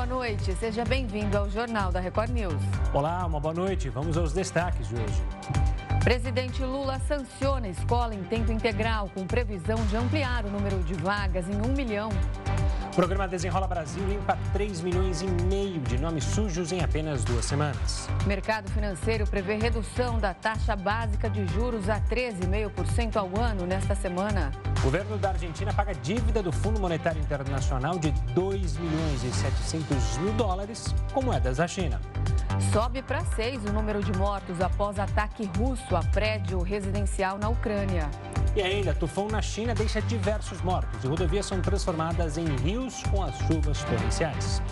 boa 0.00 0.06
noite. 0.06 0.54
Seja 0.54 0.82
bem-vindo 0.82 1.36
ao 1.36 1.50
Jornal 1.50 1.92
da 1.92 2.00
Record 2.00 2.30
News. 2.30 2.54
Olá, 2.94 3.26
uma 3.26 3.38
boa 3.38 3.52
noite. 3.52 3.90
Vamos 3.90 4.16
aos 4.16 4.32
destaques 4.32 4.88
de 4.88 4.94
hoje. 4.94 5.22
Presidente 6.02 6.62
Lula 6.62 6.98
sanciona 7.00 7.68
escola 7.68 8.14
em 8.14 8.22
tempo 8.22 8.50
integral 8.50 9.10
com 9.12 9.26
previsão 9.26 9.76
de 9.88 9.96
ampliar 9.98 10.46
o 10.46 10.50
número 10.50 10.78
de 10.84 10.94
vagas 10.94 11.46
em 11.50 11.60
um 11.60 11.74
milhão. 11.74 12.08
O 12.90 12.96
programa 12.96 13.28
Desenrola 13.28 13.68
Brasil 13.68 14.04
limpa 14.04 14.36
3 14.52 14.80
milhões 14.80 15.22
e 15.22 15.26
meio 15.44 15.80
de 15.80 15.96
nomes 15.96 16.24
sujos 16.24 16.72
em 16.72 16.82
apenas 16.82 17.22
duas 17.22 17.44
semanas. 17.44 18.08
Mercado 18.26 18.68
financeiro 18.68 19.24
prevê 19.28 19.54
redução 19.54 20.18
da 20.18 20.34
taxa 20.34 20.74
básica 20.74 21.30
de 21.30 21.46
juros 21.46 21.88
a 21.88 22.00
13,5% 22.00 23.14
ao 23.14 23.30
ano 23.40 23.64
nesta 23.64 23.94
semana. 23.94 24.50
O 24.80 24.82
governo 24.82 25.16
da 25.18 25.28
Argentina 25.28 25.72
paga 25.72 25.94
dívida 25.94 26.42
do 26.42 26.50
Fundo 26.50 26.80
Monetário 26.80 27.20
Internacional 27.20 27.96
de 27.96 28.10
2 28.34 28.76
milhões 28.78 29.22
e 29.22 29.30
700 29.30 30.18
mil 30.18 30.32
dólares 30.32 30.92
com 31.14 31.22
moedas 31.22 31.58
da 31.58 31.68
China. 31.68 32.00
Sobe 32.72 33.02
para 33.02 33.24
seis 33.36 33.64
o 33.64 33.72
número 33.72 34.02
de 34.02 34.12
mortos 34.18 34.60
após 34.60 34.98
ataque 34.98 35.48
russo 35.56 35.94
a 35.94 36.02
prédio 36.02 36.60
residencial 36.60 37.38
na 37.38 37.48
Ucrânia. 37.48 38.10
E 38.54 38.60
ainda, 38.60 38.92
tufão 38.92 39.28
na 39.28 39.40
China 39.40 39.74
deixa 39.74 40.02
diversos 40.02 40.60
mortos 40.60 41.04
e 41.04 41.06
rodovias 41.06 41.46
são 41.46 41.60
transformadas 41.60 42.36
em 42.36 42.44
rios 42.56 42.79
com 43.10 43.22
as 43.22 43.36
chuvas 43.40 43.84
torrenciais. 43.84 44.62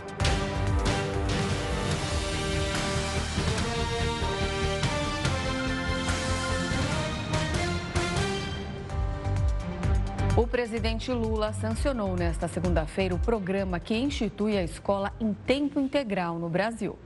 O 10.36 10.46
presidente 10.46 11.12
Lula 11.12 11.52
sancionou 11.52 12.16
nesta 12.16 12.48
segunda-feira 12.48 13.14
o 13.14 13.18
programa 13.18 13.78
que 13.78 13.94
institui 13.94 14.56
a 14.56 14.62
escola 14.62 15.12
em 15.20 15.34
tempo 15.34 15.78
integral 15.78 16.38
no 16.38 16.48
Brasil. 16.48 16.96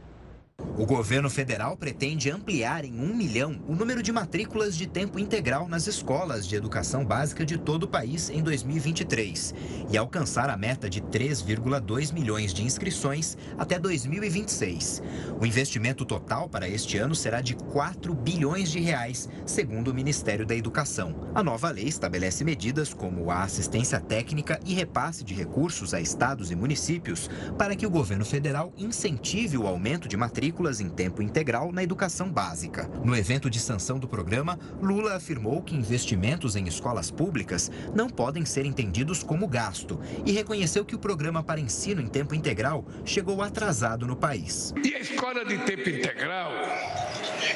O 0.74 0.86
governo 0.86 1.28
federal 1.28 1.76
pretende 1.76 2.30
ampliar 2.30 2.82
em 2.82 2.98
um 2.98 3.14
milhão 3.14 3.60
o 3.68 3.74
número 3.74 4.02
de 4.02 4.10
matrículas 4.10 4.74
de 4.74 4.86
tempo 4.86 5.18
integral 5.18 5.68
nas 5.68 5.86
escolas 5.86 6.48
de 6.48 6.56
educação 6.56 7.04
básica 7.04 7.44
de 7.44 7.58
todo 7.58 7.82
o 7.82 7.88
país 7.88 8.30
em 8.30 8.42
2023 8.42 9.54
e 9.90 9.98
alcançar 9.98 10.48
a 10.48 10.56
meta 10.56 10.88
de 10.88 11.02
3,2 11.02 12.14
milhões 12.14 12.54
de 12.54 12.64
inscrições 12.64 13.36
até 13.58 13.78
2026. 13.78 15.02
O 15.38 15.44
investimento 15.44 16.06
total 16.06 16.48
para 16.48 16.66
este 16.66 16.96
ano 16.96 17.14
será 17.14 17.42
de 17.42 17.54
4 17.54 18.14
bilhões 18.14 18.70
de 18.70 18.80
reais, 18.80 19.28
segundo 19.44 19.88
o 19.88 19.94
Ministério 19.94 20.46
da 20.46 20.56
Educação. 20.56 21.30
A 21.34 21.42
nova 21.42 21.70
lei 21.70 21.86
estabelece 21.86 22.44
medidas 22.44 22.94
como 22.94 23.30
a 23.30 23.42
assistência 23.42 24.00
técnica 24.00 24.58
e 24.64 24.72
repasse 24.72 25.22
de 25.22 25.34
recursos 25.34 25.92
a 25.92 26.00
estados 26.00 26.50
e 26.50 26.56
municípios 26.56 27.28
para 27.58 27.76
que 27.76 27.86
o 27.86 27.90
governo 27.90 28.24
federal 28.24 28.72
incentive 28.78 29.58
o 29.58 29.66
aumento 29.66 30.08
de 30.08 30.16
matrículas 30.16 30.51
matrículas 30.52 30.80
em 30.80 30.88
tempo 30.88 31.22
integral 31.22 31.72
na 31.72 31.82
educação 31.82 32.30
básica. 32.30 32.88
No 33.02 33.16
evento 33.16 33.48
de 33.48 33.58
sanção 33.58 33.98
do 33.98 34.06
programa, 34.06 34.58
Lula 34.82 35.16
afirmou 35.16 35.62
que 35.62 35.74
investimentos 35.74 36.56
em 36.56 36.68
escolas 36.68 37.10
públicas 37.10 37.70
não 37.94 38.08
podem 38.08 38.44
ser 38.44 38.66
entendidos 38.66 39.22
como 39.22 39.48
gasto 39.48 39.98
e 40.26 40.32
reconheceu 40.32 40.84
que 40.84 40.94
o 40.94 40.98
programa 40.98 41.42
para 41.42 41.58
ensino 41.58 42.02
em 42.02 42.06
tempo 42.06 42.34
integral 42.34 42.84
chegou 43.04 43.40
atrasado 43.42 44.06
no 44.06 44.14
país. 44.14 44.74
E 44.84 44.94
a 44.94 45.00
escola 45.00 45.44
de 45.44 45.56
tempo 45.58 45.88
integral, 45.88 46.52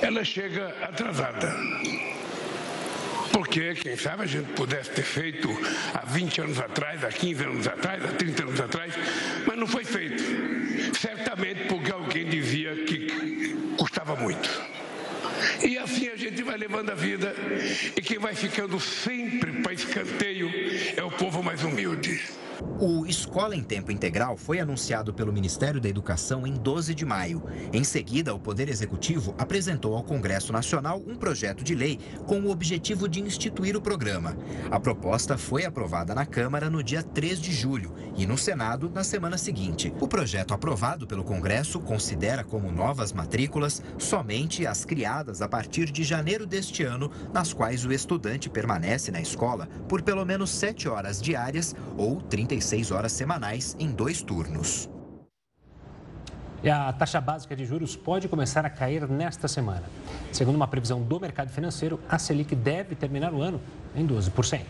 ela 0.00 0.24
chega 0.24 0.68
atrasada. 0.82 1.54
Porque, 3.36 3.74
quem 3.74 3.98
sabe, 3.98 4.22
a 4.22 4.26
gente 4.26 4.50
pudesse 4.54 4.90
ter 4.92 5.02
feito 5.02 5.50
há 5.92 6.06
20 6.06 6.40
anos 6.40 6.58
atrás, 6.58 7.04
há 7.04 7.08
15 7.08 7.44
anos 7.44 7.68
atrás, 7.68 8.02
há 8.02 8.08
30 8.08 8.42
anos 8.44 8.60
atrás, 8.60 8.94
mas 9.46 9.58
não 9.58 9.66
foi 9.66 9.84
feito. 9.84 10.22
Certamente 10.98 11.64
porque 11.68 11.92
alguém 11.92 12.26
dizia 12.30 12.85
que 13.96 14.00
custava 14.00 14.16
muito. 14.16 14.48
E 15.62 15.78
assim 15.78 16.08
a 16.08 16.16
gente 16.16 16.42
vai 16.42 16.56
levando 16.56 16.90
a 16.90 16.94
vida, 16.94 17.34
e 17.96 18.02
quem 18.02 18.18
vai 18.18 18.34
ficando 18.34 18.78
sempre 18.78 19.62
para 19.62 19.72
escanteio 19.72 20.50
é 20.96 21.02
o 21.02 21.10
povo 21.10 21.42
mais 21.42 21.62
humilde. 21.62 22.22
O 22.80 23.04
Escola 23.06 23.54
em 23.54 23.62
Tempo 23.62 23.92
Integral 23.92 24.36
foi 24.36 24.60
anunciado 24.60 25.12
pelo 25.12 25.32
Ministério 25.32 25.80
da 25.80 25.88
Educação 25.88 26.46
em 26.46 26.54
12 26.54 26.94
de 26.94 27.04
maio. 27.04 27.42
Em 27.72 27.84
seguida, 27.84 28.34
o 28.34 28.40
Poder 28.40 28.68
Executivo 28.68 29.34
apresentou 29.36 29.94
ao 29.94 30.02
Congresso 30.02 30.52
Nacional 30.52 31.02
um 31.06 31.16
projeto 31.16 31.62
de 31.62 31.74
lei 31.74 31.98
com 32.26 32.40
o 32.40 32.50
objetivo 32.50 33.08
de 33.08 33.20
instituir 33.20 33.76
o 33.76 33.80
programa. 33.80 34.36
A 34.70 34.80
proposta 34.80 35.36
foi 35.36 35.64
aprovada 35.64 36.14
na 36.14 36.24
Câmara 36.24 36.70
no 36.70 36.82
dia 36.82 37.02
3 37.02 37.40
de 37.40 37.52
julho 37.52 37.94
e 38.16 38.26
no 38.26 38.38
Senado 38.38 38.90
na 38.94 39.04
semana 39.04 39.36
seguinte. 39.36 39.92
O 40.00 40.08
projeto 40.08 40.54
aprovado 40.54 41.06
pelo 41.06 41.24
Congresso 41.24 41.78
considera 41.80 42.42
como 42.42 42.72
novas 42.72 43.12
matrículas 43.12 43.82
somente 43.98 44.66
as 44.66 44.84
criadas 44.84 45.42
a 45.42 45.48
partir 45.48 45.90
de 45.90 46.02
janeiro 46.02 46.46
deste 46.46 46.82
ano, 46.82 47.10
nas 47.34 47.52
quais 47.52 47.84
o 47.84 47.92
estudante 47.92 48.48
permanece 48.48 49.10
na 49.10 49.20
escola 49.20 49.68
por 49.88 50.02
pelo 50.02 50.24
menos 50.24 50.50
7 50.50 50.88
horas 50.88 51.20
diárias 51.20 51.74
ou 51.96 52.20
30 52.20 52.45
36 52.46 52.92
horas 52.92 53.12
semanais 53.12 53.76
em 53.78 53.90
dois 53.90 54.22
turnos. 54.22 54.88
E 56.62 56.70
a 56.70 56.92
taxa 56.92 57.20
básica 57.20 57.54
de 57.54 57.64
juros 57.64 57.94
pode 57.94 58.28
começar 58.28 58.64
a 58.64 58.70
cair 58.70 59.08
nesta 59.08 59.46
semana. 59.46 59.84
Segundo 60.32 60.56
uma 60.56 60.66
previsão 60.66 61.02
do 61.02 61.20
mercado 61.20 61.50
financeiro, 61.50 62.00
a 62.08 62.18
Selic 62.18 62.54
deve 62.54 62.94
terminar 62.94 63.34
o 63.34 63.42
ano 63.42 63.60
em 63.94 64.06
12%. 64.06 64.62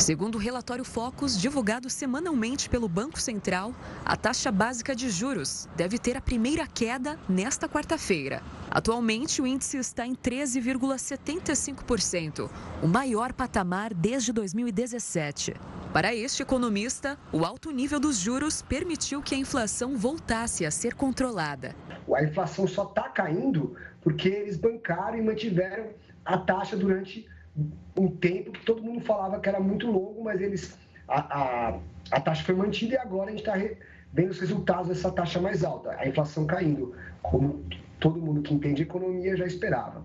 Segundo 0.00 0.34
o 0.36 0.38
relatório 0.38 0.82
Focus, 0.82 1.38
divulgado 1.38 1.90
semanalmente 1.90 2.70
pelo 2.70 2.88
Banco 2.88 3.20
Central, 3.20 3.74
a 4.02 4.16
taxa 4.16 4.50
básica 4.50 4.96
de 4.96 5.10
juros 5.10 5.68
deve 5.76 5.98
ter 5.98 6.16
a 6.16 6.22
primeira 6.22 6.66
queda 6.66 7.18
nesta 7.28 7.68
quarta-feira. 7.68 8.42
Atualmente, 8.70 9.42
o 9.42 9.46
índice 9.46 9.76
está 9.76 10.06
em 10.06 10.16
13,75%, 10.16 12.48
o 12.82 12.88
maior 12.88 13.34
patamar 13.34 13.92
desde 13.92 14.32
2017. 14.32 15.52
Para 15.92 16.14
este 16.14 16.42
economista, 16.42 17.18
o 17.30 17.44
alto 17.44 17.70
nível 17.70 18.00
dos 18.00 18.16
juros 18.16 18.62
permitiu 18.62 19.20
que 19.20 19.34
a 19.34 19.38
inflação 19.38 19.98
voltasse 19.98 20.64
a 20.64 20.70
ser 20.70 20.94
controlada. 20.94 21.76
A 22.14 22.24
inflação 22.24 22.66
só 22.66 22.84
está 22.84 23.10
caindo 23.10 23.76
porque 24.00 24.28
eles 24.28 24.56
bancaram 24.56 25.18
e 25.18 25.22
mantiveram 25.22 25.90
a 26.24 26.38
taxa 26.38 26.74
durante 26.74 27.28
um 27.96 28.08
tempo 28.08 28.52
que 28.52 28.64
todo 28.64 28.82
mundo 28.82 29.00
falava 29.00 29.40
que 29.40 29.48
era 29.48 29.60
muito 29.60 29.86
longo, 29.86 30.24
mas 30.24 30.40
eles 30.40 30.78
a, 31.08 31.20
a, 31.20 31.78
a 32.10 32.20
taxa 32.20 32.44
foi 32.44 32.54
mantida 32.54 32.94
e 32.94 32.98
agora 32.98 33.28
a 33.28 33.30
gente 33.30 33.40
está 33.40 33.54
vendo 34.12 34.30
os 34.30 34.38
resultados 34.38 34.88
dessa 34.88 35.10
taxa 35.10 35.40
mais 35.40 35.64
alta, 35.64 35.90
a 35.98 36.06
inflação 36.06 36.46
caindo, 36.46 36.94
como 37.22 37.64
todo 37.98 38.20
mundo 38.20 38.42
que 38.42 38.54
entende 38.54 38.82
economia 38.82 39.36
já 39.36 39.46
esperava. 39.46 40.02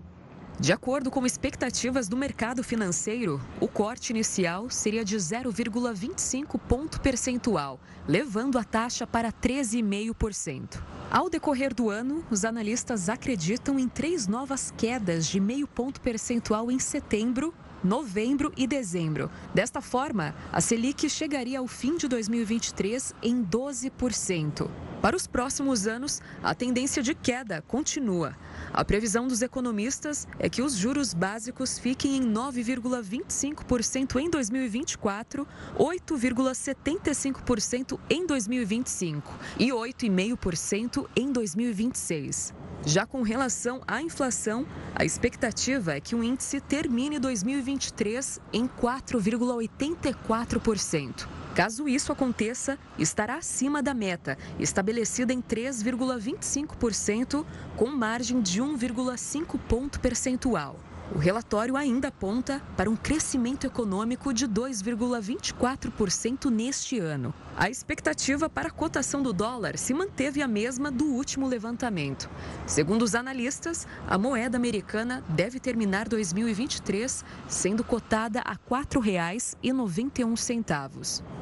De 0.59 0.71
acordo 0.71 1.11
com 1.11 1.25
expectativas 1.25 2.07
do 2.07 2.15
mercado 2.15 2.63
financeiro, 2.63 3.41
o 3.59 3.67
corte 3.67 4.11
inicial 4.11 4.69
seria 4.69 5.03
de 5.03 5.17
0,25 5.17 6.57
ponto 6.57 7.01
percentual, 7.01 7.77
levando 8.07 8.57
a 8.57 8.63
taxa 8.63 9.05
para 9.05 9.33
13,5%. 9.33 10.94
Ao 11.11 11.29
decorrer 11.29 11.73
do 11.73 11.89
ano, 11.89 12.25
os 12.31 12.43
analistas 12.43 13.09
acreditam 13.09 13.79
em 13.79 13.87
três 13.87 14.27
novas 14.27 14.73
quedas 14.75 15.27
de 15.27 15.39
meio 15.39 15.67
ponto 15.67 16.01
percentual 16.01 16.71
em 16.71 16.79
setembro, 16.79 17.53
novembro 17.85 18.51
e 18.57 18.65
dezembro. 18.65 19.29
Desta 19.53 19.79
forma, 19.79 20.33
a 20.51 20.59
Selic 20.59 21.07
chegaria 21.07 21.59
ao 21.59 21.67
fim 21.67 21.95
de 21.95 22.07
2023 22.07 23.13
em 23.21 23.43
12%. 23.43 24.67
Para 25.01 25.15
os 25.15 25.27
próximos 25.27 25.85
anos, 25.85 26.19
a 26.41 26.55
tendência 26.55 27.03
de 27.03 27.13
queda 27.13 27.61
continua. 27.61 28.35
A 28.73 28.83
previsão 28.83 29.27
dos 29.27 29.43
economistas 29.43 30.27
é 30.39 30.49
que 30.49 30.63
os 30.63 30.75
juros 30.75 31.13
básicos 31.13 31.77
fiquem 31.77 32.17
em 32.17 32.23
9,25% 32.23 34.19
em 34.19 34.31
2024, 34.31 35.47
8,75% 35.77 37.99
em 38.09 38.25
2025 38.25 39.31
e 39.59 39.69
8,5% 39.69 41.07
em 41.15 41.31
2026. 41.31 42.64
Já 42.87 43.03
com 43.03 43.23
relação 43.23 43.81
à 43.87 43.99
inflação, 43.99 44.63
a 44.93 45.03
expectativa 45.03 45.95
é 45.95 45.99
que 45.99 46.13
o 46.13 46.23
índice 46.23 46.61
termine 46.61 47.17
2023 47.17 48.39
em 48.53 48.67
4,84%. 48.67 51.27
Caso 51.55 51.89
isso 51.89 52.11
aconteça, 52.11 52.77
estará 52.99 53.37
acima 53.37 53.81
da 53.81 53.95
meta, 53.95 54.37
estabelecida 54.59 55.33
em 55.33 55.41
3,25%, 55.41 57.43
com 57.75 57.87
margem 57.87 58.39
de 58.39 58.61
1,5 58.61 59.59
ponto 59.67 59.99
percentual. 59.99 60.79
O 61.13 61.19
relatório 61.19 61.77
ainda 61.77 62.07
aponta 62.07 62.59
para 62.75 62.89
um 62.89 62.95
crescimento 62.95 63.67
econômico 63.67 64.33
de 64.33 64.47
2,24% 64.47 66.49
neste 66.49 66.97
ano. 66.97 67.31
A 67.55 67.69
expectativa 67.69 68.49
para 68.49 68.69
a 68.69 68.71
cotação 68.71 69.21
do 69.21 69.31
dólar 69.31 69.77
se 69.77 69.93
manteve 69.93 70.41
a 70.41 70.47
mesma 70.47 70.89
do 70.89 71.05
último 71.05 71.47
levantamento. 71.47 72.27
Segundo 72.65 73.03
os 73.03 73.13
analistas, 73.13 73.87
a 74.07 74.17
moeda 74.17 74.57
americana 74.57 75.23
deve 75.29 75.59
terminar 75.59 76.09
2023 76.09 77.23
sendo 77.47 77.83
cotada 77.83 78.41
a 78.43 78.53
R$ 78.53 78.59
4,91. 78.67 81.34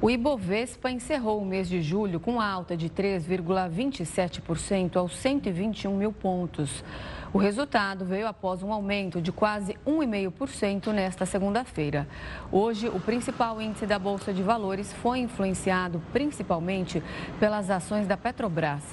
O 0.00 0.08
Ibovespa 0.08 0.92
encerrou 0.92 1.42
o 1.42 1.44
mês 1.44 1.68
de 1.68 1.82
julho 1.82 2.20
com 2.20 2.40
alta 2.40 2.76
de 2.76 2.88
3,27% 2.88 4.94
aos 4.94 5.16
121 5.16 5.96
mil 5.96 6.12
pontos. 6.12 6.84
O 7.32 7.38
resultado 7.38 8.04
veio 8.04 8.28
após 8.28 8.62
um 8.62 8.72
aumento 8.72 9.20
de 9.20 9.32
quase 9.32 9.76
1,5% 9.84 10.92
nesta 10.92 11.26
segunda-feira. 11.26 12.06
Hoje, 12.52 12.86
o 12.86 13.00
principal 13.00 13.60
índice 13.60 13.86
da 13.86 13.98
Bolsa 13.98 14.32
de 14.32 14.40
Valores 14.40 14.92
foi 14.92 15.18
influenciado 15.18 16.00
principalmente 16.12 17.02
pelas 17.40 17.68
ações 17.68 18.06
da 18.06 18.16
Petrobras. 18.16 18.84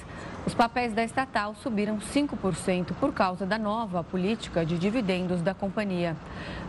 Os 0.46 0.54
papéis 0.54 0.94
da 0.94 1.02
estatal 1.02 1.56
subiram 1.56 1.98
5% 1.98 2.92
por 3.00 3.12
causa 3.12 3.44
da 3.44 3.58
nova 3.58 4.04
política 4.04 4.64
de 4.64 4.78
dividendos 4.78 5.42
da 5.42 5.52
companhia. 5.52 6.16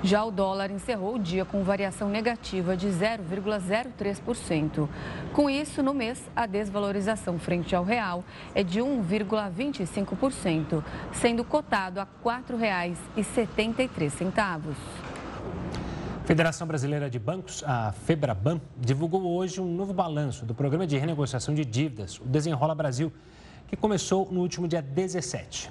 Já 0.03 0.23
o 0.23 0.31
dólar 0.31 0.71
encerrou 0.71 1.13
o 1.13 1.19
dia 1.19 1.45
com 1.45 1.63
variação 1.63 2.09
negativa 2.09 2.75
de 2.75 2.87
0,03%. 2.87 4.89
Com 5.31 5.47
isso, 5.47 5.83
no 5.83 5.93
mês, 5.93 6.27
a 6.35 6.47
desvalorização 6.47 7.37
frente 7.37 7.75
ao 7.75 7.83
real 7.83 8.23
é 8.55 8.63
de 8.63 8.79
1,25%, 8.79 10.83
sendo 11.13 11.43
cotado 11.43 11.99
a 11.99 12.03
R$ 12.03 12.09
4,73. 12.25 14.73
A 16.23 16.25
Federação 16.25 16.65
Brasileira 16.65 17.11
de 17.11 17.19
Bancos, 17.19 17.63
a 17.63 17.91
FEBRABAN, 17.91 18.59
divulgou 18.75 19.35
hoje 19.35 19.61
um 19.61 19.71
novo 19.71 19.93
balanço 19.93 20.47
do 20.47 20.55
programa 20.55 20.87
de 20.87 20.97
renegociação 20.97 21.53
de 21.53 21.63
dívidas, 21.63 22.19
o 22.19 22.25
Desenrola 22.25 22.73
Brasil 22.73 23.13
que 23.67 23.75
começou 23.75 24.27
no 24.31 24.41
último 24.41 24.67
dia 24.67 24.81
17. 24.81 25.69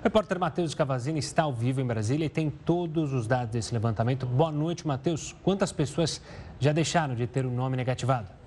O 0.00 0.02
repórter 0.02 0.38
Matheus 0.38 0.74
Cavazini 0.74 1.20
está 1.20 1.44
ao 1.44 1.52
vivo 1.52 1.80
em 1.80 1.86
Brasília 1.86 2.26
e 2.26 2.28
tem 2.28 2.50
todos 2.50 3.12
os 3.12 3.26
dados 3.26 3.52
desse 3.52 3.72
levantamento. 3.72 4.26
Boa 4.26 4.50
noite, 4.50 4.86
Matheus. 4.86 5.34
Quantas 5.42 5.70
pessoas 5.70 6.20
já 6.58 6.72
deixaram 6.72 7.14
de 7.14 7.26
ter 7.26 7.46
o 7.46 7.50
nome 7.50 7.76
negativado? 7.76 8.41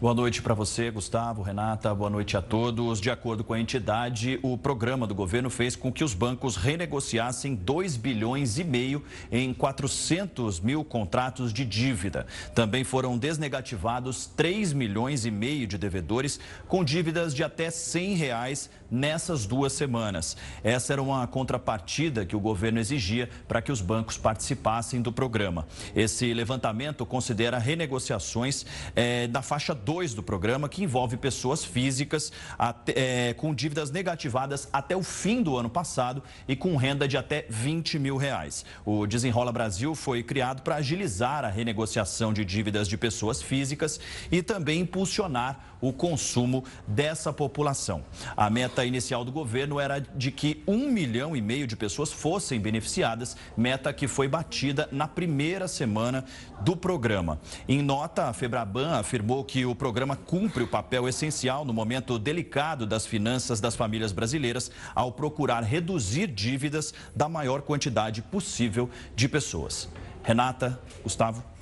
Boa 0.00 0.14
noite 0.14 0.40
para 0.40 0.54
você, 0.54 0.92
Gustavo, 0.92 1.42
Renata. 1.42 1.92
Boa 1.92 2.08
noite 2.08 2.36
a 2.36 2.40
todos. 2.40 3.00
De 3.00 3.10
acordo 3.10 3.42
com 3.42 3.52
a 3.52 3.58
entidade, 3.58 4.38
o 4.44 4.56
programa 4.56 5.08
do 5.08 5.14
governo 5.14 5.50
fez 5.50 5.74
com 5.74 5.92
que 5.92 6.04
os 6.04 6.14
bancos 6.14 6.54
renegociassem 6.54 7.56
2 7.56 7.96
bilhões 7.96 8.58
e 8.58 8.62
meio 8.62 9.02
em 9.28 9.52
400 9.52 10.60
mil 10.60 10.84
contratos 10.84 11.52
de 11.52 11.64
dívida. 11.64 12.28
Também 12.54 12.84
foram 12.84 13.18
desnegativados 13.18 14.26
3 14.36 14.72
milhões 14.72 15.26
e 15.26 15.32
meio 15.32 15.66
de 15.66 15.76
devedores 15.76 16.38
com 16.68 16.84
dívidas 16.84 17.34
de 17.34 17.42
até 17.42 17.68
100 17.68 18.14
reais 18.14 18.70
nessas 18.90 19.46
duas 19.46 19.72
semanas. 19.72 20.36
Essa 20.62 20.92
era 20.92 21.02
uma 21.02 21.26
contrapartida 21.26 22.24
que 22.24 22.36
o 22.36 22.40
governo 22.40 22.78
exigia 22.78 23.28
para 23.46 23.60
que 23.60 23.72
os 23.72 23.80
bancos 23.80 24.16
participassem 24.16 25.00
do 25.00 25.12
programa. 25.12 25.66
Esse 25.94 26.32
levantamento 26.32 27.04
considera 27.04 27.58
renegociações 27.58 28.64
é, 28.94 29.26
da 29.26 29.42
faixa 29.42 29.74
2 29.74 30.14
do 30.14 30.22
programa, 30.22 30.68
que 30.68 30.82
envolve 30.82 31.16
pessoas 31.16 31.64
físicas 31.64 32.32
até, 32.58 32.92
é, 32.96 33.34
com 33.34 33.54
dívidas 33.54 33.90
negativadas 33.90 34.68
até 34.72 34.96
o 34.96 35.02
fim 35.02 35.42
do 35.42 35.56
ano 35.56 35.70
passado 35.70 36.22
e 36.46 36.56
com 36.56 36.76
renda 36.76 37.06
de 37.06 37.16
até 37.16 37.46
20 37.48 37.98
mil 37.98 38.16
reais. 38.16 38.64
O 38.84 39.06
Desenrola 39.06 39.52
Brasil 39.52 39.94
foi 39.94 40.22
criado 40.22 40.62
para 40.62 40.76
agilizar 40.76 41.44
a 41.44 41.48
renegociação 41.48 42.32
de 42.32 42.44
dívidas 42.44 42.88
de 42.88 42.96
pessoas 42.96 43.42
físicas 43.42 44.00
e 44.30 44.42
também 44.42 44.80
impulsionar 44.80 45.77
o 45.80 45.92
consumo 45.92 46.64
dessa 46.86 47.32
população. 47.32 48.04
A 48.36 48.50
meta 48.50 48.84
inicial 48.84 49.24
do 49.24 49.32
governo 49.32 49.78
era 49.78 49.98
de 49.98 50.30
que 50.30 50.62
um 50.66 50.90
milhão 50.90 51.36
e 51.36 51.40
meio 51.40 51.66
de 51.66 51.76
pessoas 51.76 52.12
fossem 52.12 52.60
beneficiadas, 52.60 53.36
meta 53.56 53.92
que 53.92 54.08
foi 54.08 54.28
batida 54.28 54.88
na 54.90 55.06
primeira 55.06 55.68
semana 55.68 56.24
do 56.60 56.76
programa. 56.76 57.40
Em 57.68 57.82
nota, 57.82 58.28
a 58.28 58.32
Febraban 58.32 58.98
afirmou 58.98 59.44
que 59.44 59.64
o 59.64 59.74
programa 59.74 60.16
cumpre 60.16 60.62
o 60.62 60.68
papel 60.68 61.08
essencial 61.08 61.64
no 61.64 61.72
momento 61.72 62.18
delicado 62.18 62.86
das 62.86 63.06
finanças 63.06 63.60
das 63.60 63.76
famílias 63.76 64.12
brasileiras 64.12 64.70
ao 64.94 65.12
procurar 65.12 65.62
reduzir 65.62 66.26
dívidas 66.28 66.92
da 67.14 67.28
maior 67.28 67.62
quantidade 67.62 68.22
possível 68.22 68.90
de 69.14 69.28
pessoas. 69.28 69.88
Renata, 70.22 70.78
Gustavo. 71.02 71.57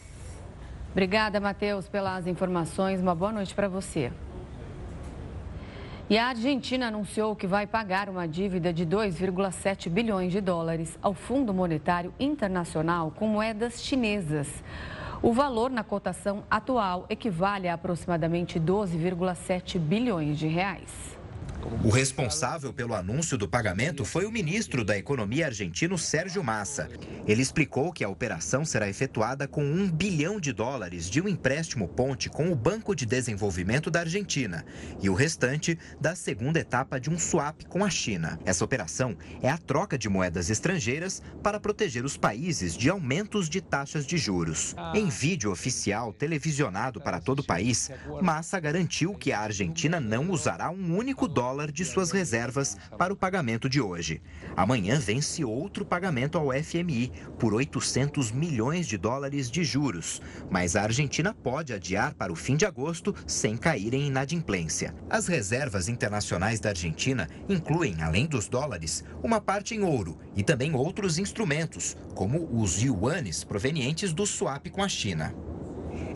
Obrigada, 0.97 1.39
Matheus, 1.39 1.87
pelas 1.87 2.27
informações. 2.27 3.03
Uma 3.03 3.15
boa 3.15 3.31
noite 3.31 3.55
para 3.55 3.69
você. 3.69 4.11
E 6.09 6.17
a 6.17 6.29
Argentina 6.29 6.89
anunciou 6.89 7.37
que 7.37 7.47
vai 7.47 7.67
pagar 7.67 8.09
uma 8.09 8.27
dívida 8.27 8.73
de 8.73 8.87
2,7 8.87 9.91
bilhões 9.91 10.33
de 10.33 10.41
dólares 10.41 10.99
ao 11.03 11.13
Fundo 11.13 11.53
Monetário 11.53 12.15
Internacional 12.19 13.13
com 13.15 13.29
moedas 13.29 13.83
chinesas. 13.83 14.49
O 15.21 15.35
valor 15.35 15.71
na 15.71 15.85
cotação 15.85 16.45
atual 16.51 17.05
equivale 17.11 17.69
a 17.69 17.75
aproximadamente 17.75 18.59
12,7 18.59 19.79
bilhões 19.79 20.39
de 20.39 20.47
reais. 20.47 21.16
O 21.85 21.91
responsável 21.91 22.73
pelo 22.73 22.95
anúncio 22.95 23.37
do 23.37 23.49
pagamento 23.49 24.05
foi 24.05 24.25
o 24.25 24.31
ministro 24.31 24.85
da 24.85 24.97
Economia 24.97 25.47
argentino 25.47 25.99
Sérgio 25.99 26.43
Massa. 26.43 26.89
Ele 27.27 27.43
explicou 27.43 27.93
que 27.93 28.05
a 28.05 28.09
operação 28.09 28.65
será 28.65 28.89
efetuada 28.89 29.49
com 29.49 29.65
um 29.65 29.91
bilhão 29.91 30.39
de 30.39 30.53
dólares 30.53 31.11
de 31.11 31.21
um 31.21 31.29
empréstimo 31.29 31.89
ponte 31.89 32.29
com 32.29 32.51
o 32.51 32.55
Banco 32.55 32.95
de 32.95 33.05
Desenvolvimento 33.05 33.91
da 33.91 34.01
Argentina 34.01 34.65
e 35.03 35.11
o 35.11 35.15
restante 35.15 35.79
da 36.01 36.15
segunda 36.15 36.61
etapa 36.61 37.01
de 37.01 37.11
um 37.11 37.19
swap 37.19 37.65
com 37.69 37.85
a 37.85 37.91
China. 37.91 38.39
Essa 38.45 38.65
operação 38.65 39.17
é 39.43 39.51
a 39.51 39.59
troca 39.59 39.99
de 39.99 40.09
moedas 40.09 40.51
estrangeiras 40.51 41.21
para 41.43 41.61
proteger 41.61 42.05
os 42.05 42.17
países 42.17 42.77
de 42.77 42.89
aumentos 42.91 43.49
de 43.49 43.61
taxas 43.61 44.07
de 44.07 44.17
juros. 44.19 44.75
Em 44.95 45.09
vídeo 45.09 45.51
oficial 45.51 46.13
televisionado 46.13 47.01
para 47.01 47.21
todo 47.21 47.41
o 47.41 47.47
país, 47.47 47.91
Massa 48.23 48.61
garantiu 48.61 49.15
que 49.15 49.33
a 49.33 49.41
Argentina 49.41 50.01
não 50.01 50.31
usará 50.31 50.71
um 50.71 50.97
único 50.97 51.27
dólar 51.27 51.56
dólar 51.57 51.73
de 51.73 51.87
suas 51.87 52.11
reservas 52.11 52.77
para 52.99 53.15
o 53.15 53.17
pagamento 53.17 53.67
de 53.67 53.81
hoje. 53.81 54.21
Amanhã 54.55 54.99
vence 54.99 55.43
outro 55.43 55.87
pagamento 55.87 56.37
ao 56.37 56.53
FMI 56.53 57.11
por 57.39 57.55
800 57.55 58.31
milhões 58.31 58.87
de 58.87 58.99
dólares 58.99 59.51
de 59.51 59.65
juros, 59.65 60.21
mas 60.51 60.77
a 60.77 60.83
Argentina 60.83 61.33
pode 61.33 61.73
adiar 61.73 62.13
para 62.13 62.31
o 62.31 62.37
fim 62.37 62.57
de 62.57 62.67
agosto 62.67 63.15
sem 63.27 63.57
cair 63.57 63.95
em 63.95 64.09
inadimplência. 64.09 64.95
As 65.09 65.27
reservas 65.29 65.89
internacionais 65.89 66.61
da 66.61 66.69
Argentina 66.69 67.27
incluem, 67.49 68.03
além 68.03 68.27
dos 68.27 68.49
dólares, 68.49 69.03
uma 69.23 69.41
parte 69.41 69.75
em 69.75 69.83
ouro 69.83 70.19
e 70.37 70.43
também 70.43 70.75
outros 70.75 71.17
instrumentos, 71.17 71.97
como 72.15 72.51
os 72.53 72.83
yuanes 72.83 73.45
provenientes 73.45 74.13
do 74.13 74.27
swap 74.27 74.69
com 74.69 74.83
a 74.83 74.89
China. 74.89 75.35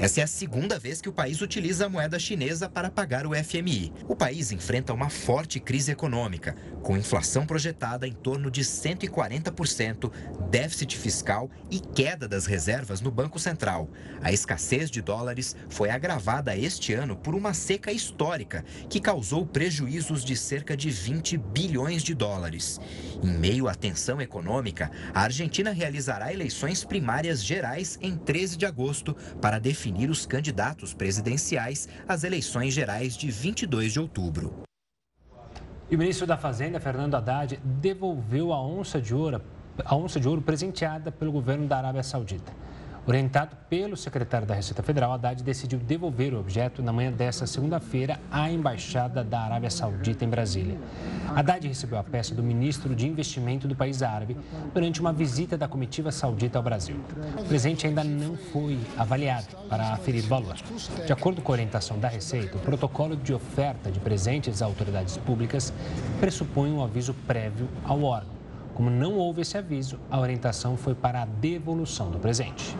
Essa 0.00 0.20
é 0.20 0.25
a 0.25 0.26
segunda 0.26 0.79
vez 0.79 1.02
que 1.02 1.11
o 1.11 1.12
país 1.12 1.43
utiliza 1.43 1.85
a 1.85 1.88
moeda 1.91 2.19
chinesa 2.19 2.71
para 2.71 2.90
pagar 2.90 3.26
o 3.26 3.35
FMI. 3.35 3.92
O 4.09 4.16
país 4.16 4.50
enfrenta 4.50 4.95
uma 4.95 5.11
forte 5.11 5.61
crise 5.61 5.92
econômica, 5.92 6.57
com 6.83 6.97
inflação 6.97 7.45
projetada 7.45 8.09
em 8.09 8.12
torno 8.14 8.50
de 8.50 8.62
140%, 8.62 10.11
déficit 10.49 10.97
fiscal 10.97 11.50
e 11.71 11.78
queda 11.80 12.26
das 12.26 12.47
reservas 12.47 13.02
no 13.02 13.11
Banco 13.11 13.38
Central. 13.38 13.90
A 14.23 14.33
escassez 14.33 14.90
de 14.90 15.02
dólares 15.02 15.54
foi 15.69 15.90
agravada 15.90 16.57
este 16.57 16.95
ano 16.95 17.14
por 17.14 17.35
uma 17.35 17.52
seca 17.52 17.92
histórica 17.92 18.64
que 18.88 19.00
causou 19.00 19.45
prejuízos 19.45 20.25
de 20.25 20.35
cerca 20.35 20.75
de 20.75 20.88
20 20.88 21.37
bilhões 21.37 22.02
de 22.02 22.14
dólares. 22.14 22.80
Em 23.23 23.37
meio 23.37 23.69
à 23.69 23.75
tensão 23.75 24.19
econômica, 24.19 24.90
a 25.12 25.25
Argentina 25.25 25.73
realizará 25.73 26.33
eleições 26.33 26.85
primárias 26.85 27.45
gerais 27.45 27.99
em 28.00 28.16
13 28.16 28.57
de 28.57 28.64
agosto 28.64 29.14
para 29.42 29.59
definir 29.59 29.89
definir 29.90 30.09
os 30.09 30.25
candidatos 30.25 30.94
presidenciais 30.94 31.88
às 32.06 32.23
eleições 32.23 32.73
gerais 32.73 33.16
de 33.16 33.28
22 33.28 33.92
de 33.92 34.00
outubro. 34.00 34.62
E 35.90 35.97
o 35.97 35.99
ministro 35.99 36.26
da 36.26 36.37
Fazenda, 36.37 36.78
Fernando 36.78 37.16
Haddad, 37.16 37.61
devolveu 37.64 38.52
a 38.52 38.64
onça 38.64 39.00
de 39.00 39.12
ouro, 39.12 39.42
a 39.85 39.97
onça 39.97 40.20
de 40.20 40.28
ouro 40.28 40.40
presenteada 40.40 41.11
pelo 41.11 41.32
governo 41.32 41.66
da 41.66 41.78
Arábia 41.78 42.04
Saudita. 42.04 42.52
Orientado 43.07 43.57
pelo 43.69 43.97
secretário 43.97 44.47
da 44.47 44.54
Receita 44.54 44.83
Federal, 44.83 45.12
Haddad 45.12 45.42
decidiu 45.42 45.78
devolver 45.78 46.35
o 46.35 46.38
objeto 46.38 46.83
na 46.83 46.92
manhã 46.92 47.11
desta 47.11 47.47
segunda-feira 47.47 48.21
à 48.30 48.50
Embaixada 48.50 49.25
da 49.25 49.40
Arábia 49.40 49.71
Saudita 49.71 50.25
em 50.25 50.28
Brasília. 50.28 50.78
Haddad 51.35 51.66
recebeu 51.66 51.99
a 51.99 52.04
peça 52.04 52.35
do 52.35 52.42
ministro 52.42 52.95
de 52.95 53.09
Investimento 53.09 53.66
do 53.66 53.75
país 53.75 54.02
árabe 54.02 54.37
durante 54.75 55.00
uma 55.00 55.12
visita 55.12 55.57
da 55.57 55.66
comitiva 55.66 56.12
saudita 56.12 56.59
ao 56.59 56.62
Brasil. 56.62 56.97
O 57.38 57.45
presente 57.45 57.87
ainda 57.87 58.04
não 58.04 58.37
foi 58.37 58.78
avaliado 58.99 59.57
para 59.69 59.92
aferir 59.92 60.23
valor. 60.23 60.57
De 61.07 61.12
acordo 61.12 61.40
com 61.40 61.52
a 61.52 61.54
orientação 61.54 61.99
da 61.99 62.09
Receita, 62.09 62.59
o 62.59 62.61
protocolo 62.61 63.16
de 63.16 63.33
oferta 63.33 63.90
de 63.90 63.99
presentes 63.99 64.61
a 64.61 64.66
autoridades 64.66 65.16
públicas 65.16 65.73
pressupõe 66.21 66.71
um 66.71 66.85
aviso 66.85 67.14
prévio 67.26 67.66
ao 67.85 68.02
órgão. 68.02 68.39
Como 68.80 68.88
não 68.88 69.18
houve 69.18 69.42
esse 69.42 69.58
aviso, 69.58 70.00
a 70.10 70.18
orientação 70.18 70.75
foi 70.75 70.94
para 70.94 71.20
a 71.20 71.26
devolução 71.26 72.10
do 72.10 72.18
presente. 72.18 72.75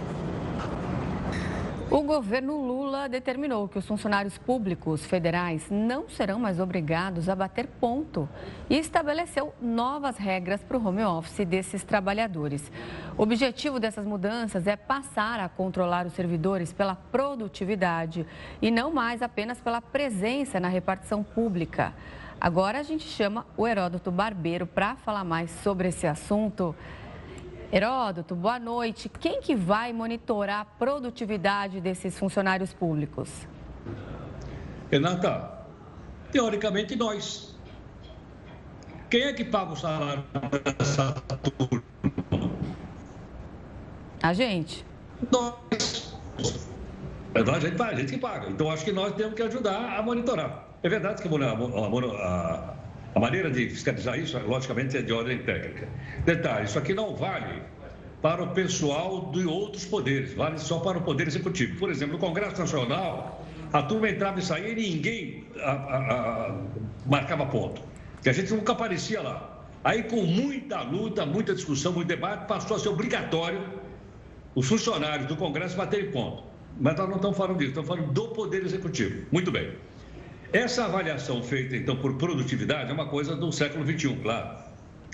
O 1.90 2.00
governo 2.00 2.57
Lula 2.57 3.07
determinou 3.07 3.69
que 3.69 3.76
os 3.76 3.85
funcionários 3.85 4.38
públicos 4.38 5.04
federais 5.04 5.66
não 5.71 6.09
serão 6.09 6.40
mais 6.40 6.59
obrigados 6.59 7.28
a 7.28 7.37
bater 7.37 7.66
ponto 7.66 8.26
e 8.71 8.78
estabeleceu 8.78 9.52
novas 9.61 10.16
regras 10.16 10.62
para 10.62 10.78
o 10.78 10.87
home 10.87 11.04
office 11.04 11.47
desses 11.47 11.85
trabalhadores. 11.85 12.73
O 13.19 13.23
objetivo 13.23 13.78
dessas 13.78 14.07
mudanças 14.07 14.66
é 14.66 14.76
passar 14.76 15.38
a 15.38 15.50
controlar 15.50 16.07
os 16.07 16.14
servidores 16.14 16.73
pela 16.73 16.95
produtividade 16.95 18.26
e 18.62 18.71
não 18.71 18.90
mais 18.90 19.21
apenas 19.21 19.61
pela 19.61 19.83
presença 19.83 20.59
na 20.59 20.69
repartição 20.69 21.23
pública. 21.23 21.92
Agora 22.40 22.78
a 22.78 22.82
gente 22.82 23.06
chama 23.06 23.44
o 23.54 23.68
Heródoto 23.68 24.11
Barbeiro 24.11 24.66
para 24.66 24.97
falar 24.97 25.25
mais 25.25 25.50
sobre 25.62 25.88
esse 25.88 26.06
assunto. 26.06 26.75
Heródoto, 27.70 28.35
boa 28.35 28.59
noite. 28.59 29.11
Quem 29.11 29.42
que 29.42 29.54
vai 29.54 29.92
monitorar 29.92 30.61
a 30.61 30.64
produtividade 30.64 31.82
desses 31.82 32.18
funcionários 32.18 32.73
públicos? 32.73 33.28
Renata, 34.90 35.66
teoricamente 36.32 36.97
nós. 36.97 37.54
Quem 39.11 39.25
é 39.25 39.32
que 39.35 39.44
paga 39.44 39.73
o 39.73 39.76
salário 39.76 40.25
dessa 40.78 41.12
turma? 41.12 41.82
A 44.23 44.32
gente. 44.32 44.82
Nós. 45.30 46.16
É 47.35 47.40
a 47.40 47.61
gente, 47.61 47.82
a 47.82 47.94
gente 47.94 48.12
que 48.12 48.18
paga. 48.18 48.49
Então 48.49 48.70
acho 48.70 48.82
que 48.82 48.92
nós 48.92 49.14
temos 49.14 49.35
que 49.35 49.42
ajudar 49.42 49.99
a 49.99 50.02
monitorar. 50.02 50.70
É 50.83 50.89
verdade 50.89 51.23
que 51.23 51.29
a, 51.29 52.75
a, 53.15 53.21
maneira 53.21 53.51
de 53.51 53.69
fiscalizar 53.69 54.19
isso, 54.19 54.39
logicamente, 54.39 54.97
é 54.97 55.03
de 55.03 55.13
ordem 55.13 55.39
técnica. 55.39 55.87
Detalhe: 56.25 56.65
isso 56.65 56.79
aqui 56.79 56.95
não 56.95 57.15
vale 57.15 57.63
para 58.23 58.43
o 58.43 58.49
pessoal 58.49 59.31
de 59.31 59.45
outros 59.47 59.85
poderes, 59.85 60.35
vale 60.35 60.59
só 60.59 60.79
para 60.79 60.99
o 60.99 61.03
Poder 61.03 61.27
Executivo. 61.27 61.79
Por 61.79 61.91
exemplo, 61.91 62.15
no 62.15 62.19
Congresso 62.19 62.59
Nacional, 62.59 63.45
a 63.73 63.83
turma 63.83 64.09
entrava 64.09 64.39
e 64.39 64.43
saía 64.43 64.69
e 64.69 64.75
ninguém 64.75 65.45
a, 65.61 65.71
a, 65.71 65.97
a, 66.47 66.59
marcava 67.07 67.47
ponto. 67.47 67.83
Que 68.23 68.29
a 68.29 68.33
gente 68.33 68.53
nunca 68.53 68.73
aparecia 68.73 69.23
lá. 69.23 69.67
Aí, 69.83 70.03
com 70.03 70.23
muita 70.23 70.83
luta, 70.83 71.25
muita 71.25 71.55
discussão, 71.55 71.93
muito 71.93 72.09
debate, 72.09 72.47
passou 72.47 72.77
a 72.77 72.81
ser 72.81 72.91
obrigatório 72.91 73.63
os 74.55 74.69
funcionários 74.69 75.27
do 75.27 75.37
Congresso 75.37 75.77
baterem 75.77 76.11
ponto. 76.11 76.43
Mas 76.79 76.97
nós 76.97 77.09
não 77.09 77.17
estamos 77.17 77.37
falando 77.37 77.59
disso, 77.59 77.71
estamos 77.71 77.89
falando 77.89 78.13
do 78.13 78.29
Poder 78.29 78.63
Executivo. 78.65 79.27
Muito 79.31 79.51
bem. 79.51 79.73
Essa 80.52 80.87
avaliação 80.87 81.42
feita, 81.42 81.76
então, 81.76 81.97
por 81.97 82.16
produtividade 82.16 82.90
é 82.90 82.92
uma 82.92 83.07
coisa 83.07 83.37
do 83.37 83.52
século 83.52 83.87
XXI, 83.87 84.16
claro. 84.16 84.59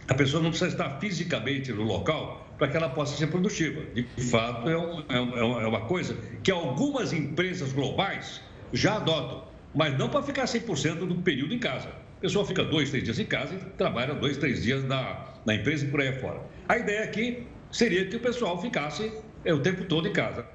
A 0.08 0.14
pessoa 0.14 0.42
não 0.42 0.50
precisa 0.50 0.70
estar 0.70 0.98
fisicamente 0.98 1.72
no 1.72 1.82
local 1.82 2.46
para 2.56 2.68
que 2.68 2.76
ela 2.76 2.88
possa 2.88 3.16
ser 3.16 3.26
produtiva. 3.26 3.82
De 3.92 4.04
fato, 4.22 4.68
é, 4.68 4.72
é, 4.72 5.20
um, 5.20 5.60
é 5.60 5.66
uma 5.66 5.82
coisa 5.82 6.16
que 6.42 6.50
algumas 6.50 7.12
empresas 7.12 7.72
globais 7.72 8.40
já 8.72 8.96
adotam, 8.96 9.44
mas 9.74 9.96
não 9.98 10.08
para 10.08 10.22
ficar 10.22 10.44
100% 10.44 11.06
do 11.06 11.16
período 11.16 11.52
em 11.52 11.58
casa. 11.58 11.88
A 11.88 12.20
pessoa 12.20 12.46
fica 12.46 12.64
dois, 12.64 12.88
três 12.90 13.04
dias 13.04 13.18
em 13.18 13.26
casa 13.26 13.54
e 13.54 13.58
trabalha 13.76 14.14
dois, 14.14 14.38
três 14.38 14.62
dias 14.62 14.82
na, 14.84 15.34
na 15.44 15.54
empresa 15.54 15.84
e 15.84 15.88
por 15.88 16.00
aí 16.00 16.12
fora. 16.18 16.40
A 16.66 16.78
ideia 16.78 17.04
aqui 17.04 17.46
seria 17.70 18.06
que 18.06 18.16
o 18.16 18.20
pessoal 18.20 18.60
ficasse 18.60 19.12
é, 19.44 19.52
o 19.52 19.60
tempo 19.60 19.84
todo 19.84 20.08
em 20.08 20.12
casa. 20.12 20.46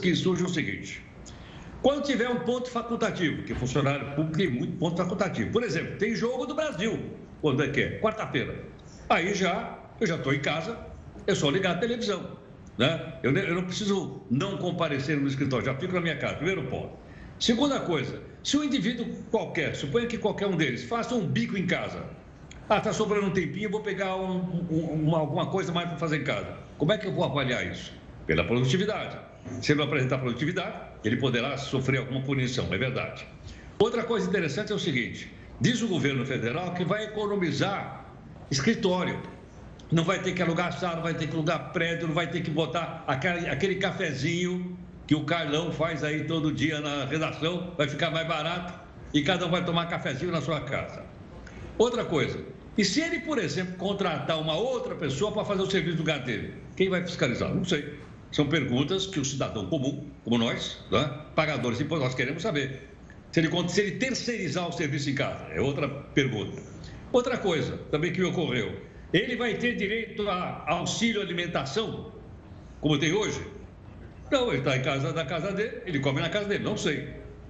Que 0.00 0.14
surge 0.14 0.44
o 0.44 0.48
seguinte: 0.48 1.02
quando 1.86 2.02
tiver 2.02 2.28
um 2.28 2.40
ponto 2.40 2.68
facultativo, 2.68 3.44
que 3.44 3.54
funcionário 3.54 4.10
público 4.16 4.36
tem 4.36 4.50
muito 4.50 4.76
ponto 4.76 4.96
facultativo. 4.96 5.52
Por 5.52 5.62
exemplo, 5.62 5.96
tem 5.98 6.16
jogo 6.16 6.44
do 6.44 6.52
Brasil. 6.52 6.98
Quando 7.40 7.62
é 7.62 7.68
que 7.68 7.80
é? 7.80 8.00
Quarta-feira. 8.00 8.64
Aí 9.08 9.32
já, 9.32 9.78
eu 10.00 10.04
já 10.04 10.16
estou 10.16 10.34
em 10.34 10.40
casa, 10.40 10.76
é 11.28 11.32
só 11.32 11.48
ligar 11.48 11.76
a 11.76 11.78
televisão. 11.78 12.38
Né? 12.76 13.14
Eu, 13.22 13.30
eu 13.36 13.54
não 13.54 13.62
preciso 13.62 14.20
não 14.28 14.56
comparecer 14.56 15.16
no 15.16 15.28
escritório, 15.28 15.64
já 15.64 15.76
fico 15.76 15.94
na 15.94 16.00
minha 16.00 16.16
casa. 16.16 16.34
Primeiro 16.34 16.64
ponto. 16.64 16.90
Segunda 17.38 17.78
coisa, 17.78 18.20
se 18.42 18.56
um 18.56 18.64
indivíduo 18.64 19.06
qualquer, 19.30 19.76
suponha 19.76 20.08
que 20.08 20.18
qualquer 20.18 20.48
um 20.48 20.56
deles, 20.56 20.82
faça 20.82 21.14
um 21.14 21.24
bico 21.24 21.56
em 21.56 21.68
casa. 21.68 22.02
Ah, 22.68 22.78
está 22.78 22.92
sobrando 22.92 23.26
um 23.28 23.32
tempinho, 23.32 23.70
vou 23.70 23.80
pegar 23.80 24.16
um, 24.16 24.66
um, 24.68 25.04
uma, 25.04 25.18
alguma 25.18 25.46
coisa 25.46 25.72
mais 25.72 25.88
para 25.88 25.98
fazer 25.98 26.16
em 26.16 26.24
casa. 26.24 26.52
Como 26.78 26.92
é 26.92 26.98
que 26.98 27.06
eu 27.06 27.12
vou 27.12 27.22
avaliar 27.22 27.64
isso? 27.64 27.92
Pela 28.26 28.42
produtividade. 28.42 29.16
Se 29.60 29.72
ele 29.72 29.78
não 29.78 29.86
apresentar 29.86 30.18
produtividade, 30.18 30.76
ele 31.04 31.16
poderá 31.16 31.56
sofrer 31.56 31.98
alguma 31.98 32.20
punição, 32.22 32.72
é 32.72 32.78
verdade. 32.78 33.26
Outra 33.78 34.02
coisa 34.02 34.28
interessante 34.28 34.72
é 34.72 34.74
o 34.74 34.78
seguinte: 34.78 35.32
diz 35.60 35.82
o 35.82 35.88
governo 35.88 36.24
federal 36.24 36.74
que 36.74 36.84
vai 36.84 37.04
economizar 37.04 38.06
escritório. 38.50 39.20
Não 39.90 40.02
vai 40.02 40.20
ter 40.20 40.32
que 40.32 40.42
alugar 40.42 40.76
sala, 40.78 40.96
não 40.96 41.02
vai 41.02 41.14
ter 41.14 41.28
que 41.28 41.34
alugar 41.34 41.72
prédio, 41.72 42.08
não 42.08 42.14
vai 42.14 42.26
ter 42.26 42.40
que 42.40 42.50
botar 42.50 43.04
aquele, 43.06 43.76
cafezinho 43.76 44.76
que 45.06 45.14
o 45.14 45.22
Carlão 45.24 45.70
faz 45.70 46.02
aí 46.02 46.24
todo 46.24 46.50
dia 46.50 46.80
na 46.80 47.04
redação, 47.04 47.72
vai 47.78 47.88
ficar 47.88 48.10
mais 48.10 48.26
barato 48.26 48.74
e 49.14 49.22
cada 49.22 49.46
um 49.46 49.50
vai 49.50 49.64
tomar 49.64 49.86
cafezinho 49.86 50.32
na 50.32 50.40
sua 50.40 50.60
casa. 50.60 51.04
Outra 51.78 52.04
coisa, 52.04 52.40
e 52.76 52.84
se 52.84 53.00
ele, 53.00 53.20
por 53.20 53.38
exemplo, 53.38 53.76
contratar 53.76 54.40
uma 54.40 54.56
outra 54.56 54.96
pessoa 54.96 55.30
para 55.30 55.44
fazer 55.44 55.62
o 55.62 55.70
serviço 55.70 55.96
do 55.96 56.00
lugar 56.00 56.18
dele, 56.20 56.54
quem 56.76 56.88
vai 56.88 57.02
fiscalizar? 57.02 57.54
Não 57.54 57.64
sei. 57.64 57.94
São 58.32 58.48
perguntas 58.48 59.06
que 59.06 59.20
o 59.20 59.24
cidadão 59.24 59.66
comum, 59.66 60.10
como 60.24 60.38
nós, 60.38 60.78
né, 60.90 61.10
pagadores 61.34 61.78
de 61.78 61.84
impostos, 61.84 62.08
nós 62.08 62.14
queremos 62.14 62.42
saber. 62.42 62.88
Se 63.32 63.40
ele, 63.40 63.68
se 63.68 63.80
ele 63.80 63.92
terceirizar 63.92 64.68
o 64.68 64.72
serviço 64.72 65.10
em 65.10 65.14
casa, 65.14 65.44
é 65.52 65.60
outra 65.60 65.88
pergunta. 65.88 66.60
Outra 67.12 67.38
coisa 67.38 67.78
também 67.90 68.12
que 68.12 68.20
me 68.20 68.26
ocorreu: 68.26 68.80
ele 69.12 69.36
vai 69.36 69.54
ter 69.54 69.76
direito 69.76 70.28
a 70.28 70.64
auxílio 70.66 71.20
alimentação, 71.20 72.12
como 72.80 72.98
tem 72.98 73.12
hoje? 73.12 73.40
Não, 74.30 74.48
ele 74.48 74.58
está 74.58 74.76
em 74.76 74.82
casa 74.82 75.12
da 75.12 75.24
casa 75.24 75.52
dele, 75.52 75.82
ele 75.86 76.00
come 76.00 76.20
na 76.20 76.28
casa 76.28 76.48
dele, 76.48 76.64
não 76.64 76.76
sei. 76.76 77.08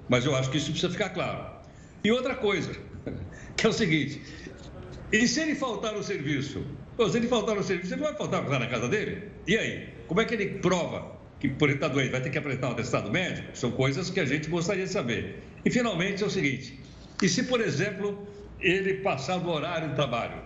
Mas 0.09 0.25
eu 0.25 0.37
acho 0.37 0.51
que 0.51 0.59
isso 0.59 0.71
precisa 0.71 0.93
ficar 0.93 1.11
claro. 1.11 1.57
E 2.05 2.13
outra 2.13 2.35
coisa, 2.35 2.71
que 3.57 3.67
é 3.67 3.69
o 3.69 3.73
seguinte: 3.73 4.23
e 5.13 5.27
se 5.27 5.41
ele 5.41 5.55
faltar 5.55 5.93
no 5.93 6.03
serviço? 6.03 6.65
se 7.11 7.17
ele 7.17 7.29
faltar 7.29 7.55
no 7.55 7.63
serviço, 7.63 7.95
ele 7.95 8.03
vai 8.03 8.15
faltar 8.15 8.43
na 8.43 8.67
casa 8.67 8.89
dele? 8.89 9.31
E 9.47 9.57
aí? 9.57 9.96
Como 10.07 10.21
é 10.21 10.25
que 10.25 10.35
ele 10.35 10.59
prova 10.59 11.17
que 11.41 11.49
por 11.49 11.69
estar 11.71 11.89
doente 11.89 12.11
vai 12.11 12.21
ter 12.21 12.31
que 12.31 12.39
apresentar 12.39 12.69
um 12.69 12.73
atestado 12.73 13.11
médico? 13.11 13.49
São 13.55 13.71
coisas 13.71 14.11
que 14.11 14.21
a 14.21 14.25
gente 14.25 14.49
gostaria 14.49 14.85
de 14.85 14.91
saber. 14.91 15.43
E 15.65 15.71
finalmente 15.71 16.23
é 16.23 16.27
o 16.27 16.31
seguinte: 16.31 16.79
e 17.23 17.29
se, 17.29 17.45
por 17.45 17.61
exemplo, 17.61 18.27
ele 18.61 18.95
passar 18.95 19.39
do 19.39 19.51
horário 19.51 19.91
de 19.91 19.95
trabalho, 19.95 20.41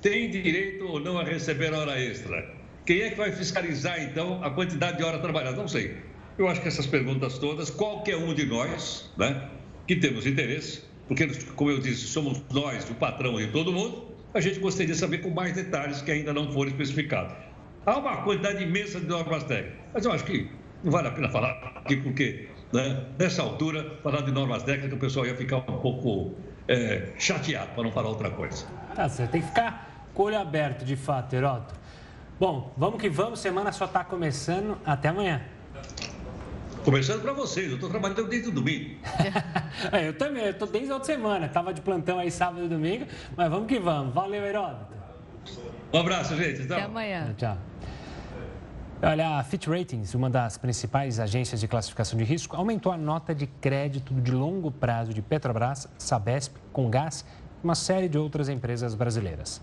tem 0.00 0.30
direito 0.30 0.86
ou 0.86 1.00
não 1.00 1.18
a 1.18 1.24
receber 1.24 1.72
hora 1.72 2.00
extra? 2.00 2.54
Quem 2.84 3.00
é 3.00 3.10
que 3.10 3.16
vai 3.16 3.32
fiscalizar 3.32 4.00
então 4.02 4.42
a 4.44 4.50
quantidade 4.50 4.98
de 4.98 5.02
horas 5.02 5.20
trabalhadas? 5.20 5.58
Não 5.58 5.68
sei. 5.68 5.96
Eu 6.38 6.46
acho 6.48 6.60
que 6.60 6.68
essas 6.68 6.86
perguntas 6.86 7.38
todas, 7.38 7.70
qualquer 7.70 8.16
um 8.16 8.34
de 8.34 8.44
nós, 8.44 9.10
né, 9.16 9.48
que 9.86 9.96
temos 9.96 10.26
interesse, 10.26 10.82
porque, 11.08 11.26
como 11.54 11.70
eu 11.70 11.80
disse, 11.80 12.06
somos 12.06 12.42
nós 12.52 12.88
o 12.90 12.94
patrão 12.94 13.36
de 13.38 13.46
todo 13.48 13.72
mundo, 13.72 14.14
a 14.34 14.40
gente 14.40 14.58
gostaria 14.58 14.92
de 14.92 14.98
saber 14.98 15.18
com 15.18 15.30
mais 15.30 15.54
detalhes 15.54 16.02
que 16.02 16.10
ainda 16.10 16.32
não 16.32 16.52
foram 16.52 16.70
especificados. 16.70 17.34
Há 17.86 17.98
uma 17.98 18.16
quantidade 18.22 18.64
imensa 18.64 18.98
de 18.98 19.06
normas 19.06 19.44
técnicas, 19.44 19.78
mas 19.94 20.04
eu 20.04 20.10
acho 20.10 20.24
que 20.24 20.50
não 20.82 20.90
vale 20.90 21.06
a 21.06 21.12
pena 21.12 21.28
falar 21.28 21.50
aqui, 21.76 21.96
porque 21.96 22.48
né, 22.72 23.04
nessa 23.16 23.42
altura, 23.42 23.98
falar 24.02 24.22
de 24.22 24.32
normas 24.32 24.64
técnicas, 24.64 24.92
o 24.92 25.00
pessoal 25.00 25.24
ia 25.24 25.36
ficar 25.36 25.58
um 25.58 25.78
pouco 25.78 26.34
é, 26.66 27.12
chateado, 27.16 27.70
para 27.74 27.84
não 27.84 27.92
falar 27.92 28.08
outra 28.08 28.28
coisa. 28.30 28.66
Tá 28.94 29.08
você 29.08 29.26
tem 29.28 29.40
que 29.40 29.46
ficar 29.46 30.08
com 30.12 30.24
o 30.24 30.26
olho 30.26 30.38
aberto, 30.38 30.84
de 30.84 30.96
fato, 30.96 31.34
Heroto. 31.34 31.74
Bom, 32.40 32.72
vamos 32.76 33.00
que 33.00 33.08
vamos, 33.08 33.38
semana 33.38 33.70
só 33.70 33.84
está 33.84 34.02
começando. 34.02 34.76
Até 34.84 35.08
amanhã. 35.08 35.42
Começando 36.84 37.22
para 37.22 37.32
vocês, 37.32 37.68
eu 37.68 37.74
estou 37.76 37.88
trabalhando 37.88 38.26
desde 38.28 38.48
o 38.48 38.52
domingo. 38.52 38.96
é, 39.92 40.08
eu 40.08 40.18
também, 40.18 40.44
eu 40.44 40.50
estou 40.50 40.68
desde 40.68 40.90
a 40.90 40.94
outra 40.94 41.14
semana. 41.14 41.46
Estava 41.46 41.72
de 41.72 41.80
plantão 41.80 42.18
aí 42.18 42.30
sábado 42.30 42.64
e 42.64 42.68
domingo, 42.68 43.06
mas 43.36 43.48
vamos 43.48 43.68
que 43.68 43.78
vamos. 43.78 44.12
Valeu, 44.12 44.44
Heródoto. 44.44 44.94
Um 45.92 45.98
abraço, 45.98 46.36
gente. 46.36 46.62
Até 46.62 46.82
amanhã. 46.82 47.34
Tchau. 47.38 47.56
Olha, 49.08 49.38
a 49.38 49.44
Fitch 49.44 49.68
Ratings, 49.68 50.16
uma 50.16 50.28
das 50.28 50.58
principais 50.58 51.20
agências 51.20 51.60
de 51.60 51.68
classificação 51.68 52.18
de 52.18 52.24
risco, 52.24 52.56
aumentou 52.56 52.90
a 52.90 52.96
nota 52.96 53.32
de 53.32 53.46
crédito 53.46 54.12
de 54.12 54.32
longo 54.32 54.68
prazo 54.68 55.14
de 55.14 55.22
Petrobras, 55.22 55.86
Sabesp, 55.96 56.56
Comgás 56.72 57.24
e 57.62 57.64
uma 57.64 57.76
série 57.76 58.08
de 58.08 58.18
outras 58.18 58.48
empresas 58.48 58.96
brasileiras. 58.96 59.62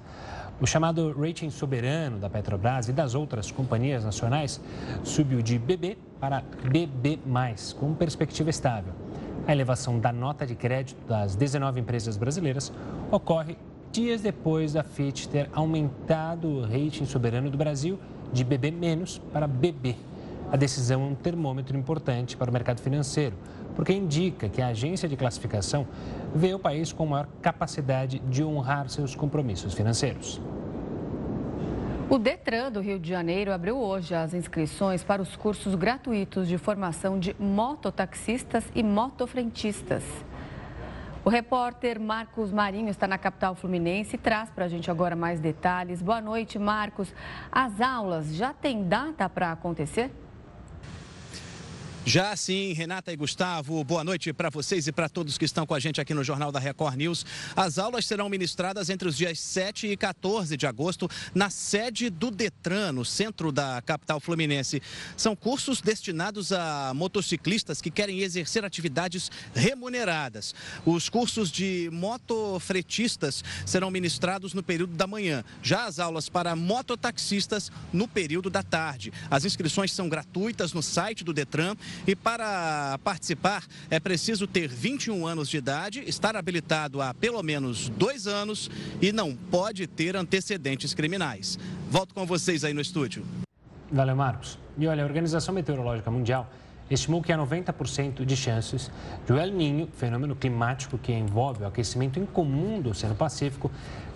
O 0.62 0.66
chamado 0.66 1.14
rating 1.20 1.50
soberano 1.50 2.20
da 2.20 2.30
Petrobras 2.30 2.88
e 2.88 2.94
das 2.94 3.16
outras 3.16 3.52
companhias 3.52 4.06
nacionais 4.06 4.62
subiu 5.04 5.42
de 5.42 5.60
BB 5.60 5.98
para 6.22 6.42
BB, 6.72 7.20
com 7.78 7.94
perspectiva 7.94 8.50
estável. 8.50 8.94
A 9.46 9.52
elevação 9.52 10.00
da 10.00 10.14
nota 10.14 10.46
de 10.46 10.56
crédito 10.56 11.06
das 11.06 11.36
19 11.36 11.82
empresas 11.82 12.16
brasileiras 12.16 12.72
ocorre 13.12 13.58
dias 13.92 14.22
depois 14.22 14.72
da 14.72 14.84
Fitch 14.84 15.26
ter 15.26 15.50
aumentado 15.52 16.48
o 16.48 16.62
rating 16.62 17.06
soberano 17.06 17.50
do 17.50 17.58
Brasil 17.58 18.00
de 18.34 18.44
BB- 18.44 18.74
para 19.32 19.48
BB. 19.48 19.96
A 20.52 20.58
decisão 20.58 21.02
é 21.02 21.06
um 21.06 21.16
termômetro 21.16 21.78
importante 21.78 22.36
para 22.36 22.50
o 22.50 22.54
mercado 22.54 22.82
financeiro, 22.82 23.36
porque 23.75 23.94
indica 23.94 24.50
que 24.50 24.62
a 24.62 24.68
agência 24.68 25.08
de 25.08 25.16
classificação 25.16 25.88
vê 26.36 26.54
o 26.54 26.60
país 26.60 26.92
com 26.92 27.06
maior 27.06 27.28
capacidade 27.42 28.20
de 28.20 28.44
honrar 28.44 28.90
seus 28.90 29.16
compromissos 29.16 29.74
financeiros. 29.74 30.42
O 32.10 32.20
Detran 32.20 32.72
do 32.72 32.82
Rio 32.82 33.00
de 33.00 33.10
Janeiro 33.10 33.52
abriu 33.52 33.78
hoje 33.78 34.13
as 34.13 34.34
inscrições 34.34 35.04
para 35.04 35.22
os 35.22 35.36
cursos 35.36 35.74
gratuitos 35.74 36.48
de 36.48 36.58
formação 36.58 37.18
de 37.18 37.36
mototaxistas 37.40 38.63
e 38.75 38.84
motofrentistas. 38.84 40.04
O 41.25 41.30
repórter 41.30 42.01
Marcos 42.01 42.51
Marinho 42.51 42.89
está 42.89 43.08
na 43.08 43.18
capital 43.18 43.56
fluminense 43.56 44.18
e 44.18 44.20
traz 44.20 44.50
para 44.50 44.65
a 44.65 44.68
gente 44.68 44.92
agora 44.92 45.15
mais 45.15 45.39
detalhes. 45.39 46.01
Boa 46.01 46.20
noite, 46.20 46.60
Marcos. 46.60 47.15
As 47.50 47.80
aulas 47.80 48.36
já 48.36 48.53
têm 48.53 48.84
data 48.89 49.30
para 49.30 49.53
acontecer? 49.53 50.12
Já 52.05 52.36
sim, 52.36 52.74
Renata 52.74 53.13
e 53.13 53.15
Gustavo, 53.15 53.81
boa 53.81 54.03
noite 54.03 54.33
para 54.33 54.50
vocês 54.50 54.88
e 54.88 54.91
para 54.91 55.07
todos 55.07 55.38
que 55.38 55.45
estão 55.45 55.65
com 55.65 55.74
a 55.74 55.79
gente 55.79 56.01
aqui 56.01 56.13
no 56.13 56.22
Jornal 56.22 56.51
da 56.51 56.60
Record 56.60 56.98
News. 56.98 57.25
As 57.55 57.77
aulas 57.77 58.05
serão 58.05 58.27
ministradas 58.27 58.89
entre 58.89 59.07
os 59.07 59.15
dias 59.15 59.39
7 59.39 59.88
e 59.88 59.95
14 59.95 60.57
de 60.57 60.67
agosto 60.67 61.10
na 61.33 61.50
sede 61.50 62.10
do 62.10 62.29
Detran, 62.29 62.91
no 62.91 63.05
centro 63.05 63.53
da 63.53 63.81
capital 63.81 64.19
fluminense. 64.19 64.81
São 65.15 65.33
cursos 65.33 65.79
destinados 65.79 66.51
a 66.51 66.91
motociclistas 66.93 67.81
que 67.81 67.89
querem 67.89 68.19
exercer 68.19 68.65
atividades 68.65 69.31
remuneradas. 69.55 70.53
Os 70.86 71.07
cursos 71.07 71.50
de 71.50 71.89
motofretistas 71.93 73.45
serão 73.65 73.89
ministrados 73.89 74.53
no 74.53 74.62
período 74.62 74.93
da 74.93 75.07
manhã, 75.07 75.41
já 75.62 75.86
as 75.86 76.00
aulas 76.00 76.27
para 76.27 76.53
mototaxistas 76.53 77.72
no 77.93 78.10
período 78.10 78.50
da 78.50 78.62
tarde. 78.62 79.13
As 79.31 79.45
inscrições 79.45 79.93
são 79.93 80.10
gratuitas 80.10 80.74
no 80.74 80.83
site 80.83 81.24
do 81.24 81.31
Detran 81.31 81.77
e 82.08 82.16
para 82.16 83.00
participar 83.04 83.64
é 83.90 84.00
preciso 84.00 84.48
ter 84.48 84.68
21 84.68 85.26
anos 85.26 85.50
de 85.50 85.58
idade, 85.58 86.04
estar 86.08 86.36
habilitado 86.36 87.02
há 87.02 87.14
pelo 87.14 87.42
menos 87.44 87.90
dois 87.90 88.28
anos 88.28 88.70
e 89.02 89.12
não 89.12 89.36
pode 89.36 89.88
ter 89.88 90.16
antecedentes 90.16 90.94
criminais. 90.94 91.58
Volto 91.90 92.14
com 92.14 92.26
vocês 92.26 92.64
aí 92.64 92.74
no 92.74 92.82
estúdio. 92.82 93.26
Valeu, 93.92 94.16
Marcos. 94.16 94.58
E 94.78 94.88
olha, 94.88 95.04
a 95.04 95.06
Organização 95.06 95.54
Meteorológica 95.54 96.10
Mundial 96.10 96.50
estimou 96.90 97.22
que 97.22 97.32
há 97.32 97.38
90% 97.38 98.26
de 98.26 98.36
chances 98.36 98.92
de 99.26 99.34
o 99.34 99.38
El 99.38 99.52
Niño, 99.52 99.88
fenômeno 99.96 100.36
climático 100.36 100.98
que 100.98 101.12
envolve 101.14 101.64
o 101.64 101.68
aquecimento 101.68 102.20
incomum 102.20 102.82
do 102.82 102.90
Oceano 102.90 103.16
Pacífico, 103.16 103.72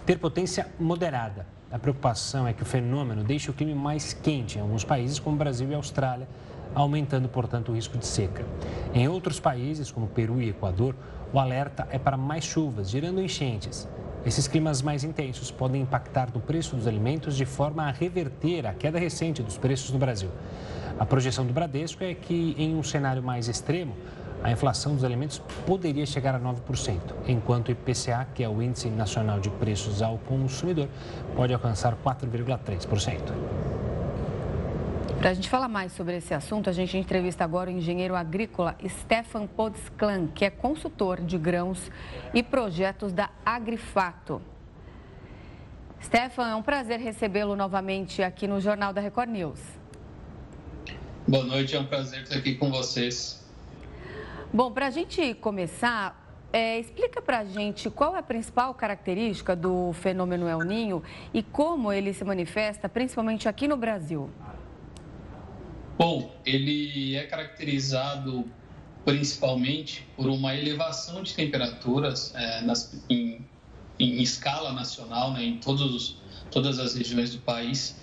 ter 0.06 0.18
potência 0.20 0.68
moderada. 0.80 1.46
A 1.72 1.78
preocupação 1.78 2.48
é 2.48 2.54
que 2.54 2.64
o 2.64 2.66
fenômeno 2.66 3.24
deixe 3.24 3.50
o 3.52 3.54
clima 3.54 3.76
mais 3.76 4.14
quente 4.14 4.58
em 4.58 4.62
alguns 4.62 4.84
países, 4.84 5.20
como 5.20 5.36
Brasil 5.36 5.70
e 5.70 5.76
Austrália, 5.76 6.28
aumentando, 6.74 7.28
portanto, 7.28 7.72
o 7.72 7.76
risco 7.76 7.98
de 7.98 8.06
seca. 8.06 8.46
Em 8.94 9.08
outros 9.08 9.40
países, 9.40 9.92
como 9.92 10.08
Peru 10.08 10.42
e 10.42 10.50
Equador, 10.50 10.96
o 11.34 11.40
alerta 11.40 11.88
é 11.92 12.00
para 12.00 12.18
mais 12.18 12.44
chuvas, 12.44 12.90
gerando 12.90 13.22
enchentes. 13.22 13.88
Esses 14.26 14.48
climas 14.48 14.82
mais 14.82 15.04
intensos 15.04 15.52
podem 15.52 15.82
impactar 15.82 16.30
no 16.34 16.40
preço 16.40 16.76
dos 16.76 16.88
alimentos 16.88 17.38
de 17.38 17.46
forma 17.46 17.84
a 17.84 17.92
reverter 17.92 18.66
a 18.66 18.74
queda 18.74 19.00
recente 19.00 19.42
dos 19.42 19.58
preços 19.58 19.92
no 19.92 20.00
Brasil. 20.00 20.30
A 21.00 21.06
projeção 21.06 21.46
do 21.46 21.54
Bradesco 21.54 22.04
é 22.04 22.14
que, 22.14 22.56
em 22.58 22.76
um 22.76 22.84
cenário 22.84 23.22
mais 23.22 23.48
extremo, 23.48 23.96
a 24.44 24.52
inflação 24.52 24.96
dos 24.96 25.04
alimentos 25.04 25.42
poderia 25.66 26.06
chegar 26.06 26.36
a 26.36 26.40
9%, 26.40 27.00
enquanto 27.28 27.70
o 27.70 27.72
IPCA, 27.72 28.28
que 28.34 28.44
é 28.44 28.50
o 28.50 28.62
Índice 28.62 28.90
Nacional 28.90 29.40
de 29.40 29.50
Preços 29.50 30.02
ao 30.02 30.18
Consumidor, 30.18 30.88
pode 31.36 31.54
alcançar 31.54 31.96
4,3%. 31.96 33.67
Para 35.18 35.32
a 35.32 35.34
gente 35.34 35.50
falar 35.50 35.68
mais 35.68 35.94
sobre 35.94 36.16
esse 36.16 36.32
assunto, 36.32 36.70
a 36.70 36.74
gente 36.74 36.96
entrevista 36.96 37.44
agora 37.44 37.72
o 37.72 37.74
engenheiro 37.74 38.16
agrícola 38.16 38.78
Stefan 38.88 39.48
Podsklan, 39.48 40.28
que 40.28 40.46
é 40.46 40.50
consultor 40.52 41.22
de 41.22 41.40
grãos 41.40 41.92
e 42.36 42.44
projetos 42.44 43.12
da 43.12 43.32
Agrifato. 43.44 44.40
Stefan, 46.04 46.50
é 46.50 46.56
um 46.56 46.62
prazer 46.62 47.00
recebê-lo 47.00 47.56
novamente 47.56 48.22
aqui 48.22 48.48
no 48.48 48.62
Jornal 48.62 48.94
da 48.94 49.02
Record 49.02 49.32
News. 49.32 49.60
Boa 51.28 51.44
noite, 51.44 51.76
é 51.76 51.80
um 51.80 51.88
prazer 51.88 52.22
estar 52.22 52.38
aqui 52.38 52.54
com 52.54 52.70
vocês. 52.70 53.44
Bom, 54.54 54.72
para 54.72 54.86
a 54.86 54.92
gente 54.92 55.34
começar, 55.34 56.28
é, 56.54 56.80
explica 56.80 57.24
para 57.24 57.40
a 57.40 57.44
gente 57.44 57.90
qual 57.90 58.16
é 58.16 58.20
a 58.20 58.24
principal 58.24 58.72
característica 58.76 59.56
do 59.56 59.94
fenômeno 59.94 60.48
El 60.48 60.60
Ninho 60.60 61.02
e 61.34 61.42
como 61.42 61.92
ele 61.92 62.14
se 62.14 62.24
manifesta, 62.24 62.88
principalmente 62.88 63.50
aqui 63.50 63.68
no 63.68 63.76
Brasil. 63.76 64.30
Bom, 65.98 66.32
ele 66.46 67.16
é 67.16 67.24
caracterizado 67.24 68.46
principalmente 69.04 70.06
por 70.16 70.28
uma 70.28 70.54
elevação 70.54 71.24
de 71.24 71.34
temperaturas 71.34 72.36
é, 72.36 72.62
nas, 72.62 72.94
em, 73.10 73.44
em, 73.98 74.22
escala 74.22 74.74
nacional, 74.74 75.34
né, 75.34 75.44
em 75.44 75.58
todos, 75.58 76.18
todas 76.52 76.78
as 76.78 76.94
regiões 76.94 77.34
do 77.34 77.40
país. 77.40 77.96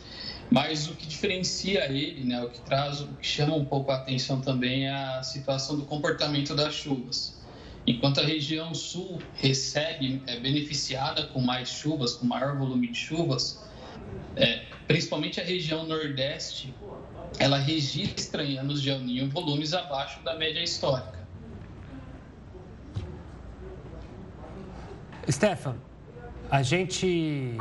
Mas 0.50 0.88
o 0.88 0.94
que 0.94 1.06
diferencia 1.06 1.84
ele, 1.92 2.24
né, 2.24 2.42
o 2.42 2.50
que 2.50 2.60
traz, 2.62 3.00
o 3.00 3.06
que 3.14 3.26
chama 3.26 3.54
um 3.54 3.64
pouco 3.64 3.92
a 3.92 3.96
atenção 3.96 4.40
também 4.40 4.86
é 4.86 4.92
a 4.92 5.22
situação 5.22 5.76
do 5.76 5.84
comportamento 5.84 6.54
das 6.54 6.74
chuvas. 6.74 7.40
Enquanto 7.86 8.18
a 8.20 8.24
região 8.24 8.74
sul 8.74 9.20
recebe, 9.34 10.22
é 10.26 10.40
beneficiada 10.40 11.26
com 11.26 11.40
mais 11.40 11.68
chuvas, 11.68 12.14
com 12.14 12.26
maior 12.26 12.56
volume 12.56 12.88
de 12.88 12.98
chuvas, 12.98 13.62
é, 14.36 14.64
principalmente 14.86 15.40
a 15.40 15.44
região 15.44 15.86
nordeste 15.86 16.74
ela 17.38 17.58
registra 17.58 18.44
em 18.44 18.58
anos 18.58 18.80
de 18.80 18.90
El 18.90 19.28
volumes 19.28 19.74
abaixo 19.74 20.22
da 20.22 20.34
média 20.34 20.62
histórica. 20.62 21.24
Stefan, 25.30 25.76
a 26.50 26.62
gente 26.62 27.56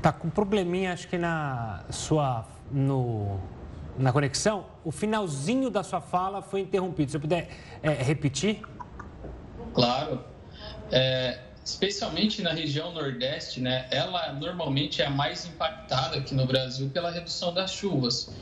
tá 0.00 0.12
com 0.12 0.28
um 0.28 0.30
probleminha, 0.30 0.92
acho 0.92 1.06
que 1.06 1.18
na 1.18 1.84
sua 1.90 2.46
no, 2.70 3.38
na 3.98 4.12
conexão. 4.12 4.66
O 4.84 4.90
finalzinho 4.90 5.70
da 5.70 5.82
sua 5.82 6.00
fala 6.00 6.40
foi 6.40 6.60
interrompido. 6.60 7.10
Se 7.10 7.12
você 7.12 7.18
puder 7.18 7.50
é, 7.82 7.90
repetir? 7.90 8.62
Claro. 9.74 10.24
É, 10.90 11.38
especialmente 11.70 12.42
na 12.42 12.52
região 12.52 12.92
Nordeste, 12.92 13.60
né, 13.60 13.86
ela 13.90 14.32
normalmente 14.32 15.00
é 15.00 15.06
a 15.06 15.10
mais 15.10 15.46
impactada 15.46 16.18
aqui 16.18 16.34
no 16.34 16.46
Brasil 16.46 16.90
pela 16.90 17.10
redução 17.10 17.54
das 17.54 17.72
chuvas. 17.72 18.34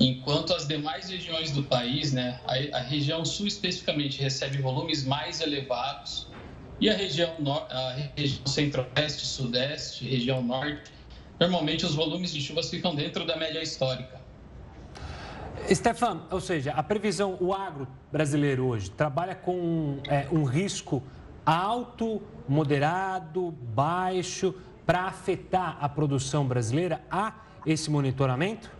Enquanto 0.00 0.54
as 0.54 0.66
demais 0.66 1.10
regiões 1.10 1.50
do 1.50 1.62
país, 1.62 2.12
né, 2.12 2.40
a, 2.46 2.78
a 2.78 2.80
região 2.80 3.24
Sul 3.24 3.46
especificamente 3.46 4.20
recebe 4.20 4.58
volumes 4.58 5.04
mais 5.04 5.40
elevados 5.40 6.28
e 6.80 6.88
a 6.88 6.96
região, 6.96 7.34
a 7.70 7.94
região 8.16 8.46
Centro-Oeste, 8.46 9.26
Sudeste, 9.26 10.08
região 10.08 10.42
Norte, 10.42 10.90
normalmente 11.38 11.84
os 11.84 11.94
volumes 11.94 12.32
de 12.32 12.40
chuvas 12.40 12.70
ficam 12.70 12.94
dentro 12.94 13.26
da 13.26 13.36
média 13.36 13.62
histórica. 13.62 14.20
Stefan, 15.72 16.22
ou 16.30 16.40
seja, 16.40 16.72
a 16.72 16.82
previsão, 16.82 17.36
o 17.38 17.52
agro 17.52 17.86
brasileiro 18.10 18.66
hoje 18.66 18.90
trabalha 18.90 19.34
com 19.34 19.98
é, 20.08 20.26
um 20.32 20.42
risco 20.42 21.02
alto, 21.44 22.22
moderado, 22.48 23.50
baixo, 23.74 24.54
para 24.86 25.02
afetar 25.02 25.76
a 25.80 25.88
produção 25.88 26.46
brasileira? 26.46 27.02
Há 27.10 27.34
esse 27.66 27.90
monitoramento? 27.90 28.70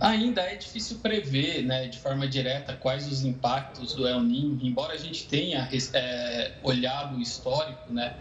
Ainda 0.00 0.42
é 0.42 0.56
difícil 0.56 0.98
prever 0.98 1.62
né, 1.62 1.88
de 1.88 1.98
forma 1.98 2.28
direta 2.28 2.74
quais 2.74 3.10
os 3.10 3.24
impactos 3.24 3.94
do 3.94 4.06
El 4.06 4.22
Niño, 4.22 4.58
embora 4.62 4.92
a 4.92 4.98
gente 4.98 5.26
tenha 5.26 5.68
é, 5.94 6.52
olhado 6.62 7.16
o 7.16 7.20
histórico, 7.20 7.92
né, 7.92 8.14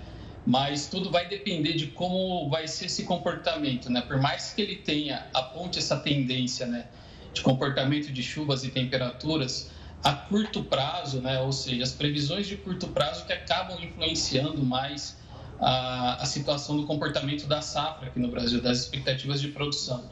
mas 0.45 0.87
tudo 0.87 1.11
vai 1.11 1.27
depender 1.27 1.73
de 1.73 1.87
como 1.87 2.49
vai 2.49 2.67
ser 2.67 2.85
esse 2.85 3.03
comportamento. 3.03 3.91
Né? 3.91 4.01
Por 4.01 4.21
mais 4.21 4.53
que 4.53 4.61
ele 4.61 4.77
tenha, 4.77 5.25
aponte 5.33 5.79
essa 5.79 5.97
tendência 5.97 6.65
né, 6.65 6.85
de 7.33 7.41
comportamento 7.41 8.11
de 8.11 8.23
chuvas 8.23 8.63
e 8.63 8.69
temperaturas, 8.69 9.71
a 10.05 10.13
curto 10.13 10.63
prazo, 10.63 11.19
né? 11.19 11.41
ou 11.41 11.51
seja, 11.51 11.83
as 11.83 11.91
previsões 11.91 12.45
de 12.45 12.55
curto 12.57 12.87
prazo 12.89 13.25
que 13.25 13.33
acabam 13.33 13.83
influenciando 13.83 14.63
mais 14.63 15.17
a, 15.59 16.21
a 16.21 16.25
situação 16.27 16.77
do 16.77 16.85
comportamento 16.85 17.47
da 17.47 17.59
safra 17.59 18.09
aqui 18.09 18.19
no 18.19 18.27
Brasil, 18.27 18.61
das 18.61 18.81
expectativas 18.81 19.41
de 19.41 19.47
produção. 19.47 20.07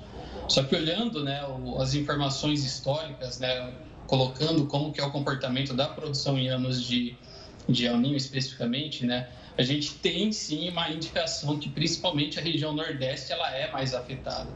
Só 0.50 0.64
que 0.64 0.76
olhando 0.76 1.24
né, 1.24 1.42
as 1.80 1.94
informações 1.94 2.66
históricas, 2.66 3.38
né, 3.38 3.72
colocando 4.08 4.66
como 4.66 4.92
que 4.92 5.00
é 5.00 5.06
o 5.06 5.12
comportamento 5.12 5.76
da 5.76 5.88
produção 5.88 6.40
em 6.40 6.50
anos 6.50 6.84
de, 6.84 7.16
de 7.70 7.86
El 7.86 8.00
Niño 8.00 8.18
especificamente, 8.18 9.06
né, 9.06 9.30
a 9.56 9.62
gente 9.62 9.94
tem 9.94 10.32
sim 10.32 10.70
uma 10.70 10.90
indicação 10.90 11.60
que 11.60 11.70
principalmente 11.70 12.40
a 12.40 12.42
região 12.42 12.74
Nordeste 12.74 13.32
ela 13.32 13.56
é 13.56 13.72
mais 13.72 13.94
afetada. 13.94 14.50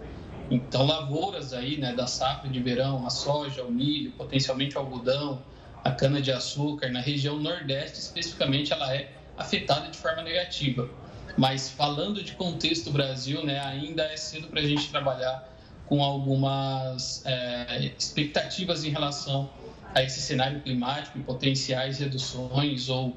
Então, 0.49 0.85
lavouras 0.85 1.51
aí, 1.53 1.77
né, 1.77 1.93
da 1.93 2.07
safra 2.07 2.49
de 2.49 2.59
verão, 2.61 3.05
a 3.05 3.09
soja, 3.09 3.63
o 3.63 3.71
milho, 3.71 4.11
potencialmente 4.13 4.77
o 4.77 4.79
algodão, 4.79 5.43
a 5.83 5.91
cana-de-açúcar, 5.91 6.89
na 6.89 7.01
região 7.01 7.37
Nordeste 7.37 7.99
especificamente, 7.99 8.71
ela 8.71 8.93
é 8.95 9.11
afetada 9.37 9.89
de 9.89 9.97
forma 9.97 10.21
negativa. 10.21 10.89
Mas 11.37 11.69
falando 11.69 12.23
de 12.23 12.33
contexto 12.33 12.91
Brasil, 12.91 13.45
né, 13.45 13.59
ainda 13.59 14.03
é 14.03 14.17
cedo 14.17 14.47
para 14.47 14.61
a 14.61 14.63
gente 14.63 14.89
trabalhar 14.89 15.53
com 15.85 16.03
algumas 16.03 17.25
é, 17.25 17.91
expectativas 17.97 18.83
em 18.83 18.89
relação 18.89 19.49
a 19.93 20.03
esse 20.03 20.19
cenário 20.19 20.61
climático 20.61 21.17
e 21.17 21.23
potenciais 21.23 21.99
reduções 21.99 22.89
ou 22.89 23.15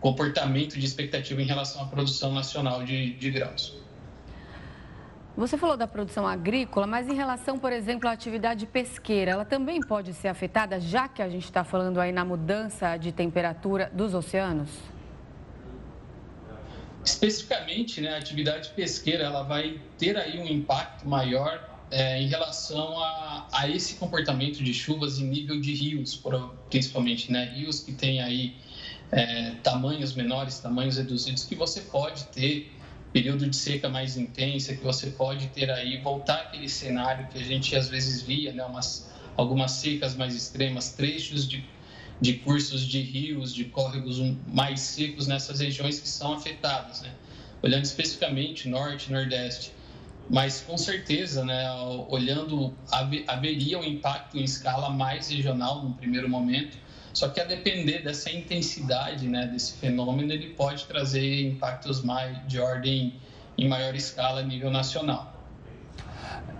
comportamento 0.00 0.78
de 0.78 0.84
expectativa 0.84 1.42
em 1.42 1.46
relação 1.46 1.82
à 1.82 1.86
produção 1.86 2.32
nacional 2.32 2.84
de, 2.84 3.14
de 3.14 3.30
grãos. 3.30 3.74
Você 5.38 5.56
falou 5.56 5.76
da 5.76 5.86
produção 5.86 6.26
agrícola, 6.26 6.84
mas 6.84 7.06
em 7.06 7.14
relação, 7.14 7.60
por 7.60 7.72
exemplo, 7.72 8.08
à 8.08 8.12
atividade 8.12 8.66
pesqueira, 8.66 9.30
ela 9.30 9.44
também 9.44 9.80
pode 9.80 10.12
ser 10.12 10.26
afetada, 10.26 10.80
já 10.80 11.06
que 11.06 11.22
a 11.22 11.28
gente 11.28 11.44
está 11.44 11.62
falando 11.62 12.00
aí 12.00 12.10
na 12.10 12.24
mudança 12.24 12.96
de 12.96 13.12
temperatura 13.12 13.88
dos 13.94 14.14
oceanos? 14.14 14.68
Especificamente, 17.04 18.00
né, 18.00 18.14
a 18.14 18.18
atividade 18.18 18.70
pesqueira 18.70 19.22
ela 19.22 19.44
vai 19.44 19.80
ter 19.96 20.16
aí 20.16 20.40
um 20.40 20.44
impacto 20.44 21.08
maior 21.08 21.70
é, 21.88 22.20
em 22.20 22.26
relação 22.26 22.98
a, 23.00 23.46
a, 23.52 23.68
esse 23.68 23.94
comportamento 23.94 24.56
de 24.56 24.74
chuvas 24.74 25.20
em 25.20 25.28
nível 25.28 25.60
de 25.60 25.72
rios, 25.72 26.20
principalmente, 26.68 27.30
né, 27.30 27.44
rios 27.44 27.78
que 27.78 27.92
têm 27.92 28.20
aí 28.20 28.56
é, 29.12 29.52
tamanhos 29.62 30.14
menores, 30.14 30.58
tamanhos 30.58 30.96
reduzidos, 30.96 31.44
que 31.44 31.54
você 31.54 31.82
pode 31.82 32.24
ter 32.24 32.72
período 33.18 33.50
de 33.50 33.56
seca 33.56 33.88
mais 33.88 34.16
intensa, 34.16 34.76
que 34.76 34.84
você 34.84 35.10
pode 35.10 35.48
ter 35.48 35.68
aí, 35.72 36.00
voltar 36.00 36.36
aquele 36.36 36.68
cenário 36.68 37.26
que 37.26 37.36
a 37.36 37.42
gente 37.42 37.74
às 37.74 37.88
vezes 37.88 38.22
via, 38.22 38.52
né, 38.52 38.64
umas, 38.64 39.10
algumas 39.36 39.72
secas 39.72 40.14
mais 40.14 40.36
extremas, 40.36 40.92
trechos 40.92 41.48
de, 41.48 41.68
de 42.20 42.34
cursos 42.34 42.86
de 42.86 43.00
rios, 43.00 43.52
de 43.52 43.64
córregos 43.64 44.20
mais 44.46 44.78
secos 44.78 45.26
nessas 45.26 45.58
regiões 45.58 45.98
que 45.98 46.08
são 46.08 46.32
afetadas, 46.32 47.00
né? 47.00 47.12
Olhando 47.60 47.82
especificamente 47.86 48.68
norte, 48.68 49.10
nordeste, 49.10 49.72
mas 50.30 50.60
com 50.60 50.78
certeza, 50.78 51.44
né, 51.44 51.68
olhando, 52.08 52.72
haveria 53.26 53.80
um 53.80 53.84
impacto 53.84 54.38
em 54.38 54.44
escala 54.44 54.90
mais 54.90 55.28
regional 55.28 55.82
no 55.82 55.94
primeiro 55.94 56.28
momento, 56.28 56.78
só 57.18 57.28
que 57.28 57.40
a 57.40 57.44
depender 57.44 57.98
dessa 58.04 58.30
intensidade 58.30 59.26
né, 59.26 59.48
desse 59.48 59.72
fenômeno, 59.72 60.32
ele 60.32 60.50
pode 60.50 60.86
trazer 60.86 61.48
impactos 61.48 62.00
mais, 62.00 62.46
de 62.46 62.60
ordem 62.60 63.14
em 63.56 63.68
maior 63.68 63.92
escala 63.96 64.38
a 64.38 64.42
nível 64.44 64.70
nacional. 64.70 65.34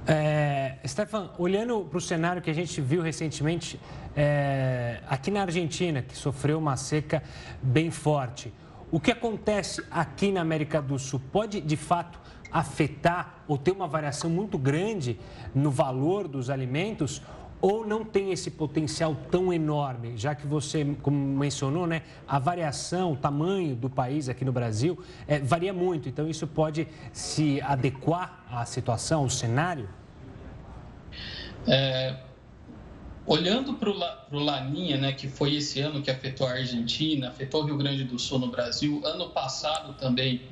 É, 0.05 0.79
Stefan, 0.85 1.31
olhando 1.39 1.85
para 1.85 1.99
o 1.99 2.01
cenário 2.01 2.43
que 2.43 2.51
a 2.51 2.53
gente 2.53 2.81
viu 2.81 3.01
recentemente 3.01 3.79
é, 4.17 5.01
aqui 5.07 5.31
na 5.31 5.43
Argentina, 5.43 6.03
que 6.03 6.17
sofreu 6.17 6.59
uma 6.59 6.77
seca 6.77 7.23
bem 7.63 7.93
forte, 7.93 8.53
o 8.91 8.99
que 8.99 9.13
acontece 9.13 9.81
aqui 9.89 10.33
na 10.33 10.41
América 10.41 10.83
do 10.83 10.99
Sul 10.99 11.23
pode 11.31 11.61
de 11.61 11.77
fato 11.77 12.19
afetar 12.51 13.45
ou 13.47 13.57
ter 13.57 13.71
uma 13.71 13.87
variação 13.87 14.29
muito 14.29 14.59
grande 14.59 15.21
no 15.55 15.71
valor 15.71 16.27
dos 16.27 16.51
alimentos? 16.51 17.23
Ou 17.61 17.87
não 17.87 18.05
tem 18.05 18.31
esse 18.31 18.51
potencial 18.51 19.17
tão 19.31 19.53
enorme, 19.53 20.17
já 20.17 20.35
que 20.35 20.47
você, 20.47 20.85
como 21.03 21.17
mencionou, 21.17 21.87
né, 21.87 22.03
a 22.27 22.39
variação, 22.39 23.13
o 23.13 23.17
tamanho 23.17 23.75
do 23.75 23.91
país 23.91 24.29
aqui 24.29 24.45
no 24.45 24.53
Brasil 24.53 24.99
é, 25.27 25.39
varia 25.39 25.73
muito, 25.73 26.09
então 26.09 26.29
isso 26.29 26.47
pode 26.47 26.87
se 27.13 27.61
adequar 27.63 28.45
à 28.51 28.65
situação, 28.65 29.23
ao 29.23 29.31
cenário? 29.31 29.89
É, 31.67 32.17
olhando 33.27 33.75
para 33.75 33.91
o 33.91 34.39
Laninha, 34.39 34.97
né, 34.97 35.13
que 35.13 35.29
foi 35.29 35.57
esse 35.57 35.81
ano 35.81 36.01
que 36.01 36.11
afetou 36.11 36.47
a 36.47 36.53
Argentina, 36.53 37.29
afetou 37.29 37.63
o 37.63 37.67
Rio 37.67 37.77
Grande 37.77 38.05
do 38.05 38.19
Sul 38.19 38.39
no 38.39 38.49
Brasil, 38.49 39.03
ano 39.05 39.31
passado 39.31 39.95
também 39.95 40.43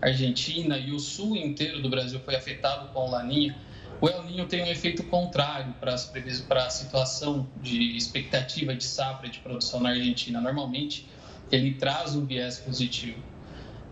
Argentina 0.00 0.76
e 0.78 0.90
o 0.90 0.98
sul 0.98 1.36
inteiro 1.36 1.80
do 1.80 1.88
Brasil 1.88 2.18
foi 2.20 2.34
afetado 2.34 2.88
com 2.88 3.06
o 3.06 3.10
Laninha 3.10 3.56
o 4.02 4.08
El 4.08 4.24
Ninho 4.24 4.46
tem 4.48 4.64
um 4.64 4.66
efeito 4.66 5.04
contrário 5.04 5.72
para 5.78 5.94
a 5.94 6.70
situação 6.70 7.46
de 7.62 7.96
expectativa 7.96 8.74
de 8.74 8.82
safra 8.82 9.28
de 9.28 9.38
produção 9.38 9.78
na 9.78 9.90
Argentina. 9.90 10.40
Normalmente, 10.40 11.06
ele 11.52 11.74
traz 11.74 12.16
um 12.16 12.26
viés 12.26 12.58
positivo 12.58 13.22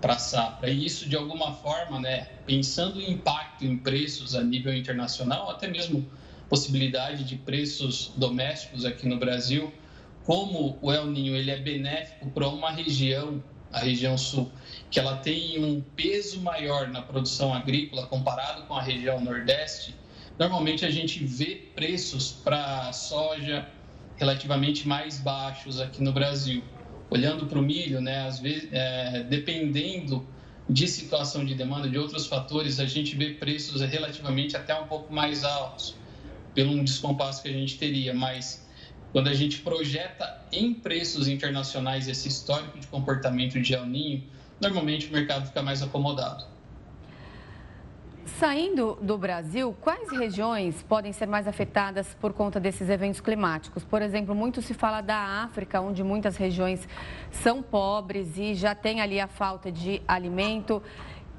para 0.00 0.14
a 0.14 0.18
safra. 0.18 0.68
E 0.68 0.84
isso, 0.84 1.08
de 1.08 1.14
alguma 1.14 1.52
forma, 1.52 2.00
né, 2.00 2.26
pensando 2.44 3.00
em 3.00 3.12
impacto 3.12 3.64
em 3.64 3.76
preços 3.76 4.34
a 4.34 4.42
nível 4.42 4.74
internacional, 4.74 5.48
até 5.48 5.68
mesmo 5.68 6.04
possibilidade 6.48 7.22
de 7.22 7.36
preços 7.36 8.12
domésticos 8.16 8.84
aqui 8.84 9.06
no 9.06 9.16
Brasil, 9.16 9.72
como 10.24 10.76
o 10.82 10.90
El 10.90 11.06
Ninho 11.06 11.36
ele 11.36 11.52
é 11.52 11.56
benéfico 11.60 12.28
para 12.30 12.48
uma 12.48 12.72
região, 12.72 13.40
a 13.72 13.78
região 13.78 14.18
sul, 14.18 14.50
que 14.90 14.98
ela 14.98 15.18
tem 15.18 15.64
um 15.64 15.80
peso 15.80 16.40
maior 16.40 16.88
na 16.88 17.00
produção 17.00 17.54
agrícola 17.54 18.08
comparado 18.08 18.62
com 18.64 18.74
a 18.74 18.82
região 18.82 19.20
nordeste, 19.20 19.99
normalmente 20.40 20.86
a 20.86 20.90
gente 20.90 21.22
vê 21.22 21.54
preços 21.74 22.32
para 22.32 22.90
soja 22.94 23.68
relativamente 24.16 24.88
mais 24.88 25.18
baixos 25.18 25.78
aqui 25.78 26.02
no 26.02 26.12
Brasil. 26.12 26.64
Olhando 27.10 27.44
para 27.44 27.58
o 27.58 27.62
milho, 27.62 28.00
né, 28.00 28.26
às 28.26 28.38
vezes, 28.38 28.70
é, 28.72 29.22
dependendo 29.24 30.26
de 30.66 30.88
situação 30.88 31.44
de 31.44 31.54
demanda, 31.54 31.90
de 31.90 31.98
outros 31.98 32.26
fatores, 32.26 32.80
a 32.80 32.86
gente 32.86 33.14
vê 33.16 33.34
preços 33.34 33.82
relativamente 33.82 34.56
até 34.56 34.74
um 34.74 34.86
pouco 34.86 35.12
mais 35.12 35.44
altos, 35.44 35.94
pelo 36.54 36.72
um 36.72 36.84
descompasso 36.84 37.42
que 37.42 37.48
a 37.48 37.52
gente 37.52 37.76
teria. 37.76 38.14
Mas 38.14 38.66
quando 39.12 39.28
a 39.28 39.34
gente 39.34 39.58
projeta 39.58 40.40
em 40.50 40.72
preços 40.72 41.28
internacionais 41.28 42.08
esse 42.08 42.28
histórico 42.28 42.78
de 42.78 42.86
comportamento 42.86 43.60
de 43.60 43.74
El 43.74 43.84
Ninho, 43.84 44.22
normalmente 44.58 45.06
o 45.08 45.12
mercado 45.12 45.46
fica 45.48 45.60
mais 45.60 45.82
acomodado. 45.82 46.59
Saindo 48.38 48.96
do 49.02 49.18
Brasil, 49.18 49.74
quais 49.80 50.10
regiões 50.10 50.82
podem 50.82 51.12
ser 51.12 51.26
mais 51.26 51.46
afetadas 51.46 52.14
por 52.20 52.32
conta 52.32 52.58
desses 52.58 52.88
eventos 52.88 53.20
climáticos? 53.20 53.84
Por 53.84 54.00
exemplo, 54.00 54.34
muito 54.34 54.62
se 54.62 54.72
fala 54.72 55.00
da 55.00 55.42
África, 55.44 55.80
onde 55.80 56.02
muitas 56.02 56.36
regiões 56.36 56.88
são 57.30 57.62
pobres 57.62 58.38
e 58.38 58.54
já 58.54 58.74
tem 58.74 59.00
ali 59.00 59.20
a 59.20 59.26
falta 59.26 59.70
de 59.70 60.00
alimento. 60.08 60.82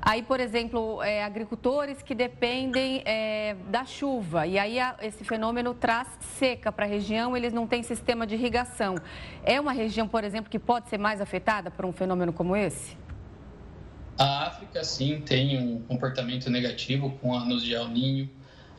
Aí, 0.01 0.23
por 0.23 0.39
exemplo, 0.39 1.01
é, 1.03 1.23
agricultores 1.23 2.01
que 2.01 2.15
dependem 2.15 3.03
é, 3.05 3.55
da 3.67 3.85
chuva, 3.85 4.47
e 4.47 4.57
aí 4.57 4.79
a, 4.79 4.95
esse 5.01 5.23
fenômeno 5.23 5.75
traz 5.75 6.07
seca 6.39 6.71
para 6.71 6.85
a 6.85 6.87
região, 6.87 7.37
eles 7.37 7.53
não 7.53 7.67
têm 7.67 7.83
sistema 7.83 8.25
de 8.25 8.33
irrigação. 8.33 8.95
É 9.43 9.61
uma 9.61 9.71
região, 9.71 10.07
por 10.07 10.23
exemplo, 10.23 10.49
que 10.49 10.57
pode 10.57 10.89
ser 10.89 10.97
mais 10.97 11.21
afetada 11.21 11.69
por 11.69 11.85
um 11.85 11.91
fenômeno 11.91 12.33
como 12.33 12.55
esse? 12.55 12.97
A 14.21 14.45
África, 14.45 14.83
sim, 14.83 15.19
tem 15.19 15.57
um 15.57 15.81
comportamento 15.81 16.47
negativo 16.47 17.09
com 17.19 17.33
anos 17.33 17.63
de 17.63 17.73
El 17.73 17.87
Ninho. 17.87 18.29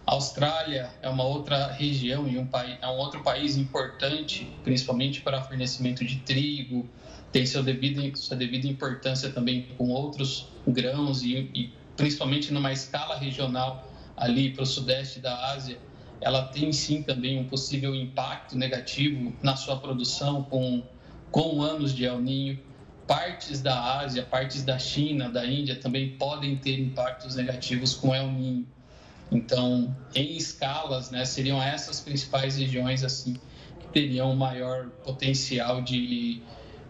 A 0.06 0.12
Austrália 0.12 0.88
é 1.02 1.08
uma 1.08 1.24
outra 1.24 1.66
região 1.66 2.28
e 2.28 2.38
um, 2.38 2.48
é 2.80 2.86
um 2.86 2.96
outro 2.98 3.24
país 3.24 3.56
importante, 3.56 4.48
principalmente 4.62 5.20
para 5.20 5.42
fornecimento 5.42 6.04
de 6.04 6.20
trigo, 6.20 6.88
tem 7.32 7.44
seu 7.44 7.60
devido, 7.60 8.16
sua 8.16 8.36
devida 8.36 8.68
importância 8.68 9.32
também 9.32 9.66
com 9.76 9.88
outros 9.90 10.46
grãos 10.64 11.24
e, 11.24 11.50
e 11.52 11.72
principalmente 11.96 12.52
numa 12.52 12.70
escala 12.70 13.18
regional 13.18 13.92
ali 14.16 14.50
para 14.52 14.62
o 14.62 14.66
sudeste 14.66 15.18
da 15.18 15.50
Ásia, 15.50 15.76
ela 16.20 16.44
tem 16.44 16.72
sim 16.72 17.02
também 17.02 17.40
um 17.40 17.48
possível 17.48 17.96
impacto 17.96 18.56
negativo 18.56 19.32
na 19.42 19.56
sua 19.56 19.76
produção 19.76 20.44
com, 20.44 20.84
com 21.32 21.60
anos 21.60 21.92
de 21.92 22.04
El 22.04 22.20
Ninho 22.20 22.60
partes 23.06 23.60
da 23.60 23.98
Ásia, 24.00 24.22
partes 24.22 24.62
da 24.62 24.78
China, 24.78 25.28
da 25.28 25.44
Índia 25.44 25.76
também 25.76 26.16
podem 26.16 26.56
ter 26.56 26.78
impactos 26.78 27.36
negativos 27.36 27.94
com 27.94 28.14
El 28.14 28.30
Niño. 28.30 28.66
Então, 29.30 29.96
em 30.14 30.36
escalas, 30.36 31.10
né, 31.10 31.24
seriam 31.24 31.62
essas 31.62 32.00
principais 32.00 32.56
regiões 32.58 33.02
assim 33.02 33.34
que 33.80 33.86
teriam 33.88 34.34
maior 34.36 34.88
potencial 35.04 35.80
de 35.80 36.42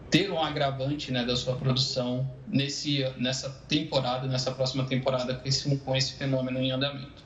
ter 0.09 0.29
um 0.29 0.41
agravante 0.41 1.11
né, 1.11 1.25
da 1.25 1.35
sua 1.35 1.55
produção 1.55 2.29
nesse, 2.47 3.03
nessa 3.17 3.49
temporada, 3.67 4.27
nessa 4.27 4.51
próxima 4.51 4.85
temporada 4.85 5.33
com 5.33 5.47
esse, 5.47 5.75
com 5.77 5.95
esse 5.95 6.13
fenômeno 6.13 6.59
em 6.59 6.71
andamento. 6.71 7.23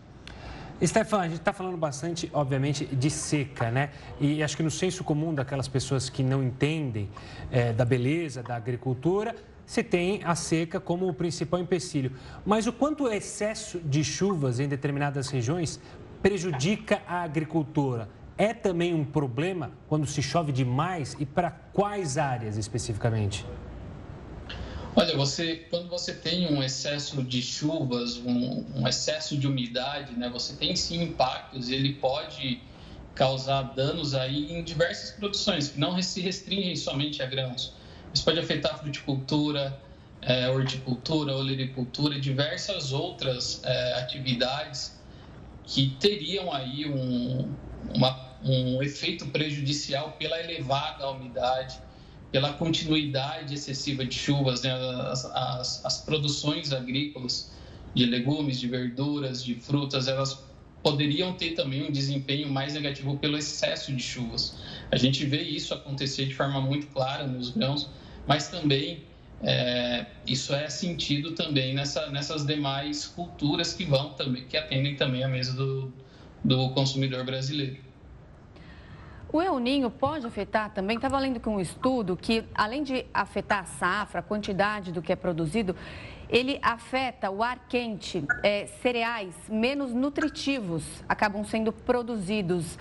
Stefan, 0.85 1.21
a 1.21 1.27
gente 1.27 1.39
está 1.39 1.51
falando 1.51 1.75
bastante, 1.75 2.29
obviamente, 2.31 2.85
de 2.85 3.09
seca, 3.09 3.71
né? 3.71 3.89
E 4.19 4.43
acho 4.43 4.55
que 4.55 4.61
no 4.61 4.69
senso 4.69 5.03
comum 5.03 5.33
daquelas 5.33 5.67
pessoas 5.67 6.07
que 6.07 6.21
não 6.21 6.43
entendem 6.43 7.09
é, 7.51 7.73
da 7.73 7.83
beleza 7.83 8.43
da 8.43 8.55
agricultura, 8.55 9.35
você 9.65 9.83
tem 9.83 10.21
a 10.23 10.35
seca 10.35 10.79
como 10.79 11.07
o 11.07 11.13
principal 11.13 11.59
empecilho. 11.59 12.11
Mas 12.45 12.67
o 12.67 12.73
quanto 12.73 13.05
o 13.05 13.11
excesso 13.11 13.79
de 13.79 14.03
chuvas 14.03 14.59
em 14.59 14.67
determinadas 14.67 15.29
regiões 15.29 15.79
prejudica 16.21 17.01
a 17.07 17.23
agricultura? 17.23 18.07
É 18.37 18.53
também 18.53 18.93
um 18.93 19.03
problema 19.03 19.71
quando 19.87 20.05
se 20.05 20.21
chove 20.21 20.51
demais 20.51 21.17
e 21.19 21.25
para 21.25 21.49
quais 21.49 22.19
áreas 22.19 22.55
especificamente? 22.55 23.43
Olha, 24.99 25.15
você, 25.15 25.57
quando 25.69 25.87
você 25.89 26.11
tem 26.11 26.51
um 26.51 26.63
excesso 26.63 27.21
de 27.21 27.39
chuvas, 27.39 28.17
um, 28.17 28.65
um, 28.77 28.87
excesso 28.87 29.37
de 29.37 29.45
umidade, 29.45 30.17
né, 30.17 30.27
você 30.27 30.55
tem 30.55 30.75
sim 30.75 31.03
impactos 31.03 31.69
e 31.69 31.75
ele 31.75 31.93
pode 31.93 32.63
causar 33.13 33.61
danos 33.75 34.15
aí 34.15 34.51
em 34.51 34.63
diversas 34.63 35.11
produções, 35.11 35.67
que 35.67 35.79
não 35.79 36.01
se 36.01 36.19
restringem 36.19 36.75
somente 36.75 37.21
a 37.21 37.27
grãos. 37.27 37.75
Isso 38.11 38.25
pode 38.25 38.39
afetar 38.39 38.73
a 38.73 38.77
fruticultura, 38.79 39.79
é, 40.19 40.49
horticultura, 40.49 41.35
olericultura 41.35 42.17
e 42.17 42.19
diversas 42.19 42.91
outras 42.91 43.61
é, 43.63 43.99
atividades 43.99 44.99
que 45.63 45.91
teriam 45.99 46.51
aí 46.51 46.89
um, 46.89 47.55
uma, 47.93 48.35
um 48.43 48.81
efeito 48.81 49.27
prejudicial 49.27 50.13
pela 50.13 50.39
elevada 50.39 51.07
umidade 51.07 51.85
pela 52.31 52.53
continuidade 52.53 53.53
excessiva 53.53 54.05
de 54.05 54.15
chuvas, 54.15 54.61
né, 54.61 54.71
as, 55.11 55.25
as, 55.25 55.85
as, 55.85 55.97
produções 56.01 56.73
agrícolas 56.73 57.53
de 57.93 58.05
legumes, 58.05 58.59
de 58.59 58.67
verduras, 58.67 59.43
de 59.43 59.55
frutas, 59.55 60.07
elas 60.07 60.43
poderiam 60.83 61.33
ter 61.33 61.51
também 61.51 61.87
um 61.87 61.91
desempenho 61.91 62.49
mais 62.49 62.73
negativo 62.73 63.17
pelo 63.17 63.37
excesso 63.37 63.93
de 63.93 64.01
chuvas. 64.01 64.57
A 64.91 64.97
gente 64.97 65.25
vê 65.25 65.41
isso 65.41 65.73
acontecer 65.73 66.25
de 66.25 66.35
forma 66.35 66.61
muito 66.61 66.87
clara 66.87 67.25
nos 67.25 67.49
grãos, 67.49 67.89
mas 68.27 68.49
também 68.49 69.03
é, 69.41 70.05
isso 70.25 70.53
é 70.53 70.69
sentido 70.69 71.33
também 71.33 71.73
nessa, 71.73 72.09
nessas 72.09 72.45
demais 72.45 73.05
culturas 73.05 73.73
que 73.73 73.85
vão 73.85 74.13
também, 74.13 74.45
que 74.45 74.57
atendem 74.57 74.95
também 74.95 75.23
a 75.23 75.27
mesa 75.27 75.53
do, 75.53 75.93
do 76.43 76.69
consumidor 76.71 77.23
brasileiro. 77.23 77.86
O 79.37 79.41
El 79.43 79.59
Ninho 79.59 79.91
pode 79.91 80.25
afetar 80.25 80.71
também, 80.71 80.95
estava 80.95 81.19
lendo 81.19 81.39
com 81.39 81.57
um 81.57 81.59
estudo 81.59 82.17
que, 82.17 82.43
além 82.55 82.81
de 82.81 83.05
afetar 83.13 83.59
a 83.59 83.65
safra, 83.65 84.19
a 84.19 84.23
quantidade 84.23 84.91
do 84.91 84.99
que 84.99 85.13
é 85.13 85.15
produzido, 85.15 85.75
ele 86.27 86.57
afeta 86.59 87.29
o 87.29 87.43
ar 87.43 87.67
quente, 87.69 88.25
é, 88.41 88.65
cereais 88.81 89.35
menos 89.47 89.93
nutritivos 89.93 91.03
acabam 91.07 91.43
sendo 91.43 91.71
produzidos. 91.71 92.79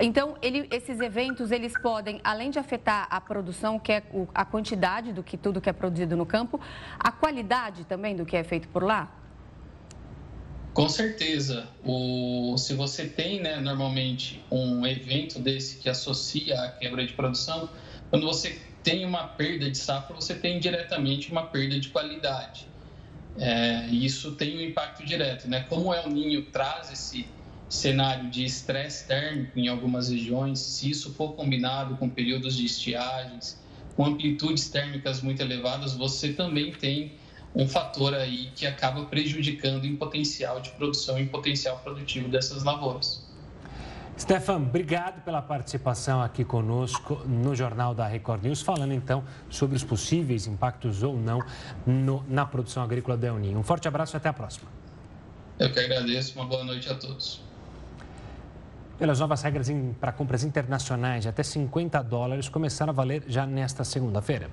Então, 0.00 0.34
ele, 0.40 0.66
esses 0.70 0.98
eventos, 0.98 1.50
eles 1.50 1.74
podem, 1.78 2.22
além 2.24 2.48
de 2.48 2.58
afetar 2.58 3.06
a 3.10 3.20
produção, 3.20 3.78
que 3.78 3.92
é 3.92 4.02
a 4.34 4.46
quantidade 4.46 5.12
do 5.12 5.22
que 5.22 5.36
tudo 5.36 5.60
que 5.60 5.68
é 5.68 5.74
produzido 5.74 6.16
no 6.16 6.24
campo, 6.24 6.58
a 6.98 7.12
qualidade 7.12 7.84
também 7.84 8.16
do 8.16 8.24
que 8.24 8.34
é 8.34 8.42
feito 8.42 8.66
por 8.68 8.82
lá? 8.82 9.10
Com 10.78 10.88
certeza. 10.88 11.66
O, 11.84 12.56
se 12.56 12.72
você 12.72 13.04
tem, 13.04 13.40
né, 13.40 13.56
normalmente, 13.56 14.40
um 14.48 14.86
evento 14.86 15.40
desse 15.40 15.78
que 15.78 15.88
associa 15.88 16.54
a 16.54 16.68
quebra 16.68 17.04
de 17.04 17.14
produção, 17.14 17.68
quando 18.10 18.24
você 18.24 18.62
tem 18.84 19.04
uma 19.04 19.26
perda 19.26 19.68
de 19.68 19.76
safra, 19.76 20.14
você 20.14 20.36
tem 20.36 20.60
diretamente 20.60 21.32
uma 21.32 21.42
perda 21.42 21.80
de 21.80 21.88
qualidade. 21.88 22.68
É, 23.40 23.88
isso 23.88 24.36
tem 24.36 24.56
um 24.56 24.60
impacto 24.60 25.04
direto. 25.04 25.48
Né? 25.50 25.66
Como 25.68 25.90
o 25.90 26.08
Ninho 26.08 26.44
traz 26.44 26.92
esse 26.92 27.26
cenário 27.68 28.30
de 28.30 28.44
estresse 28.44 29.04
térmico 29.08 29.58
em 29.58 29.66
algumas 29.66 30.10
regiões, 30.10 30.60
se 30.60 30.88
isso 30.88 31.12
for 31.12 31.32
combinado 31.32 31.96
com 31.96 32.08
períodos 32.08 32.56
de 32.56 32.64
estiagens, 32.64 33.60
com 33.96 34.04
amplitudes 34.04 34.68
térmicas 34.68 35.22
muito 35.22 35.42
elevadas, 35.42 35.94
você 35.94 36.32
também 36.32 36.70
tem 36.70 37.14
um 37.54 37.68
fator 37.68 38.14
aí 38.14 38.50
que 38.54 38.66
acaba 38.66 39.04
prejudicando 39.06 39.84
em 39.84 39.96
potencial 39.96 40.60
de 40.60 40.70
produção, 40.70 41.18
em 41.18 41.26
potencial 41.26 41.78
produtivo 41.78 42.28
dessas 42.28 42.62
lavouras. 42.62 43.26
Stefan, 44.18 44.56
obrigado 44.56 45.22
pela 45.22 45.40
participação 45.40 46.20
aqui 46.20 46.44
conosco 46.44 47.22
no 47.24 47.54
Jornal 47.54 47.94
da 47.94 48.06
Record 48.06 48.42
News, 48.42 48.60
falando 48.60 48.92
então 48.92 49.22
sobre 49.48 49.76
os 49.76 49.84
possíveis 49.84 50.46
impactos 50.48 51.04
ou 51.04 51.16
não 51.16 51.40
no, 51.86 52.24
na 52.28 52.44
produção 52.44 52.82
agrícola 52.82 53.16
da 53.16 53.32
Uninho. 53.32 53.58
Um 53.58 53.62
forte 53.62 53.86
abraço 53.86 54.16
e 54.16 54.18
até 54.18 54.28
a 54.28 54.32
próxima. 54.32 54.68
Eu 55.56 55.72
que 55.72 55.78
agradeço, 55.78 56.34
uma 56.34 56.46
boa 56.46 56.64
noite 56.64 56.90
a 56.90 56.96
todos. 56.96 57.40
Pelas 58.98 59.20
novas 59.20 59.40
regras 59.42 59.68
para 60.00 60.10
compras 60.10 60.42
internacionais 60.42 61.22
de 61.22 61.28
até 61.28 61.44
50 61.44 62.02
dólares 62.02 62.48
começaram 62.48 62.90
a 62.90 62.94
valer 62.94 63.22
já 63.28 63.46
nesta 63.46 63.84
segunda-feira. 63.84 64.50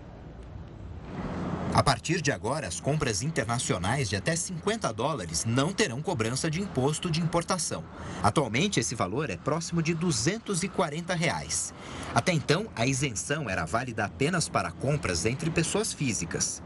A 1.76 1.84
partir 1.84 2.22
de 2.22 2.32
agora, 2.32 2.70
as 2.70 2.80
compras 2.80 3.22
internacionais 3.22 4.08
de 4.08 4.16
até 4.16 4.34
50 4.34 4.94
dólares 4.94 5.44
não 5.44 5.74
terão 5.74 6.02
cobrança 6.02 6.50
de 6.50 6.62
imposto 6.62 7.12
de 7.12 7.20
importação. 7.20 7.84
Atualmente, 8.24 8.80
esse 8.80 8.96
valor 8.96 9.30
é 9.30 9.36
próximo 9.36 9.82
de 9.82 9.94
240 9.94 11.14
reais. 11.14 11.74
Até 12.14 12.32
então, 12.32 12.68
a 12.78 12.88
isenção 12.88 13.50
era 13.50 13.66
válida 13.66 14.06
apenas 14.06 14.48
para 14.48 14.72
compras 14.72 15.26
entre 15.26 15.50
pessoas 15.50 15.92
físicas. 15.92 16.62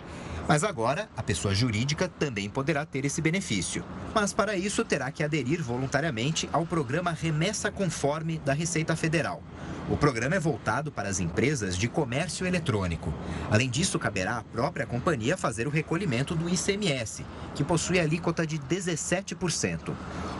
Mas 0.50 0.64
agora, 0.64 1.08
a 1.16 1.22
pessoa 1.22 1.54
jurídica 1.54 2.08
também 2.08 2.50
poderá 2.50 2.84
ter 2.84 3.06
esse 3.06 3.22
benefício. 3.22 3.86
Mas 4.16 4.34
para 4.34 4.56
isso, 4.58 4.84
terá 4.84 5.12
que 5.12 5.24
aderir 5.24 5.62
voluntariamente 5.62 6.50
ao 6.52 6.66
programa 6.66 7.12
Remessa 7.12 7.70
Conforme 7.70 8.40
da 8.40 8.52
Receita 8.52 8.96
Federal. 8.96 9.44
O 9.92 9.98
programa 9.98 10.36
é 10.36 10.40
voltado 10.40 10.92
para 10.92 11.10
as 11.10 11.20
empresas 11.20 11.76
de 11.76 11.88
comércio 11.88 12.46
eletrônico. 12.46 13.12
Além 13.50 13.68
disso, 13.68 13.98
caberá 13.98 14.38
à 14.38 14.44
própria 14.44 14.86
companhia 14.86 15.36
fazer 15.36 15.68
o 15.68 15.72
recolhimento 15.72 16.36
do 16.36 16.48
ICMS, 16.48 17.26
que 17.56 17.64
possui 17.64 18.00
alíquota 18.00 18.46
de 18.46 18.60
17%. 18.60 19.92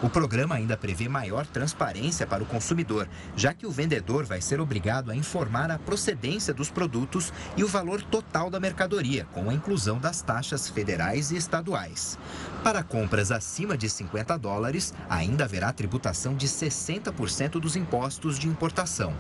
O 0.04 0.10
programa 0.10 0.54
ainda 0.54 0.78
prevê 0.78 1.10
maior 1.10 1.48
transparência 1.48 2.28
para 2.28 2.44
o 2.44 2.46
consumidor, 2.46 3.10
já 3.36 3.52
que 3.52 3.66
o 3.66 3.72
vendedor 3.72 4.24
vai 4.24 4.40
ser 4.40 4.62
obrigado 4.62 5.10
a 5.10 5.16
informar 5.16 5.72
a 5.72 5.80
procedência 5.80 6.54
dos 6.54 6.70
produtos 6.70 7.34
e 7.58 7.64
o 7.64 7.68
valor 7.68 8.04
total 8.04 8.52
da 8.52 8.60
mercadoria, 8.60 9.26
com 9.34 9.50
a 9.50 9.54
inclusão 9.54 9.99
das 10.00 10.22
taxas 10.22 10.68
federais 10.68 11.32
e 11.32 11.38
estaduais. 11.38 12.18
Para 12.64 12.82
compras 12.84 13.32
acima 13.32 13.78
de 13.78 13.90
50 13.90 14.38
dólares, 14.38 14.94
ainda 15.10 15.44
haverá 15.44 15.72
tributação 15.72 16.36
de 16.36 16.48
60% 16.48 17.60
dos 17.60 17.76
impostos 17.76 18.40
de 18.40 18.48
importação. 18.48 19.14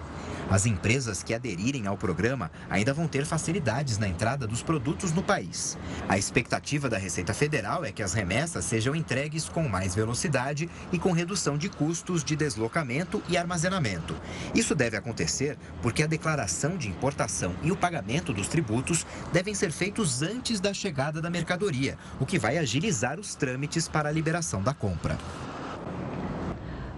As 0.50 0.66
empresas 0.66 1.22
que 1.22 1.34
aderirem 1.34 1.86
ao 1.86 1.96
programa 1.96 2.50
ainda 2.70 2.92
vão 2.92 3.08
ter 3.08 3.24
facilidades 3.24 4.00
na 4.00 4.08
entrada 4.08 4.48
dos 4.48 4.64
produtos 4.64 5.12
no 5.12 5.22
país. 5.22 5.78
A 6.08 6.18
expectativa 6.18 6.90
da 6.90 6.98
Receita 6.98 7.34
Federal 7.34 7.86
é 7.86 7.92
que 7.92 8.02
as 8.02 8.14
remessas 8.14 8.66
sejam 8.66 8.96
entregues 8.96 9.48
com 9.48 9.68
mais 9.70 9.94
velocidade 9.94 10.68
e 10.92 10.98
com 10.98 11.12
redução 11.12 11.58
de 11.58 11.70
custos 11.70 12.24
de 12.24 12.36
deslocamento 12.36 13.22
e 13.30 13.38
armazenamento. 13.38 14.16
Isso 14.56 14.74
deve 14.74 14.98
acontecer 14.98 15.58
porque 15.82 16.02
a 16.02 16.08
declaração 16.08 16.78
de 16.78 16.88
importação 16.88 17.54
e 17.62 17.72
o 17.72 17.78
pagamento 17.78 18.34
dos 18.34 18.48
tributos 18.48 19.06
devem 19.32 19.54
ser 19.54 19.72
feitos 19.72 20.22
antes 20.22 20.60
da 20.60 20.69
chegada 20.74 21.22
da 21.22 21.30
mercadoria, 21.30 21.98
o 22.20 22.26
que 22.26 22.40
vai 22.40 22.58
agilizar 22.58 23.20
os 23.20 23.36
trâmites 23.36 23.88
para 23.88 24.10
a 24.10 24.12
liberação 24.12 24.62
da 24.62 24.74
compra. 24.74 25.18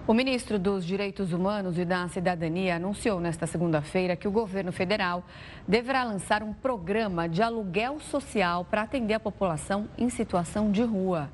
O 0.04 0.12
ministro 0.12 0.58
dos 0.58 0.84
Direitos 0.84 1.32
Humanos 1.32 1.78
e 1.78 1.84
da 1.84 2.08
Cidadania 2.08 2.74
anunciou 2.74 3.20
nesta 3.20 3.46
segunda-feira 3.46 4.16
que 4.16 4.26
o 4.26 4.32
governo 4.32 4.72
federal 4.72 5.24
deverá 5.66 6.02
lançar 6.02 6.42
um 6.42 6.52
programa 6.52 7.28
de 7.28 7.40
aluguel 7.40 8.00
social 8.00 8.64
para 8.64 8.82
atender 8.82 9.14
a 9.14 9.20
população 9.20 9.88
em 9.96 10.10
situação 10.10 10.72
de 10.72 10.82
rua. 10.82 11.30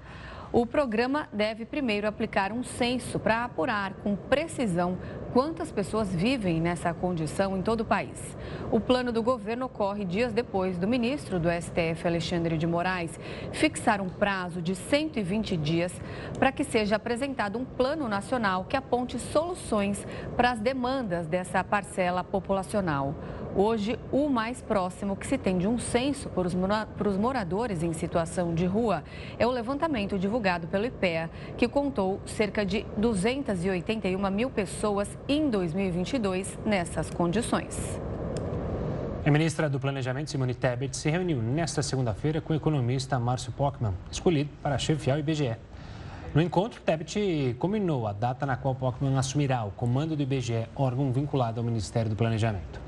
O 0.51 0.65
programa 0.65 1.29
deve 1.31 1.67
primeiro 1.67 2.09
aplicar 2.09 2.53
um 2.53 2.63
censo 2.63 3.19
para 3.19 3.45
apurar 3.45 3.93
com 4.03 4.17
precisão 4.17 4.97
quantas 5.35 5.71
pessoas 5.71 6.15
vivem 6.15 6.59
nessa 6.59 6.95
condição 6.95 7.55
em 7.55 7.61
todo 7.61 7.83
o 7.83 7.85
país. 7.85 8.35
O 8.73 8.81
plano 8.81 9.13
do 9.13 9.23
governo 9.23 9.67
ocorre 9.67 10.07
dias 10.07 10.33
depois 10.33 10.79
do 10.79 10.89
ministro 10.89 11.39
do 11.39 11.51
STF, 11.51 12.07
Alexandre 12.07 12.57
de 12.57 12.67
Moraes, 12.67 13.21
fixar 13.53 14.01
um 14.01 14.09
prazo 14.09 14.63
de 14.63 14.75
120 14.75 15.55
dias 15.59 15.93
para 16.39 16.51
que 16.51 16.65
seja 16.65 16.97
apresentado 16.97 17.59
um 17.59 17.65
plano 17.67 18.09
nacional 18.09 18.65
que 18.65 18.77
aponte 18.77 19.19
soluções 19.19 20.07
para 20.35 20.53
as 20.53 20.61
demandas 20.61 21.27
dessa 21.27 21.63
parcela 21.63 22.25
populacional. 22.25 23.15
Hoje, 23.57 23.99
o 24.13 24.29
mais 24.29 24.61
próximo 24.61 25.17
que 25.17 25.27
se 25.27 25.39
tem 25.39 25.59
de 25.59 25.67
um 25.67 25.79
censo 25.79 26.29
para 26.29 27.09
os 27.09 27.17
moradores 27.17 27.83
em 27.83 27.93
situação 27.93 28.55
de 28.55 28.67
rua 28.67 29.03
é 29.39 29.47
o 29.47 29.51
levantamento 29.51 30.19
divulgado 30.19 30.67
pelo 30.69 30.87
IPEA, 30.87 31.31
que 31.57 31.67
contou 31.67 32.21
cerca 32.27 32.65
de 32.65 32.87
281 32.97 34.31
mil 34.31 34.51
pessoas 34.51 35.19
em 35.27 35.49
2022 35.51 36.59
nessas 36.65 37.11
condições. 37.11 38.01
A 39.27 39.31
ministra 39.31 39.69
do 39.69 39.81
Planejamento, 39.81 40.31
Simone 40.31 40.55
Tebet, 40.55 40.97
se 40.97 41.11
reuniu 41.11 41.43
nesta 41.43 41.83
segunda-feira 41.83 42.41
com 42.41 42.53
o 42.53 42.57
economista 42.57 43.19
Márcio 43.19 43.53
Pockmann, 43.53 43.95
escolhido 44.11 44.51
para 44.63 44.79
chefiar 44.79 45.17
o 45.17 45.21
IBGE. 45.21 45.57
No 46.35 46.41
encontro, 46.41 46.81
Tebet 46.83 47.57
combinou 47.59 48.07
a 48.07 48.13
data 48.13 48.47
na 48.47 48.57
qual 48.57 48.75
Pockmann 48.75 49.17
assumirá 49.17 49.65
o 49.65 49.71
comando 49.71 50.15
do 50.15 50.23
IBGE, 50.23 50.67
órgão 50.77 51.11
vinculado 51.11 51.59
ao 51.59 51.65
Ministério 51.65 52.09
do 52.09 52.17
Planejamento. 52.17 52.88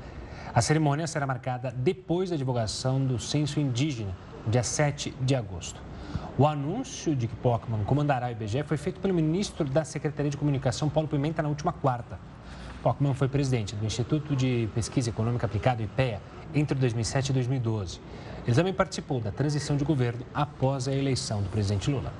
A 0.53 0.61
cerimônia 0.61 1.07
será 1.07 1.25
marcada 1.25 1.73
depois 1.73 2.29
da 2.29 2.35
divulgação 2.35 2.99
do 3.03 3.17
censo 3.17 3.57
indígena, 3.57 4.13
dia 4.45 4.63
7 4.63 5.13
de 5.21 5.33
agosto. 5.33 5.81
O 6.37 6.45
anúncio 6.45 7.15
de 7.15 7.25
que 7.25 7.35
Pockman 7.37 7.85
comandará 7.85 8.27
o 8.27 8.31
IBGE 8.31 8.61
foi 8.63 8.75
feito 8.75 8.99
pelo 8.99 9.13
ministro 9.13 9.63
da 9.63 9.85
Secretaria 9.85 10.29
de 10.29 10.35
Comunicação, 10.35 10.89
Paulo 10.89 11.07
Pimenta, 11.07 11.41
na 11.41 11.47
última 11.47 11.71
quarta. 11.71 12.19
Pockman 12.83 13.13
foi 13.13 13.29
presidente 13.29 13.77
do 13.77 13.85
Instituto 13.85 14.35
de 14.35 14.67
Pesquisa 14.75 15.09
Econômica 15.09 15.45
Aplicada, 15.45 15.81
IPEA, 15.83 16.19
entre 16.53 16.77
2007 16.77 17.29
e 17.29 17.33
2012. 17.33 18.01
Ele 18.45 18.55
também 18.55 18.73
participou 18.73 19.21
da 19.21 19.31
transição 19.31 19.77
de 19.77 19.85
governo 19.85 20.25
após 20.33 20.85
a 20.85 20.93
eleição 20.93 21.41
do 21.41 21.49
presidente 21.49 21.89
Lula. 21.89 22.11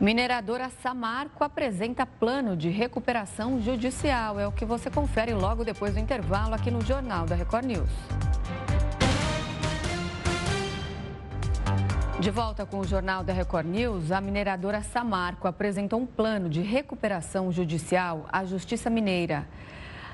Mineradora 0.00 0.70
Samarco 0.80 1.42
apresenta 1.42 2.06
plano 2.06 2.56
de 2.56 2.68
recuperação 2.68 3.60
judicial. 3.60 4.38
É 4.38 4.46
o 4.46 4.52
que 4.52 4.64
você 4.64 4.88
confere 4.88 5.34
logo 5.34 5.64
depois 5.64 5.94
do 5.94 5.98
intervalo 5.98 6.54
aqui 6.54 6.70
no 6.70 6.80
Jornal 6.80 7.26
da 7.26 7.34
Record 7.34 7.64
News. 7.64 7.90
De 12.20 12.30
volta 12.30 12.64
com 12.64 12.78
o 12.78 12.86
Jornal 12.86 13.24
da 13.24 13.32
Record 13.32 13.66
News, 13.66 14.12
a 14.12 14.20
mineradora 14.20 14.82
Samarco 14.82 15.48
apresentou 15.48 16.00
um 16.00 16.06
plano 16.06 16.48
de 16.48 16.60
recuperação 16.60 17.50
judicial 17.50 18.28
à 18.30 18.44
Justiça 18.44 18.88
Mineira. 18.88 19.48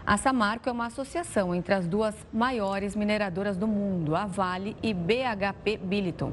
A 0.07 0.19
Samarco 0.19 0.69
é 0.69 0.73
uma 0.73 0.85
associação 0.85 1.55
entre 1.55 1.73
as 1.73 1.88
duas 1.88 2.14
maiores 2.31 2.95
mineradoras 2.95 3.57
do 3.57 3.67
mundo, 3.67 4.14
a 4.14 4.27
Vale 4.27 4.77
e 4.83 4.93
BHP 4.93 5.79
Billiton. 5.79 6.31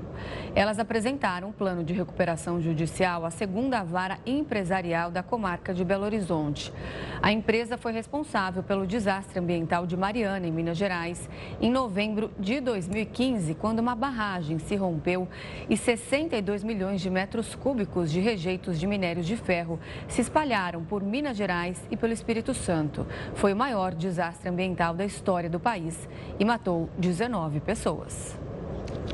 Elas 0.53 0.77
apresentaram 0.77 1.47
um 1.47 1.51
plano 1.53 1.81
de 1.81 1.93
recuperação 1.93 2.59
judicial 2.59 3.23
à 3.23 3.31
segunda 3.31 3.81
vara 3.81 4.19
empresarial 4.25 5.09
da 5.09 5.23
comarca 5.23 5.73
de 5.73 5.85
Belo 5.85 6.03
Horizonte. 6.03 6.73
A 7.21 7.31
empresa 7.31 7.77
foi 7.77 7.93
responsável 7.93 8.61
pelo 8.61 8.85
desastre 8.85 9.39
ambiental 9.39 9.87
de 9.87 9.95
Mariana, 9.95 10.45
em 10.45 10.51
Minas 10.51 10.77
Gerais, 10.77 11.29
em 11.61 11.71
novembro 11.71 12.29
de 12.37 12.59
2015, 12.59 13.55
quando 13.55 13.79
uma 13.79 13.95
barragem 13.95 14.59
se 14.59 14.75
rompeu 14.75 15.29
e 15.69 15.77
62 15.77 16.61
milhões 16.61 16.99
de 16.99 17.09
metros 17.09 17.55
cúbicos 17.55 18.11
de 18.11 18.19
rejeitos 18.19 18.77
de 18.77 18.85
minérios 18.85 19.25
de 19.25 19.37
ferro 19.37 19.79
se 20.09 20.19
espalharam 20.19 20.83
por 20.83 21.01
Minas 21.01 21.37
Gerais 21.37 21.81
e 21.89 21.95
pelo 21.95 22.11
Espírito 22.11 22.53
Santo. 22.53 23.07
Foi 23.33 23.53
uma 23.53 23.60
maior 23.61 23.93
desastre 23.93 24.49
ambiental 24.49 24.95
da 24.95 25.05
história 25.05 25.47
do 25.47 25.59
país 25.59 26.09
e 26.39 26.43
matou 26.43 26.89
19 26.97 27.59
pessoas. 27.59 28.35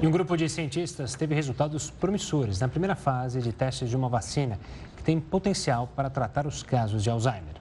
E 0.02 0.08
um 0.08 0.12
grupo 0.12 0.38
de 0.38 0.48
cientistas 0.48 1.16
teve 1.16 1.36
resultados 1.36 1.90
promissores 1.92 2.58
na 2.58 2.70
primeira 2.70 2.96
fase 2.96 3.42
de 3.42 3.52
testes 3.52 3.90
de 3.90 3.98
uma 3.98 4.08
vacina 4.08 4.58
que 4.96 5.04
tem 5.04 5.20
potencial 5.20 5.90
para 5.94 6.10
tratar 6.10 6.48
os 6.48 6.64
casos 6.64 7.04
de 7.04 7.10
Alzheimer. 7.10 7.56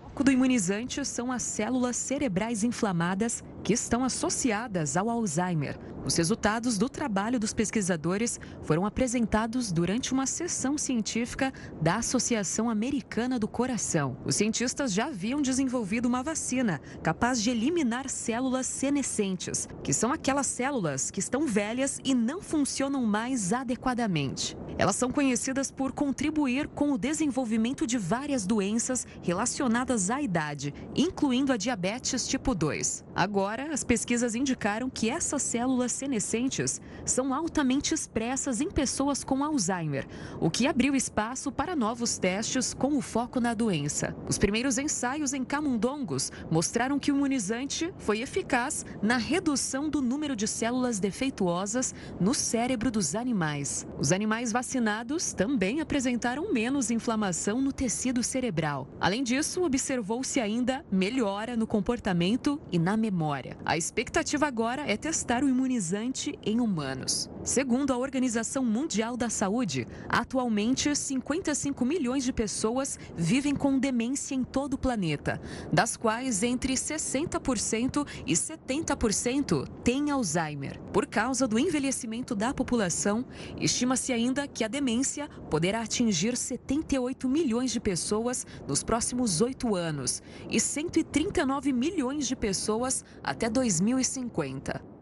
O 0.00 0.08
foco 0.08 0.24
do 0.24 0.32
imunizante 0.32 1.04
são 1.04 1.30
as 1.30 1.42
células 1.42 1.94
cerebrais 1.96 2.64
inflamadas 2.64 3.44
que 3.62 3.74
estão 3.74 4.02
associadas 4.02 4.96
ao 4.96 5.10
Alzheimer. 5.10 5.76
Os 6.08 6.16
resultados 6.16 6.78
do 6.78 6.88
trabalho 6.88 7.38
dos 7.38 7.52
pesquisadores 7.52 8.40
foram 8.62 8.86
apresentados 8.86 9.70
durante 9.70 10.10
uma 10.10 10.24
sessão 10.24 10.78
científica 10.78 11.52
da 11.82 11.96
Associação 11.96 12.70
Americana 12.70 13.38
do 13.38 13.46
Coração. 13.46 14.16
Os 14.24 14.34
cientistas 14.34 14.94
já 14.94 15.08
haviam 15.08 15.42
desenvolvido 15.42 16.06
uma 16.06 16.22
vacina 16.22 16.80
capaz 17.02 17.42
de 17.42 17.50
eliminar 17.50 18.08
células 18.08 18.66
senescentes, 18.66 19.68
que 19.84 19.92
são 19.92 20.10
aquelas 20.10 20.46
células 20.46 21.10
que 21.10 21.20
estão 21.20 21.46
velhas 21.46 22.00
e 22.02 22.14
não 22.14 22.40
funcionam 22.40 23.04
mais 23.04 23.52
adequadamente. 23.52 24.56
Elas 24.78 24.94
são 24.94 25.10
conhecidas 25.10 25.72
por 25.72 25.90
contribuir 25.90 26.68
com 26.68 26.92
o 26.92 26.98
desenvolvimento 26.98 27.84
de 27.84 27.98
várias 27.98 28.46
doenças 28.46 29.04
relacionadas 29.20 30.08
à 30.08 30.22
idade, 30.22 30.72
incluindo 30.94 31.52
a 31.52 31.56
diabetes 31.56 32.28
tipo 32.28 32.54
2. 32.54 33.04
Agora, 33.12 33.74
as 33.74 33.82
pesquisas 33.82 34.36
indicaram 34.36 34.88
que 34.88 35.10
essas 35.10 35.42
células 35.42 35.97
senescentes 35.98 36.80
são 37.04 37.34
altamente 37.34 37.92
expressas 37.92 38.60
em 38.60 38.70
pessoas 38.70 39.24
com 39.24 39.42
Alzheimer, 39.42 40.06
o 40.40 40.48
que 40.48 40.66
abriu 40.66 40.94
espaço 40.94 41.50
para 41.50 41.74
novos 41.74 42.18
testes 42.18 42.72
com 42.72 42.96
o 42.96 43.02
foco 43.02 43.40
na 43.40 43.52
doença. 43.52 44.14
Os 44.28 44.38
primeiros 44.38 44.78
ensaios 44.78 45.32
em 45.32 45.44
camundongos 45.44 46.30
mostraram 46.50 46.98
que 46.98 47.10
o 47.10 47.16
imunizante 47.16 47.92
foi 47.98 48.20
eficaz 48.20 48.86
na 49.02 49.16
redução 49.16 49.90
do 49.90 50.00
número 50.00 50.36
de 50.36 50.46
células 50.46 51.00
defeituosas 51.00 51.94
no 52.20 52.32
cérebro 52.32 52.90
dos 52.90 53.14
animais. 53.14 53.86
Os 53.98 54.12
animais 54.12 54.52
vacinados 54.52 55.32
também 55.32 55.80
apresentaram 55.80 56.52
menos 56.52 56.90
inflamação 56.90 57.60
no 57.60 57.72
tecido 57.72 58.22
cerebral. 58.22 58.86
Além 59.00 59.24
disso, 59.24 59.64
observou-se 59.64 60.38
ainda 60.38 60.84
melhora 60.92 61.56
no 61.56 61.66
comportamento 61.66 62.60
e 62.70 62.78
na 62.78 62.96
memória. 62.96 63.56
A 63.64 63.76
expectativa 63.76 64.46
agora 64.46 64.82
é 64.86 64.96
testar 64.96 65.42
o 65.42 65.48
imunizante 65.48 65.77
imunizante 65.78 66.36
em 66.44 66.60
humanos. 66.60 67.30
Segundo 67.44 67.92
a 67.92 67.96
Organização 67.96 68.64
Mundial 68.64 69.16
da 69.16 69.30
Saúde, 69.30 69.86
atualmente 70.08 70.94
55 70.94 71.84
milhões 71.84 72.24
de 72.24 72.32
pessoas 72.32 72.98
vivem 73.16 73.54
com 73.54 73.78
demência 73.78 74.34
em 74.34 74.42
todo 74.42 74.74
o 74.74 74.78
planeta, 74.78 75.40
das 75.72 75.96
quais 75.96 76.42
entre 76.42 76.74
60% 76.74 78.06
e 78.26 78.32
70% 78.32 79.68
têm 79.84 80.10
Alzheimer. 80.10 80.80
Por 80.92 81.06
causa 81.06 81.46
do 81.46 81.58
envelhecimento 81.58 82.34
da 82.34 82.52
população, 82.52 83.24
estima-se 83.60 84.12
ainda 84.12 84.48
que 84.48 84.64
a 84.64 84.68
demência 84.68 85.28
poderá 85.48 85.82
atingir 85.82 86.36
78 86.36 87.28
milhões 87.28 87.70
de 87.70 87.78
pessoas 87.78 88.44
nos 88.66 88.82
próximos 88.82 89.40
oito 89.40 89.76
anos 89.76 90.20
e 90.50 90.58
139 90.58 91.72
milhões 91.72 92.26
de 92.26 92.34
pessoas 92.34 93.04
até 93.22 93.48
2050. 93.48 94.97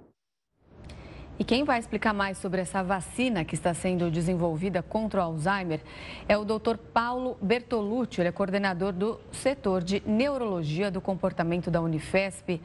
E 1.39 1.45
quem 1.45 1.65
vai 1.65 1.79
explicar 1.79 2.15
mais 2.15 2.39
sobre 2.39 2.63
essa 2.63 2.83
vacina 2.83 3.45
que 3.45 3.55
está 3.55 3.75
sendo 3.75 4.11
desenvolvida 4.11 4.83
contra 4.83 5.21
o 5.21 5.23
Alzheimer 5.23 5.83
é 6.27 6.37
o 6.37 6.47
Dr. 6.47 6.79
Paulo 6.95 7.37
Bertolucci, 7.43 8.23
ele 8.23 8.31
é 8.31 8.33
coordenador 8.33 8.91
do 8.93 9.21
setor 9.33 9.83
de 9.85 10.03
neurologia 10.07 10.91
do 10.91 10.99
comportamento 10.99 11.71
da 11.71 11.79
Unifesp. 11.83 12.59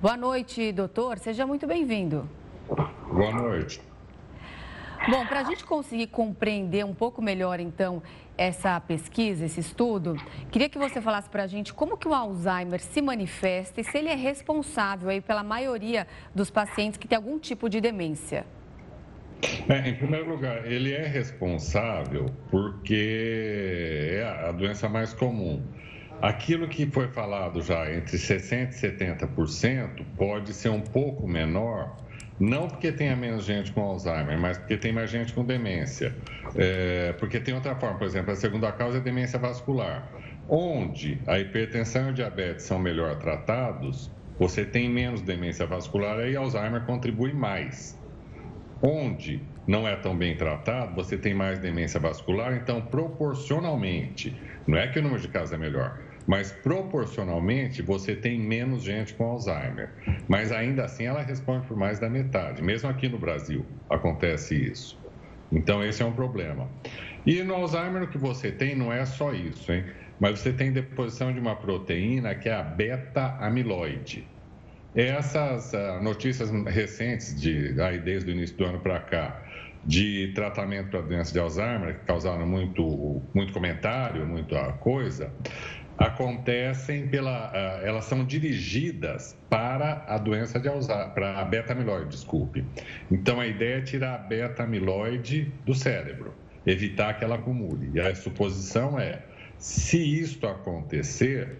Boa 0.00 0.16
noite, 0.16 0.72
doutor. 0.72 1.18
Seja 1.18 1.46
muito 1.46 1.68
bem-vindo. 1.68 2.28
Boa 2.68 3.32
noite. 3.32 3.80
Bom, 5.08 5.24
para 5.26 5.40
a 5.40 5.44
gente 5.44 5.64
conseguir 5.64 6.08
compreender 6.08 6.84
um 6.84 6.94
pouco 6.94 7.22
melhor, 7.22 7.60
então, 7.60 8.02
essa 8.36 8.80
pesquisa, 8.80 9.44
esse 9.44 9.60
estudo, 9.60 10.16
queria 10.50 10.68
que 10.68 10.78
você 10.78 11.00
falasse 11.00 11.28
para 11.28 11.44
a 11.44 11.46
gente 11.46 11.72
como 11.72 11.96
que 11.96 12.08
o 12.08 12.14
Alzheimer 12.14 12.80
se 12.80 13.00
manifesta 13.00 13.80
e 13.80 13.84
se 13.84 13.96
ele 13.96 14.08
é 14.08 14.14
responsável 14.14 15.08
aí 15.08 15.20
pela 15.20 15.42
maioria 15.42 16.06
dos 16.34 16.50
pacientes 16.50 16.98
que 16.98 17.06
tem 17.06 17.16
algum 17.16 17.38
tipo 17.38 17.68
de 17.68 17.80
demência. 17.80 18.44
É, 19.68 19.88
em 19.88 19.94
primeiro 19.94 20.30
lugar, 20.30 20.66
ele 20.66 20.92
é 20.92 21.06
responsável 21.06 22.26
porque 22.50 24.10
é 24.14 24.48
a 24.48 24.52
doença 24.52 24.88
mais 24.88 25.12
comum. 25.12 25.62
Aquilo 26.22 26.66
que 26.68 26.86
foi 26.86 27.08
falado 27.08 27.60
já 27.60 27.92
entre 27.92 28.16
60% 28.16 28.70
e 28.70 29.26
70% 29.26 30.04
pode 30.16 30.54
ser 30.54 30.70
um 30.70 30.80
pouco 30.80 31.28
menor 31.28 31.96
não 32.38 32.68
porque 32.68 32.90
tenha 32.90 33.14
menos 33.14 33.44
gente 33.44 33.72
com 33.72 33.80
Alzheimer, 33.80 34.38
mas 34.38 34.58
porque 34.58 34.76
tem 34.76 34.92
mais 34.92 35.10
gente 35.10 35.32
com 35.32 35.44
demência. 35.44 36.14
É, 36.56 37.12
porque 37.18 37.38
tem 37.38 37.54
outra 37.54 37.74
forma, 37.76 37.98
por 37.98 38.06
exemplo, 38.06 38.32
a 38.32 38.36
segunda 38.36 38.70
causa 38.72 38.98
é 38.98 39.00
demência 39.00 39.38
vascular. 39.38 40.08
Onde 40.48 41.20
a 41.26 41.38
hipertensão 41.38 42.08
e 42.08 42.10
o 42.10 42.14
diabetes 42.14 42.64
são 42.64 42.78
melhor 42.78 43.18
tratados, 43.18 44.10
você 44.38 44.64
tem 44.64 44.88
menos 44.88 45.22
demência 45.22 45.64
vascular 45.64 46.20
e 46.28 46.36
Alzheimer 46.36 46.84
contribui 46.84 47.32
mais. 47.32 47.98
Onde 48.82 49.40
não 49.66 49.88
é 49.88 49.96
tão 49.96 50.16
bem 50.16 50.36
tratado, 50.36 50.94
você 50.94 51.16
tem 51.16 51.32
mais 51.32 51.58
demência 51.58 51.98
vascular, 51.98 52.54
então 52.54 52.82
proporcionalmente, 52.82 54.36
não 54.66 54.76
é 54.76 54.88
que 54.88 54.98
o 54.98 55.02
número 55.02 55.22
de 55.22 55.28
casos 55.28 55.54
é 55.54 55.56
melhor, 55.56 55.98
mas 56.26 56.50
proporcionalmente 56.50 57.82
você 57.82 58.16
tem 58.16 58.38
menos 58.40 58.82
gente 58.82 59.14
com 59.14 59.24
Alzheimer. 59.24 59.90
Mas 60.28 60.50
ainda 60.50 60.84
assim 60.84 61.04
ela 61.04 61.22
responde 61.22 61.66
por 61.66 61.76
mais 61.76 61.98
da 61.98 62.08
metade. 62.08 62.62
Mesmo 62.62 62.88
aqui 62.88 63.08
no 63.08 63.18
Brasil 63.18 63.66
acontece 63.90 64.54
isso. 64.54 64.98
Então 65.52 65.84
esse 65.84 66.02
é 66.02 66.06
um 66.06 66.12
problema. 66.12 66.68
E 67.26 67.42
no 67.42 67.54
Alzheimer 67.54 68.02
o 68.02 68.08
que 68.08 68.18
você 68.18 68.50
tem 68.50 68.74
não 68.74 68.92
é 68.92 69.04
só 69.04 69.32
isso, 69.32 69.72
hein? 69.72 69.84
Mas 70.18 70.40
você 70.40 70.52
tem 70.52 70.72
deposição 70.72 71.32
de 71.32 71.40
uma 71.40 71.56
proteína 71.56 72.34
que 72.34 72.48
é 72.48 72.54
a 72.54 72.62
beta-amiloide. 72.62 74.28
Essas 74.94 75.72
uh, 75.72 76.00
notícias 76.02 76.50
recentes, 76.66 77.38
de, 77.38 77.80
aí 77.80 77.98
desde 77.98 78.30
o 78.30 78.32
início 78.32 78.56
do 78.56 78.64
ano 78.64 78.78
para 78.78 79.00
cá, 79.00 79.44
de 79.84 80.32
tratamento 80.34 80.90
para 80.90 81.02
doença 81.02 81.32
de 81.32 81.38
Alzheimer, 81.38 81.98
que 81.98 82.06
causaram 82.06 82.46
muito, 82.46 83.22
muito 83.34 83.52
comentário, 83.52 84.24
muita 84.24 84.72
coisa, 84.74 85.34
acontecem 85.96 87.06
pela, 87.08 87.50
uh, 87.50 87.86
elas 87.86 88.04
são 88.04 88.24
dirigidas 88.24 89.36
para 89.48 90.04
a 90.08 90.18
doença 90.18 90.58
de 90.58 90.68
Alzheimer, 90.68 91.10
para 91.10 91.38
a 91.38 91.44
beta-amiloide, 91.44 92.08
desculpe. 92.08 92.64
Então 93.10 93.40
a 93.40 93.46
ideia 93.46 93.78
é 93.78 93.80
tirar 93.80 94.14
a 94.14 94.18
beta-amiloide 94.18 95.52
do 95.64 95.74
cérebro, 95.74 96.34
evitar 96.66 97.14
que 97.14 97.24
ela 97.24 97.36
acumule. 97.36 97.90
E 97.94 98.00
a 98.00 98.14
suposição 98.14 98.98
é, 98.98 99.22
se 99.58 99.98
isto 99.98 100.46
acontecer, 100.46 101.58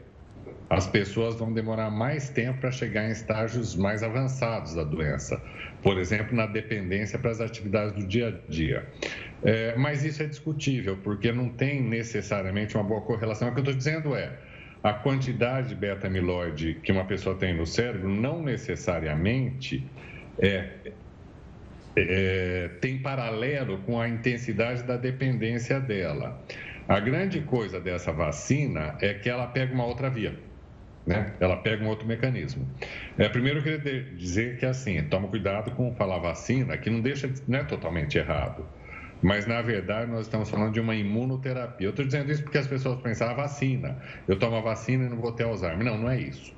as 0.68 0.86
pessoas 0.86 1.36
vão 1.36 1.52
demorar 1.52 1.90
mais 1.90 2.30
tempo 2.30 2.60
para 2.60 2.70
chegar 2.70 3.06
em 3.06 3.12
estágios 3.12 3.76
mais 3.76 4.02
avançados 4.02 4.74
da 4.74 4.82
doença, 4.82 5.40
por 5.82 5.98
exemplo, 5.98 6.34
na 6.34 6.46
dependência 6.46 7.18
para 7.18 7.30
as 7.30 7.40
atividades 7.40 7.92
do 7.92 8.06
dia 8.06 8.28
a 8.28 8.50
dia. 8.50 8.86
É, 9.44 9.76
mas 9.76 10.02
isso 10.04 10.22
é 10.22 10.26
discutível, 10.26 10.96
porque 10.96 11.30
não 11.30 11.50
tem 11.50 11.82
necessariamente 11.82 12.74
uma 12.76 12.84
boa 12.84 13.02
correlação. 13.02 13.48
O 13.48 13.52
que 13.52 13.58
eu 13.58 13.62
estou 13.62 13.76
dizendo 13.76 14.16
é, 14.16 14.32
a 14.82 14.94
quantidade 14.94 15.68
de 15.68 15.74
beta-amiloide 15.74 16.80
que 16.82 16.90
uma 16.90 17.04
pessoa 17.04 17.36
tem 17.36 17.54
no 17.54 17.66
cérebro 17.66 18.08
não 18.08 18.42
necessariamente 18.42 19.86
é, 20.38 20.92
é, 21.96 22.70
tem 22.80 22.98
paralelo 22.98 23.78
com 23.78 24.00
a 24.00 24.08
intensidade 24.08 24.82
da 24.82 24.96
dependência 24.96 25.78
dela. 25.78 26.42
A 26.88 26.98
grande 27.00 27.40
coisa 27.42 27.80
dessa 27.80 28.12
vacina 28.12 28.96
é 29.00 29.14
que 29.14 29.28
ela 29.28 29.46
pega 29.46 29.74
uma 29.74 29.84
outra 29.84 30.10
via. 30.10 30.34
Né? 31.06 31.34
Ela 31.38 31.58
pega 31.58 31.84
um 31.84 31.88
outro 31.88 32.06
mecanismo. 32.06 32.66
É, 33.18 33.28
primeiro, 33.28 33.58
eu 33.58 33.62
queria 33.62 34.04
dizer 34.04 34.58
que, 34.58 34.64
assim, 34.64 35.02
toma 35.04 35.28
cuidado 35.28 35.70
com 35.72 35.94
falar 35.94 36.18
vacina, 36.18 36.78
que 36.78 36.88
não 36.88 37.00
deixa, 37.00 37.30
não 37.46 37.58
é 37.58 37.64
totalmente 37.64 38.16
errado. 38.16 38.66
Mas, 39.24 39.46
na 39.46 39.62
verdade, 39.62 40.10
nós 40.10 40.26
estamos 40.26 40.50
falando 40.50 40.74
de 40.74 40.80
uma 40.80 40.94
imunoterapia. 40.94 41.86
Eu 41.86 41.92
estou 41.92 42.04
dizendo 42.04 42.30
isso 42.30 42.42
porque 42.42 42.58
as 42.58 42.66
pessoas 42.66 43.00
pensam, 43.00 43.26
ah, 43.26 43.32
vacina, 43.32 43.98
eu 44.28 44.38
tomo 44.38 44.56
a 44.56 44.60
vacina 44.60 45.06
e 45.06 45.08
não 45.08 45.16
vou 45.16 45.32
ter 45.32 45.44
Alzheimer. 45.44 45.82
Não, 45.82 45.96
não 45.96 46.10
é 46.10 46.20
isso. 46.20 46.52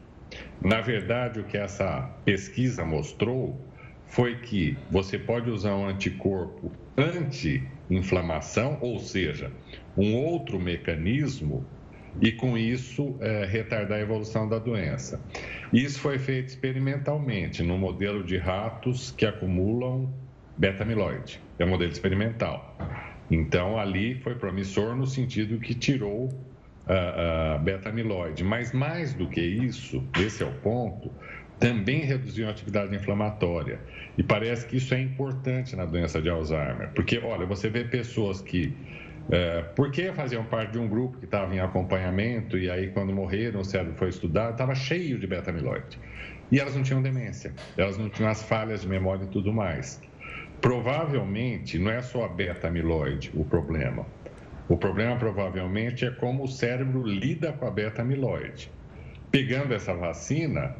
Na 0.61 0.81
verdade, 0.81 1.39
o 1.39 1.45
que 1.45 1.57
essa 1.57 2.03
pesquisa 2.25 2.85
mostrou 2.85 3.73
foi 4.09 4.41
que 4.41 4.77
você 4.91 5.17
pode 5.17 5.49
usar 5.49 5.77
um 5.77 5.87
anticorpo 5.87 6.73
anti-inflamação, 6.99 8.79
ou 8.81 8.99
seja, 8.99 9.53
um 9.97 10.17
outro 10.17 10.59
mecanismo, 10.59 11.65
e 12.21 12.33
com 12.33 12.59
isso 12.59 13.17
é, 13.21 13.45
retardar 13.45 13.99
a 13.99 14.03
evolução 14.03 14.49
da 14.49 14.59
doença. 14.59 15.25
Isso 15.73 16.01
foi 16.01 16.19
feito 16.19 16.49
experimentalmente 16.49 17.63
no 17.63 17.79
modelo 17.79 18.25
de 18.25 18.37
ratos 18.39 19.13
que 19.13 19.25
acumulam 19.25 20.13
beta-amiloide. 20.59 21.46
É 21.59 21.65
um 21.65 21.69
modelo 21.69 21.91
experimental. 21.91 22.77
Então, 23.31 23.79
ali 23.79 24.21
foi 24.21 24.35
promissor 24.35 24.95
no 24.95 25.07
sentido 25.07 25.59
que 25.59 25.75
tirou 25.75 26.29
a, 26.87 27.55
a 27.55 27.59
beta-amiloide. 27.59 28.45
Mas 28.45 28.73
mais 28.73 29.13
do 29.15 29.29
que 29.29 29.41
isso, 29.41 30.07
esse 30.19 30.43
é 30.43 30.47
o 30.47 30.53
ponto, 30.53 31.11
também 31.59 32.01
reduziu 32.01 32.47
a 32.47 32.51
atividade 32.51 32.95
inflamatória. 32.95 33.81
E 34.17 34.23
parece 34.23 34.67
que 34.67 34.77
isso 34.77 34.95
é 34.95 35.01
importante 35.01 35.75
na 35.75 35.85
doença 35.85 36.21
de 36.21 36.29
Alzheimer. 36.29 36.91
Porque, 36.95 37.19
olha, 37.19 37.47
você 37.47 37.69
vê 37.69 37.85
pessoas 37.85 38.41
que. 38.41 38.73
É, 39.29 39.63
porque 39.75 40.13
faziam 40.13 40.45
parte 40.45 40.73
de 40.73 40.79
um 40.79 40.87
grupo 40.89 41.19
que 41.19 41.25
estava 41.25 41.53
em 41.53 41.59
acompanhamento 41.59 42.57
e 42.57 42.71
aí, 42.71 42.89
quando 42.93 43.13
morreram, 43.13 43.61
o 43.61 43.65
cérebro 43.65 43.97
foi 43.97 44.09
estudado, 44.09 44.53
estava 44.53 44.73
cheio 44.73 45.19
de 45.19 45.27
beta-amiloide. 45.27 45.99
E 46.53 46.61
elas 46.61 46.77
não 46.77 46.85
tinham 46.85 47.03
demência, 47.03 47.53
elas 47.77 47.99
não 47.99 48.09
tinham 48.09 48.31
as 48.31 48.41
falhas 48.45 48.83
de 48.83 48.89
memória 48.89 49.25
e 49.25 49.27
tudo 49.27 49.53
mais. 49.53 50.01
Provavelmente, 50.61 51.79
não 51.79 51.91
é 51.91 52.03
só 52.03 52.25
a 52.25 52.29
beta-amiloide 52.29 53.31
o 53.35 53.45
problema. 53.45 54.07
O 54.69 54.77
problema 54.77 55.17
provavelmente 55.17 56.05
é 56.05 56.11
como 56.11 56.45
o 56.45 56.49
cérebro 56.49 57.03
lida 57.07 57.53
com 57.53 57.67
a 57.67 57.71
beta-amiloide. 57.71 58.71
Pegando 59.31 59.75
essa 59.75 59.95
vacina, 59.95 60.75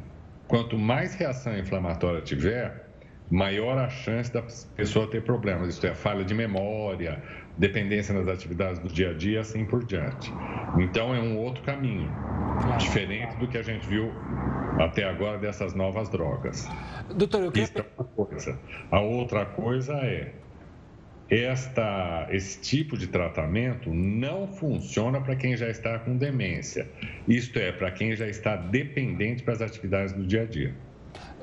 quanto 0.47 0.77
mais 0.77 1.15
reação 1.15 1.57
inflamatória 1.57 2.21
tiver, 2.21 2.87
maior 3.29 3.77
a 3.77 3.89
chance 3.89 4.31
da 4.31 4.41
pessoa 4.75 5.09
ter 5.09 5.23
problemas, 5.23 5.69
isto 5.69 5.85
é, 5.87 5.93
falha 5.93 6.23
de 6.23 6.33
memória, 6.33 7.21
dependência 7.57 8.13
nas 8.13 8.27
atividades 8.27 8.79
do 8.79 8.87
dia 8.87 9.11
a 9.11 9.13
dia, 9.13 9.41
assim 9.41 9.65
por 9.65 9.83
diante. 9.83 10.31
Então 10.77 11.13
é 11.13 11.19
um 11.19 11.37
outro 11.37 11.63
caminho, 11.63 12.09
diferente 12.77 13.35
do 13.37 13.47
que 13.47 13.57
a 13.57 13.61
gente 13.61 13.87
viu 13.87 14.11
até 14.79 15.03
agora 15.03 15.37
dessas 15.37 15.73
novas 15.73 16.09
drogas. 16.09 16.69
Doutor, 17.15 17.43
eu 17.43 17.51
queria... 17.51 17.63
Isso 17.65 17.79
é 17.79 17.85
uma 17.97 18.05
coisa. 18.05 18.59
A 18.91 18.99
outra 18.99 19.45
coisa 19.45 19.93
é 19.93 20.33
esta, 21.29 22.27
esse 22.31 22.61
tipo 22.61 22.97
de 22.97 23.07
tratamento 23.07 23.93
não 23.93 24.47
funciona 24.47 25.19
para 25.19 25.35
quem 25.35 25.57
já 25.57 25.69
está 25.69 25.99
com 25.99 26.15
demência. 26.15 26.87
Isto 27.27 27.59
é, 27.59 27.71
para 27.71 27.91
quem 27.91 28.15
já 28.15 28.27
está 28.27 28.55
dependente 28.55 29.43
para 29.43 29.53
as 29.53 29.61
atividades 29.61 30.13
do 30.13 30.25
dia 30.25 30.43
a 30.43 30.45
dia. 30.45 30.73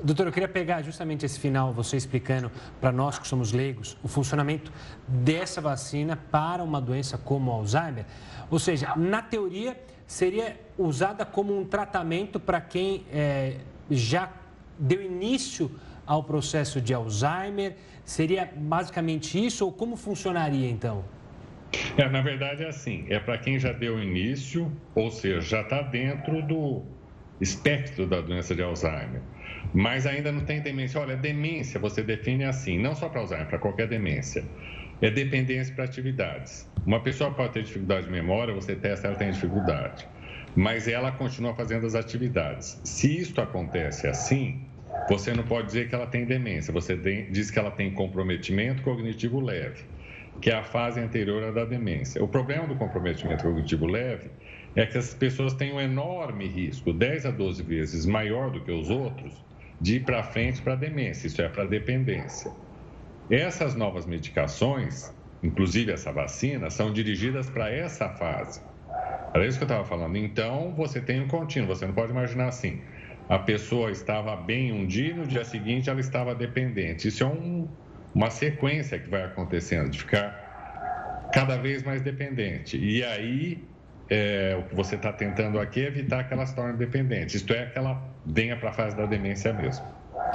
Doutor, 0.03 0.27
eu 0.27 0.31
queria 0.31 0.47
pegar 0.47 0.81
justamente 0.81 1.25
esse 1.25 1.39
final, 1.39 1.73
você 1.73 1.97
explicando 1.97 2.51
para 2.79 2.91
nós 2.91 3.17
que 3.17 3.27
somos 3.27 3.51
leigos, 3.51 3.97
o 4.03 4.07
funcionamento 4.07 4.71
dessa 5.07 5.61
vacina 5.61 6.17
para 6.31 6.63
uma 6.63 6.81
doença 6.81 7.17
como 7.17 7.51
Alzheimer. 7.51 8.05
Ou 8.49 8.59
seja, 8.59 8.93
na 8.95 9.21
teoria, 9.21 9.79
seria 10.05 10.59
usada 10.77 11.25
como 11.25 11.57
um 11.57 11.65
tratamento 11.65 12.39
para 12.39 12.61
quem 12.61 13.05
é, 13.11 13.57
já 13.89 14.31
deu 14.77 15.01
início 15.01 15.71
ao 16.05 16.23
processo 16.23 16.79
de 16.81 16.93
Alzheimer? 16.93 17.75
Seria 18.03 18.51
basicamente 18.55 19.43
isso 19.43 19.65
ou 19.65 19.71
como 19.71 19.95
funcionaria 19.95 20.69
então? 20.69 21.03
É, 21.97 22.07
na 22.07 22.21
verdade 22.21 22.63
é 22.63 22.69
assim, 22.69 23.05
é 23.09 23.19
para 23.19 23.37
quem 23.37 23.59
já 23.59 23.71
deu 23.71 24.01
início, 24.01 24.71
ou 24.93 25.09
seja, 25.09 25.41
já 25.41 25.61
está 25.61 25.81
dentro 25.81 26.41
do 26.41 26.83
espectro 27.41 28.07
da 28.07 28.21
doença 28.21 28.55
de 28.55 28.61
Alzheimer, 28.61 29.21
mas 29.75 30.07
ainda 30.07 30.31
não 30.31 30.39
tem 30.39 30.61
demência. 30.61 31.01
Olha, 31.01 31.17
demência 31.17 31.77
você 31.77 32.01
define 32.01 32.45
assim, 32.45 32.79
não 32.79 32.95
só 32.95 33.09
para 33.09 33.19
Alzheimer, 33.19 33.47
para 33.47 33.59
qualquer 33.59 33.87
demência. 33.87 34.45
É 35.01 35.11
dependência 35.11 35.75
para 35.75 35.83
atividades. 35.83 36.65
Uma 36.85 37.01
pessoa 37.01 37.29
pode 37.31 37.51
ter 37.51 37.63
dificuldade 37.63 38.05
de 38.05 38.11
memória, 38.11 38.53
você 38.53 38.73
testa, 38.73 39.07
ela 39.07 39.17
tem 39.17 39.31
dificuldade, 39.31 40.07
mas 40.55 40.87
ela 40.87 41.11
continua 41.11 41.53
fazendo 41.53 41.85
as 41.85 41.93
atividades. 41.93 42.79
Se 42.85 43.19
isto 43.19 43.41
acontece 43.41 44.07
assim, 44.07 44.61
você 45.09 45.33
não 45.33 45.43
pode 45.43 45.67
dizer 45.67 45.89
que 45.89 45.95
ela 45.95 46.07
tem 46.07 46.23
demência, 46.23 46.71
você 46.71 46.95
diz 47.29 47.51
que 47.51 47.59
ela 47.59 47.71
tem 47.71 47.91
comprometimento 47.91 48.81
cognitivo 48.81 49.41
leve, 49.41 49.83
que 50.39 50.49
é 50.49 50.55
a 50.55 50.63
fase 50.63 51.01
anterior 51.01 51.43
à 51.43 51.51
da 51.51 51.65
demência. 51.65 52.23
O 52.23 52.27
problema 52.29 52.65
do 52.65 52.75
comprometimento 52.75 53.43
cognitivo 53.43 53.85
leve 53.85 54.29
é 54.73 54.85
que 54.85 54.97
as 54.97 55.13
pessoas 55.13 55.53
têm 55.53 55.73
um 55.73 55.81
enorme 55.81 56.47
risco, 56.47 56.93
10 56.93 57.25
a 57.25 57.31
12 57.31 57.61
vezes 57.63 58.05
maior 58.05 58.49
do 58.49 58.61
que 58.61 58.71
os 58.71 58.89
outros, 58.89 59.43
de 59.79 59.97
ir 59.97 60.05
para 60.05 60.23
frente 60.23 60.61
para 60.61 60.75
demência, 60.75 61.27
isso 61.27 61.41
é, 61.41 61.49
para 61.49 61.65
dependência. 61.65 62.51
Essas 63.29 63.75
novas 63.75 64.05
medicações, 64.05 65.11
inclusive 65.43 65.91
essa 65.91 66.11
vacina, 66.11 66.69
são 66.69 66.93
dirigidas 66.93 67.49
para 67.49 67.71
essa 67.71 68.09
fase. 68.09 68.61
Era 69.33 69.45
isso 69.45 69.57
que 69.57 69.63
eu 69.63 69.67
estava 69.67 69.83
falando. 69.83 70.15
Então, 70.15 70.73
você 70.75 71.01
tem 71.01 71.21
um 71.21 71.27
contínuo, 71.27 71.67
você 71.67 71.85
não 71.85 71.93
pode 71.93 72.11
imaginar 72.11 72.47
assim 72.47 72.81
a 73.27 73.39
pessoa 73.39 73.91
estava 73.91 74.35
bem 74.35 74.71
um 74.71 74.85
dia 74.85 75.09
e 75.09 75.13
no 75.13 75.25
dia 75.25 75.43
seguinte 75.43 75.89
ela 75.89 75.99
estava 75.99 76.35
dependente. 76.35 77.07
Isso 77.07 77.23
é 77.23 77.27
um, 77.27 77.67
uma 78.13 78.29
sequência 78.29 78.99
que 78.99 79.09
vai 79.09 79.23
acontecendo, 79.23 79.89
de 79.89 79.99
ficar 79.99 81.29
cada 81.33 81.57
vez 81.57 81.83
mais 81.83 82.01
dependente. 82.01 82.77
E 82.77 83.03
aí, 83.03 83.63
é, 84.09 84.55
o 84.59 84.69
que 84.69 84.75
você 84.75 84.95
está 84.95 85.11
tentando 85.11 85.59
aqui 85.59 85.81
é 85.81 85.87
evitar 85.87 86.27
que 86.27 86.33
ela 86.33 86.45
se 86.45 86.55
torne 86.55 86.73
dependente, 86.77 87.37
isto 87.37 87.53
é, 87.53 87.65
que 87.67 87.77
ela 87.77 88.01
venha 88.25 88.57
para 88.57 88.69
a 88.69 88.73
fase 88.73 88.95
da 88.95 89.05
demência 89.05 89.53
mesmo. 89.53 89.85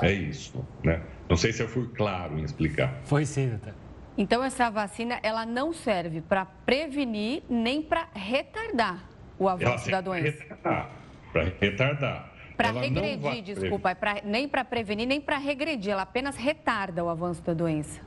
É 0.03 0.13
isso, 0.13 0.65
né? 0.83 1.01
Não 1.29 1.37
sei 1.37 1.53
se 1.53 1.63
eu 1.63 1.69
fui 1.69 1.89
claro 1.89 2.39
em 2.39 2.43
explicar. 2.43 3.01
Foi 3.05 3.25
sim, 3.25 3.49
doutor. 3.51 3.75
Então, 4.17 4.43
essa 4.43 4.69
vacina, 4.71 5.19
ela 5.23 5.47
não 5.47 5.73
serve 5.73 6.21
para 6.21 6.45
prevenir 6.45 7.43
nem 7.49 7.81
para 7.81 8.09
retardar 8.15 9.09
o 9.39 9.49
avanço 9.49 9.91
da 9.91 10.01
doença. 10.01 10.45
Para 10.63 11.45
retardar. 11.61 12.31
Para 12.57 12.73
regredir, 12.73 13.43
desculpa, 13.43 13.91
é 13.91 13.95
pra, 13.95 14.17
nem 14.23 14.47
para 14.47 14.65
prevenir, 14.65 15.07
nem 15.07 15.21
para 15.21 15.39
regredir, 15.39 15.93
ela 15.93 16.03
apenas 16.03 16.37
retarda 16.37 17.03
o 17.03 17.09
avanço 17.09 17.43
da 17.43 17.55
doença. 17.55 18.03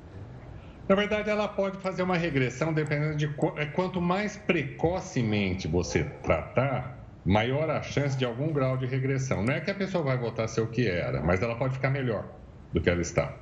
Na 0.87 0.95
verdade, 0.95 1.29
ela 1.29 1.47
pode 1.47 1.77
fazer 1.77 2.03
uma 2.03 2.17
regressão 2.17 2.73
dependendo 2.73 3.15
de 3.15 3.25
é, 3.57 3.65
quanto 3.67 4.01
mais 4.01 4.35
precocemente 4.35 5.67
você 5.67 6.03
tratar, 6.03 7.07
maior 7.25 7.69
a 7.69 7.81
chance 7.81 8.17
de 8.17 8.25
algum 8.25 8.51
grau 8.51 8.77
de 8.77 8.85
regressão. 8.85 9.43
Não 9.43 9.53
é 9.53 9.61
que 9.61 9.71
a 9.71 9.75
pessoa 9.75 10.03
vai 10.03 10.17
voltar 10.17 10.43
a 10.43 10.47
ser 10.47 10.61
o 10.61 10.67
que 10.67 10.85
era, 10.85 11.21
mas 11.23 11.41
ela 11.41 11.55
pode 11.55 11.75
ficar 11.75 11.89
melhor 11.89 12.29
do 12.71 12.81
que 12.81 12.89
ela 12.89 13.01
está, 13.01 13.33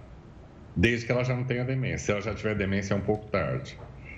desde 0.75 1.07
que 1.07 1.11
ela 1.11 1.23
já 1.23 1.35
não 1.35 1.43
tenha 1.43 1.65
demência. 1.65 1.97
Se 1.97 2.11
ela 2.11 2.21
já 2.21 2.35
tiver 2.35 2.55
demência, 2.55 2.93
é 2.93 2.97
um 2.97 3.01
pouco 3.01 3.27
tarde. 3.31 3.77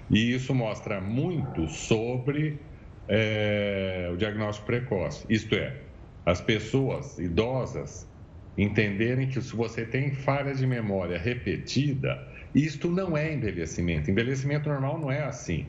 E 0.09 0.33
isso 0.33 0.53
mostra 0.53 0.99
muito 0.99 1.69
sobre 1.69 2.59
é, 3.07 4.09
o 4.11 4.17
diagnóstico 4.17 4.67
precoce. 4.67 5.25
Isto 5.29 5.55
é, 5.55 5.81
as 6.25 6.41
pessoas 6.41 7.17
idosas 7.17 8.11
entenderem 8.57 9.29
que 9.29 9.41
se 9.41 9.55
você 9.55 9.85
tem 9.85 10.11
falha 10.11 10.53
de 10.53 10.67
memória 10.67 11.17
repetida, 11.17 12.19
isto 12.53 12.89
não 12.89 13.17
é 13.17 13.33
envelhecimento. 13.33 14.09
Envelhecimento 14.11 14.69
normal 14.69 14.99
não 14.99 15.11
é 15.11 15.23
assim. 15.23 15.65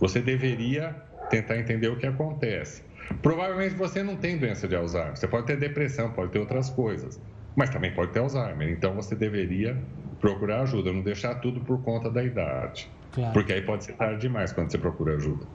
Você 0.00 0.20
deveria 0.20 0.96
tentar 1.28 1.58
entender 1.58 1.88
o 1.88 1.96
que 1.96 2.06
acontece. 2.06 2.82
Provavelmente 3.20 3.74
você 3.74 4.02
não 4.02 4.16
tem 4.16 4.38
doença 4.38 4.66
de 4.66 4.74
Alzheimer. 4.74 5.16
Você 5.16 5.28
pode 5.28 5.46
ter 5.46 5.56
depressão, 5.56 6.10
pode 6.12 6.32
ter 6.32 6.38
outras 6.38 6.70
coisas, 6.70 7.20
mas 7.54 7.70
também 7.70 7.92
pode 7.92 8.12
ter 8.12 8.20
Alzheimer. 8.20 8.68
Então 8.68 8.94
você 8.94 9.14
deveria 9.14 9.76
procurar 10.20 10.62
ajuda, 10.62 10.92
não 10.92 11.02
deixar 11.02 11.34
tudo 11.36 11.60
por 11.60 11.82
conta 11.82 12.10
da 12.10 12.22
idade. 12.22 12.88
Claro. 13.12 13.32
Porque 13.32 13.52
aí 13.52 13.62
pode 13.62 13.84
ser 13.84 13.92
tarde 13.94 14.20
demais 14.20 14.52
quando 14.52 14.70
você 14.70 14.78
procura 14.78 15.16
ajuda. 15.16 15.46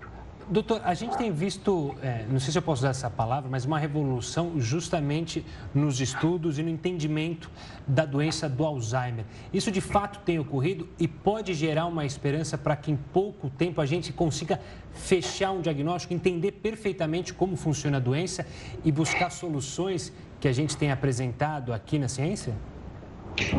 Doutor, 0.50 0.80
a 0.86 0.94
gente 0.94 1.18
tem 1.18 1.30
visto, 1.30 1.94
é, 2.02 2.26
não 2.30 2.40
sei 2.40 2.54
se 2.54 2.58
eu 2.58 2.62
posso 2.62 2.80
usar 2.80 2.92
essa 2.92 3.10
palavra, 3.10 3.50
mas 3.50 3.66
uma 3.66 3.78
revolução 3.78 4.54
justamente 4.58 5.46
nos 5.76 6.00
estudos 6.00 6.58
e 6.58 6.64
no 6.64 6.70
entendimento 6.70 7.52
da 7.86 8.06
doença 8.06 8.48
do 8.48 8.64
Alzheimer. 8.64 9.26
Isso 9.52 9.70
de 9.70 9.82
fato 9.82 10.20
tem 10.20 10.40
ocorrido 10.40 10.88
e 10.98 11.06
pode 11.06 11.54
gerar 11.54 11.86
uma 11.86 12.06
esperança 12.06 12.58
para 12.58 12.78
que 12.78 12.90
em 12.90 12.96
pouco 12.96 13.50
tempo 13.50 13.82
a 13.82 13.86
gente 13.86 14.14
consiga 14.14 14.58
fechar 14.94 15.52
um 15.52 15.60
diagnóstico, 15.60 16.14
entender 16.14 16.54
perfeitamente 16.54 17.34
como 17.34 17.58
funciona 17.58 17.98
a 17.98 18.00
doença 18.00 18.48
e 18.86 18.92
buscar 18.92 19.30
soluções 19.30 20.14
que 20.40 20.48
a 20.48 20.54
gente 20.54 20.78
tem 20.78 20.92
apresentado 20.92 21.74
aqui 21.74 22.00
na 22.00 22.08
ciência? 22.08 22.54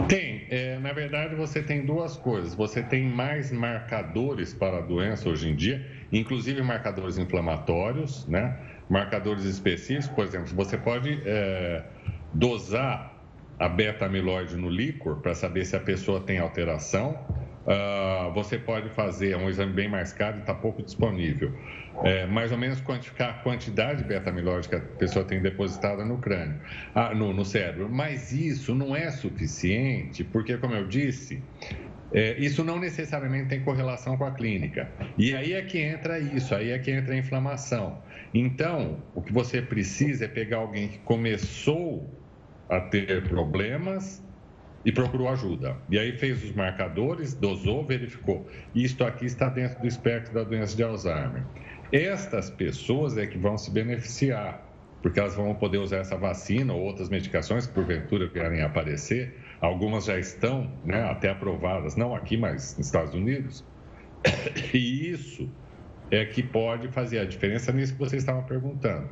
Tem. 0.08 0.44
É, 0.50 0.78
na 0.78 0.92
verdade, 0.92 1.34
você 1.36 1.62
tem 1.62 1.84
duas 1.84 2.16
coisas. 2.16 2.54
Você 2.54 2.82
tem 2.82 3.04
mais 3.04 3.52
marcadores 3.52 4.52
para 4.52 4.78
a 4.78 4.80
doença 4.80 5.28
hoje 5.28 5.48
em 5.48 5.54
dia, 5.54 5.86
inclusive 6.12 6.62
marcadores 6.62 7.18
inflamatórios, 7.18 8.26
né? 8.26 8.56
marcadores 8.88 9.44
específicos. 9.44 10.08
Por 10.08 10.24
exemplo, 10.24 10.54
você 10.54 10.76
pode 10.76 11.20
é, 11.24 11.84
dosar 12.32 13.16
a 13.58 13.68
beta-amiloide 13.68 14.56
no 14.56 14.68
líquor 14.68 15.20
para 15.20 15.34
saber 15.34 15.64
se 15.64 15.76
a 15.76 15.80
pessoa 15.80 16.20
tem 16.20 16.38
alteração 16.38 17.18
Uh, 17.68 18.32
você 18.32 18.58
pode 18.58 18.88
fazer 18.88 19.36
um 19.36 19.46
exame 19.46 19.74
bem 19.74 19.90
mais 19.90 20.10
caro 20.10 20.38
e 20.38 20.40
está 20.40 20.54
pouco 20.54 20.82
disponível. 20.82 21.52
É, 22.02 22.26
mais 22.26 22.50
ou 22.50 22.56
menos 22.56 22.80
quantificar 22.80 23.28
a 23.28 23.32
quantidade 23.42 24.02
de 24.02 24.08
beta-amiloide 24.08 24.70
que 24.70 24.74
a 24.74 24.80
pessoa 24.80 25.22
tem 25.22 25.42
depositada 25.42 26.02
no 26.02 26.16
crânio, 26.16 26.58
ah, 26.94 27.14
no, 27.14 27.34
no, 27.34 27.44
cérebro. 27.44 27.86
Mas 27.90 28.32
isso 28.32 28.74
não 28.74 28.96
é 28.96 29.10
suficiente, 29.10 30.24
porque, 30.24 30.56
como 30.56 30.74
eu 30.74 30.86
disse, 30.86 31.44
é, 32.12 32.38
isso 32.38 32.64
não 32.64 32.78
necessariamente 32.78 33.48
tem 33.48 33.60
correlação 33.60 34.16
com 34.16 34.24
a 34.24 34.30
clínica. 34.30 34.90
E 35.16 35.34
aí 35.34 35.52
é 35.52 35.62
que 35.62 35.78
entra 35.78 36.18
isso, 36.18 36.54
aí 36.54 36.70
é 36.70 36.78
que 36.78 36.90
entra 36.90 37.14
a 37.14 37.16
inflamação. 37.16 38.02
Então, 38.32 39.02
o 39.14 39.22
que 39.22 39.32
você 39.32 39.60
precisa 39.60 40.24
é 40.24 40.28
pegar 40.28 40.58
alguém 40.58 40.88
que 40.88 40.98
começou 40.98 42.10
a 42.68 42.80
ter 42.80 43.26
problemas 43.28 44.22
e 44.84 44.92
procurou 44.92 45.28
ajuda. 45.28 45.76
E 45.90 45.98
aí 45.98 46.12
fez 46.12 46.42
os 46.44 46.52
marcadores, 46.52 47.34
dosou, 47.34 47.84
verificou. 47.84 48.48
Isto 48.74 49.04
aqui 49.04 49.26
está 49.26 49.48
dentro 49.48 49.80
do 49.80 49.86
espectro 49.86 50.32
da 50.32 50.44
doença 50.44 50.76
de 50.76 50.82
Alzheimer. 50.82 51.42
Estas 51.92 52.50
pessoas 52.50 53.16
é 53.16 53.26
que 53.26 53.38
vão 53.38 53.56
se 53.56 53.70
beneficiar, 53.70 54.62
porque 55.02 55.18
elas 55.18 55.34
vão 55.34 55.54
poder 55.54 55.78
usar 55.78 55.98
essa 55.98 56.16
vacina 56.16 56.72
ou 56.72 56.82
outras 56.82 57.08
medicações 57.08 57.66
que 57.66 57.74
porventura 57.74 58.28
querem 58.28 58.62
aparecer. 58.62 59.34
Algumas 59.60 60.04
já 60.04 60.18
estão 60.18 60.70
né, 60.84 61.02
até 61.10 61.30
aprovadas, 61.30 61.96
não 61.96 62.14
aqui, 62.14 62.36
mas 62.36 62.76
nos 62.76 62.86
Estados 62.86 63.14
Unidos. 63.14 63.64
E 64.74 65.10
isso 65.10 65.50
é 66.10 66.24
que 66.24 66.42
pode 66.42 66.88
fazer 66.88 67.18
a 67.18 67.24
diferença 67.24 67.72
nisso 67.72 67.92
que 67.92 67.98
você 67.98 68.16
estava 68.16 68.42
perguntando. 68.42 69.08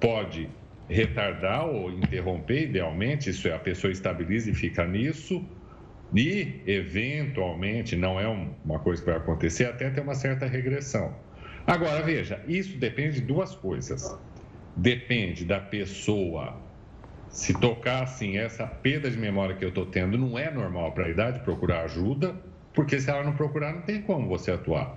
Pode 0.00 0.48
retardar 0.88 1.66
ou 1.66 1.90
interromper, 1.90 2.64
idealmente, 2.64 3.30
isso 3.30 3.46
é, 3.46 3.52
a 3.52 3.58
pessoa 3.58 3.92
estabiliza 3.92 4.50
e 4.50 4.54
fica 4.54 4.86
nisso, 4.86 5.44
e, 6.14 6.62
eventualmente, 6.66 7.94
não 7.94 8.18
é 8.18 8.26
uma 8.26 8.80
coisa 8.80 9.00
que 9.00 9.08
vai 9.08 9.18
acontecer, 9.18 9.66
até 9.66 9.88
ter 9.90 10.00
uma 10.00 10.14
certa 10.14 10.46
regressão. 10.46 11.14
Agora, 11.66 12.02
veja, 12.02 12.42
isso 12.48 12.76
depende 12.78 13.20
de 13.20 13.26
duas 13.26 13.54
coisas. 13.54 14.18
Depende 14.76 15.44
da 15.44 15.60
pessoa 15.60 16.60
se 17.30 17.54
tocar 17.54 18.02
assim, 18.02 18.36
essa 18.36 18.66
perda 18.66 19.10
de 19.10 19.16
memória 19.16 19.54
que 19.54 19.64
eu 19.64 19.68
estou 19.68 19.86
tendo 19.86 20.18
não 20.18 20.38
é 20.38 20.50
normal 20.50 20.92
para 20.92 21.06
a 21.06 21.08
idade, 21.08 21.40
procurar 21.40 21.84
ajuda, 21.84 22.34
porque 22.74 22.98
se 22.98 23.08
ela 23.08 23.22
não 23.22 23.32
procurar, 23.32 23.72
não 23.72 23.82
tem 23.82 24.02
como 24.02 24.28
você 24.28 24.50
atuar. 24.50 24.96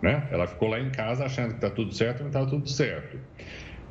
Né? 0.00 0.26
Ela 0.30 0.46
ficou 0.46 0.68
lá 0.68 0.78
em 0.78 0.90
casa 0.90 1.24
achando 1.24 1.50
que 1.50 1.56
está 1.56 1.70
tudo 1.70 1.92
certo 1.92 2.20
não 2.20 2.28
está 2.28 2.46
tudo 2.46 2.68
certo. 2.68 3.18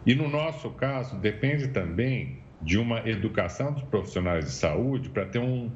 E 0.05 0.13
no 0.15 0.29
nosso 0.29 0.69
caso, 0.71 1.17
depende 1.17 1.69
também 1.69 2.39
de 2.61 2.77
uma 2.77 3.07
educação 3.07 3.73
dos 3.73 3.83
profissionais 3.83 4.45
de 4.45 4.51
saúde 4.51 5.09
para 5.09 5.25
ter 5.25 5.39
um 5.39 5.71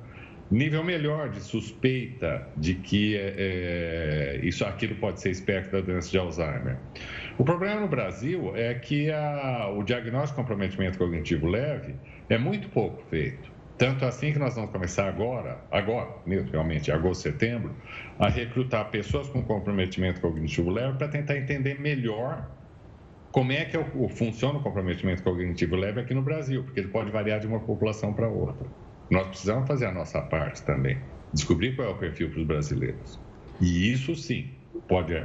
nível 0.49 0.83
melhor 0.83 1.29
de 1.29 1.39
suspeita 1.41 2.47
de 2.55 2.75
que 2.75 3.15
é, 3.17 4.39
isso 4.41 4.65
aquilo 4.65 4.95
pode 4.95 5.19
ser 5.19 5.29
espectro 5.29 5.79
da 5.79 5.81
doença 5.81 6.09
de 6.09 6.17
Alzheimer. 6.17 6.77
O 7.39 7.45
problema 7.45 7.79
no 7.79 7.87
Brasil 7.87 8.53
é 8.53 8.73
que 8.73 9.09
a, 9.09 9.69
o 9.73 9.81
diagnóstico 9.81 10.41
de 10.41 10.41
comprometimento 10.41 10.97
cognitivo 10.97 11.47
leve 11.47 11.95
é 12.27 12.37
muito 12.37 12.67
pouco 12.67 13.01
feito. 13.03 13.49
Tanto 13.77 14.03
assim 14.03 14.33
que 14.33 14.39
nós 14.39 14.55
vamos 14.55 14.71
começar 14.71 15.07
agora, 15.07 15.57
agora 15.71 16.17
mesmo, 16.25 16.51
realmente, 16.51 16.91
agosto, 16.91 17.21
setembro, 17.21 17.73
a 18.19 18.27
recrutar 18.27 18.91
pessoas 18.91 19.29
com 19.29 19.41
comprometimento 19.41 20.19
cognitivo 20.19 20.69
leve 20.69 20.97
para 20.97 21.07
tentar 21.07 21.37
entender 21.37 21.79
melhor 21.79 22.45
como 23.31 23.53
é 23.53 23.63
que 23.63 23.77
é 23.77 23.79
o, 23.79 24.09
funciona 24.09 24.59
o 24.59 24.61
comprometimento 24.61 25.23
cognitivo 25.23 25.77
leve 25.77 26.01
aqui 26.01 26.13
no 26.13 26.21
Brasil, 26.21 26.65
porque 26.65 26.81
ele 26.81 26.89
pode 26.89 27.09
variar 27.09 27.39
de 27.39 27.47
uma 27.47 27.61
população 27.61 28.13
para 28.13 28.27
outra. 28.27 28.67
Nós 29.09 29.27
precisamos 29.27 29.65
fazer 29.65 29.85
a 29.85 29.93
nossa 29.93 30.21
parte 30.23 30.61
também, 30.63 30.97
descobrir 31.33 31.73
qual 31.77 31.87
é 31.87 31.91
o 31.91 31.97
perfil 31.97 32.31
para 32.31 32.41
os 32.41 32.45
brasileiros. 32.45 33.17
E 33.61 33.93
isso 33.93 34.13
sim 34.13 34.51
pode 34.89 35.15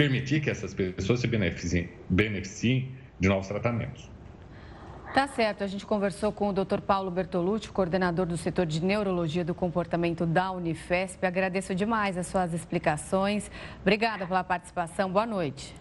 permitir 0.00 0.40
que 0.40 0.48
essas 0.48 0.72
pessoas 0.72 1.20
se 1.20 1.26
beneficiem, 1.26 1.90
beneficiem 2.08 2.90
de 3.18 3.28
novos 3.28 3.46
tratamentos. 3.48 4.10
Tá 5.12 5.26
certo, 5.26 5.62
a 5.62 5.66
gente 5.66 5.84
conversou 5.84 6.32
com 6.32 6.48
o 6.48 6.52
Dr. 6.54 6.80
Paulo 6.80 7.10
Bertolucci, 7.10 7.68
coordenador 7.68 8.24
do 8.24 8.38
setor 8.38 8.64
de 8.64 8.82
neurologia 8.82 9.44
do 9.44 9.54
comportamento 9.54 10.24
da 10.24 10.52
Unifesp. 10.52 11.26
Agradeço 11.26 11.74
demais 11.74 12.16
as 12.16 12.28
suas 12.28 12.54
explicações. 12.54 13.50
Obrigada 13.82 14.26
pela 14.26 14.42
participação. 14.42 15.12
Boa 15.12 15.26
noite. 15.26 15.74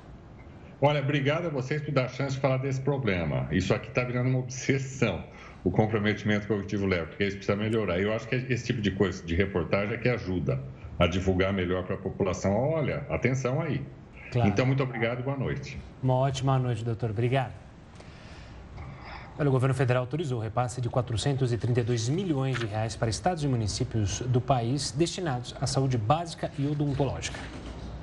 Olha, 0.81 0.99
obrigado 0.99 1.45
a 1.45 1.49
vocês 1.49 1.81
por 1.81 1.93
dar 1.93 2.05
a 2.05 2.09
chance 2.09 2.35
de 2.35 2.41
falar 2.41 2.57
desse 2.57 2.81
problema. 2.81 3.47
Isso 3.51 3.73
aqui 3.73 3.87
está 3.87 4.03
virando 4.03 4.27
uma 4.31 4.39
obsessão, 4.39 5.23
o 5.63 5.71
comprometimento 5.71 6.45
cognitivo 6.45 6.85
leve, 6.85 7.05
porque 7.05 7.23
isso 7.23 7.37
precisa 7.37 7.55
melhorar. 7.55 8.01
Eu 8.01 8.11
acho 8.11 8.27
que 8.27 8.35
esse 8.35 8.65
tipo 8.65 8.81
de 8.81 8.91
coisa, 8.91 9.23
de 9.23 9.33
reportagem, 9.33 9.95
é 9.95 9.97
que 9.97 10.09
ajuda 10.09 10.61
a 10.97 11.07
divulgar 11.07 11.53
melhor 11.53 11.85
para 11.85 11.95
a 11.95 11.97
população. 11.97 12.53
Olha, 12.53 13.05
atenção 13.09 13.61
aí. 13.61 13.81
Claro. 14.31 14.47
Então, 14.47 14.65
muito 14.65 14.83
obrigado 14.83 15.19
e 15.19 15.23
boa 15.23 15.37
noite. 15.37 15.79
Uma 16.01 16.15
ótima 16.15 16.57
noite, 16.59 16.83
doutor. 16.83 17.09
Obrigado. 17.09 17.53
o 19.39 19.51
governo 19.51 19.73
federal 19.73 20.03
autorizou 20.03 20.39
o 20.39 20.41
repasse 20.41 20.81
de 20.81 20.89
432 20.89 22.09
milhões 22.09 22.59
de 22.59 22.65
reais 22.65 22.95
para 22.95 23.09
estados 23.09 23.43
e 23.43 23.47
municípios 23.47 24.21
do 24.21 24.39
país 24.41 24.91
destinados 24.91 25.55
à 25.59 25.65
saúde 25.65 25.97
básica 25.97 26.51
e 26.59 26.67
odontológica. 26.67 27.39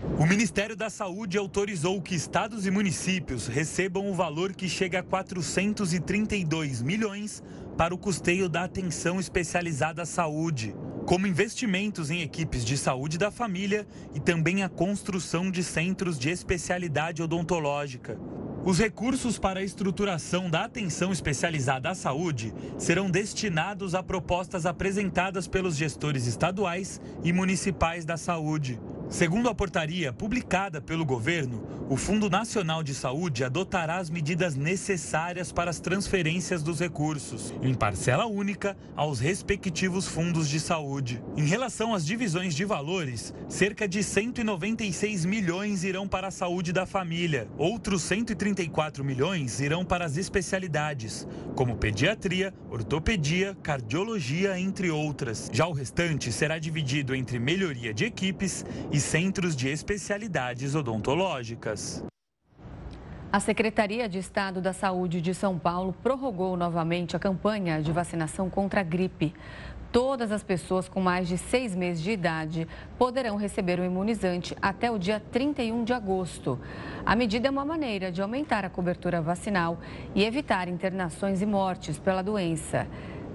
O 0.03 0.26
Ministério 0.26 0.76
da 0.76 0.90
Saúde 0.90 1.38
autorizou 1.38 2.03
que 2.03 2.14
estados 2.14 2.66
e 2.66 2.70
municípios 2.70 3.47
recebam 3.47 4.11
o 4.11 4.14
valor 4.14 4.53
que 4.53 4.68
chega 4.68 4.99
a 4.99 5.03
432 5.03 6.82
milhões 6.82 7.42
para 7.78 7.94
o 7.94 7.99
custeio 7.99 8.49
da 8.49 8.64
atenção 8.64 9.18
especializada 9.18 10.03
à 10.03 10.07
saúde, 10.07 10.74
como 11.07 11.26
investimentos 11.26 12.11
em 12.11 12.20
equipes 12.20 12.64
de 12.64 12.76
saúde 12.76 13.16
da 13.16 13.30
família 13.30 13.86
e 14.14 14.20
também 14.20 14.62
a 14.62 14.68
construção 14.68 15.51
de 15.51 15.62
centros 15.62 16.18
de 16.18 16.28
especialidade 16.28 17.22
odontológica. 17.22 18.18
Os 18.64 18.78
recursos 18.78 19.38
para 19.38 19.61
a 19.61 19.62
estruturação 19.62 20.51
da 20.51 20.64
atenção 20.64 21.12
especializada 21.12 21.88
à 21.88 21.94
saúde 21.94 22.53
serão 22.76 23.09
destinados 23.09 23.94
a 23.94 24.03
propostas 24.03 24.66
apresentadas 24.66 25.47
pelos 25.47 25.76
gestores 25.76 26.26
estaduais 26.26 27.01
e 27.22 27.32
municipais 27.32 28.05
da 28.05 28.16
saúde. 28.16 28.78
Segundo 29.09 29.48
a 29.48 29.54
portaria 29.54 30.12
publicada 30.12 30.80
pelo 30.80 31.04
governo, 31.04 31.64
o 31.88 31.96
Fundo 31.96 32.28
Nacional 32.28 32.82
de 32.82 32.92
Saúde 32.92 33.44
adotará 33.44 33.98
as 33.98 34.11
medidas 34.11 34.57
necessárias 34.57 35.52
para 35.52 35.70
as 35.70 35.78
transferências 35.78 36.61
dos 36.61 36.80
recursos, 36.80 37.54
em 37.62 37.72
parcela 37.72 38.26
única, 38.26 38.76
aos 38.96 39.20
respectivos 39.20 40.09
fundos 40.09 40.48
de 40.48 40.59
saúde. 40.59 41.22
Em 41.36 41.46
relação 41.46 41.94
às 41.94 42.04
divisões 42.04 42.57
de 42.57 42.64
valores, 42.64 43.32
cerca 43.48 43.86
de 43.86 44.02
196 44.02 45.24
milhões 45.24 45.84
irão 45.84 46.09
para 46.09 46.26
a 46.26 46.32
saúde 46.32 46.72
da 46.72 46.84
família, 46.84 47.46
outros 47.57 48.02
134 48.02 49.04
milhões 49.04 49.61
irão 49.61 49.84
para 49.84 50.04
as 50.04 50.16
especialidades, 50.16 51.28
como 51.54 51.76
pediatria, 51.76 52.52
ortopedia, 52.68 53.57
cardiologia, 53.62 54.59
entre 54.59 54.90
outras. 54.90 55.48
Já 55.52 55.68
o 55.68 55.72
restante 55.72 56.32
será 56.32 56.59
dividido 56.59 57.14
entre 57.14 57.38
melhoria 57.38 57.94
de 57.94 58.04
equipes 58.04 58.64
e 58.90 58.95
centros 59.01 59.57
de 59.57 59.68
especialidades 59.68 60.74
odontológicas. 60.74 62.05
A 63.32 63.40
Secretaria 63.40 64.09
de 64.09 64.18
Estado 64.18 64.61
da 64.61 64.72
Saúde 64.72 65.20
de 65.20 65.34
São 65.34 65.59
Paulo 65.59 65.94
prorrogou 66.03 66.57
novamente 66.57 67.16
a 67.16 67.18
campanha 67.18 67.82
de 67.82 67.92
vacinação 67.92 68.49
contra 68.49 68.80
a 68.80 68.84
gripe. 68.84 69.34
Todas 69.92 70.30
as 70.30 70.42
pessoas 70.42 70.88
com 70.88 71.01
mais 71.01 71.26
de 71.26 71.36
seis 71.36 71.74
meses 71.74 72.03
de 72.03 72.11
idade 72.11 72.68
poderão 72.99 73.36
receber 73.36 73.80
o 73.80 73.84
imunizante 73.84 74.57
até 74.61 74.90
o 74.90 74.99
dia 74.99 75.22
31 75.32 75.84
de 75.84 75.92
agosto. 75.92 76.59
A 77.05 77.16
medida 77.16 77.49
é 77.49 77.51
uma 77.51 77.64
maneira 77.64 78.12
de 78.12 78.22
aumentar 78.22 78.64
a 78.64 78.70
cobertura 78.70 79.20
vacinal 79.20 79.78
e 80.14 80.24
evitar 80.24 80.68
internações 80.68 81.42
e 81.42 81.47
mortes 81.47 81.99
pela 81.99 82.22
doença. 82.22 82.86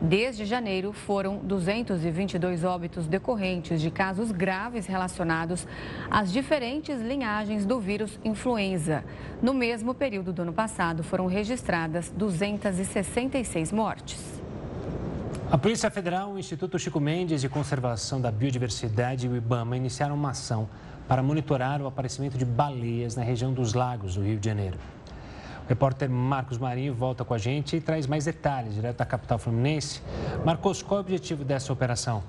Desde 0.01 0.45
janeiro, 0.45 0.91
foram 0.91 1.37
222 1.37 2.63
óbitos 2.63 3.05
decorrentes 3.05 3.79
de 3.79 3.91
casos 3.91 4.31
graves 4.31 4.87
relacionados 4.87 5.67
às 6.09 6.31
diferentes 6.31 6.99
linhagens 6.99 7.67
do 7.67 7.79
vírus 7.79 8.19
influenza. 8.25 9.03
No 9.43 9.53
mesmo 9.53 9.93
período 9.93 10.33
do 10.33 10.41
ano 10.41 10.53
passado, 10.53 11.03
foram 11.03 11.27
registradas 11.27 12.11
266 12.17 13.71
mortes. 13.71 14.41
A 15.51 15.57
Polícia 15.57 15.91
Federal, 15.91 16.31
o 16.31 16.39
Instituto 16.39 16.79
Chico 16.79 16.99
Mendes 16.99 17.39
de 17.39 17.47
Conservação 17.47 18.19
da 18.19 18.31
Biodiversidade 18.31 19.27
e 19.27 19.29
o 19.29 19.35
IBAMA 19.35 19.77
iniciaram 19.77 20.15
uma 20.15 20.31
ação 20.31 20.67
para 21.07 21.21
monitorar 21.21 21.79
o 21.79 21.85
aparecimento 21.85 22.39
de 22.39 22.45
baleias 22.45 23.15
na 23.15 23.21
região 23.21 23.53
dos 23.53 23.75
lagos 23.75 24.15
do 24.15 24.23
Rio 24.23 24.39
de 24.39 24.45
Janeiro. 24.49 24.77
Repórter 25.71 26.09
Marcos 26.09 26.57
Marinho 26.57 26.93
volta 26.93 27.23
com 27.23 27.33
a 27.33 27.37
gente 27.37 27.77
e 27.77 27.79
traz 27.79 28.05
mais 28.05 28.25
detalhes 28.25 28.73
direto 28.73 28.97
da 28.97 29.05
capital 29.05 29.39
fluminense. 29.39 30.01
Marcos, 30.43 30.83
qual 30.83 30.97
é 30.97 31.01
o 31.01 31.05
objetivo 31.05 31.45
dessa 31.45 31.71
operação? 31.71 32.21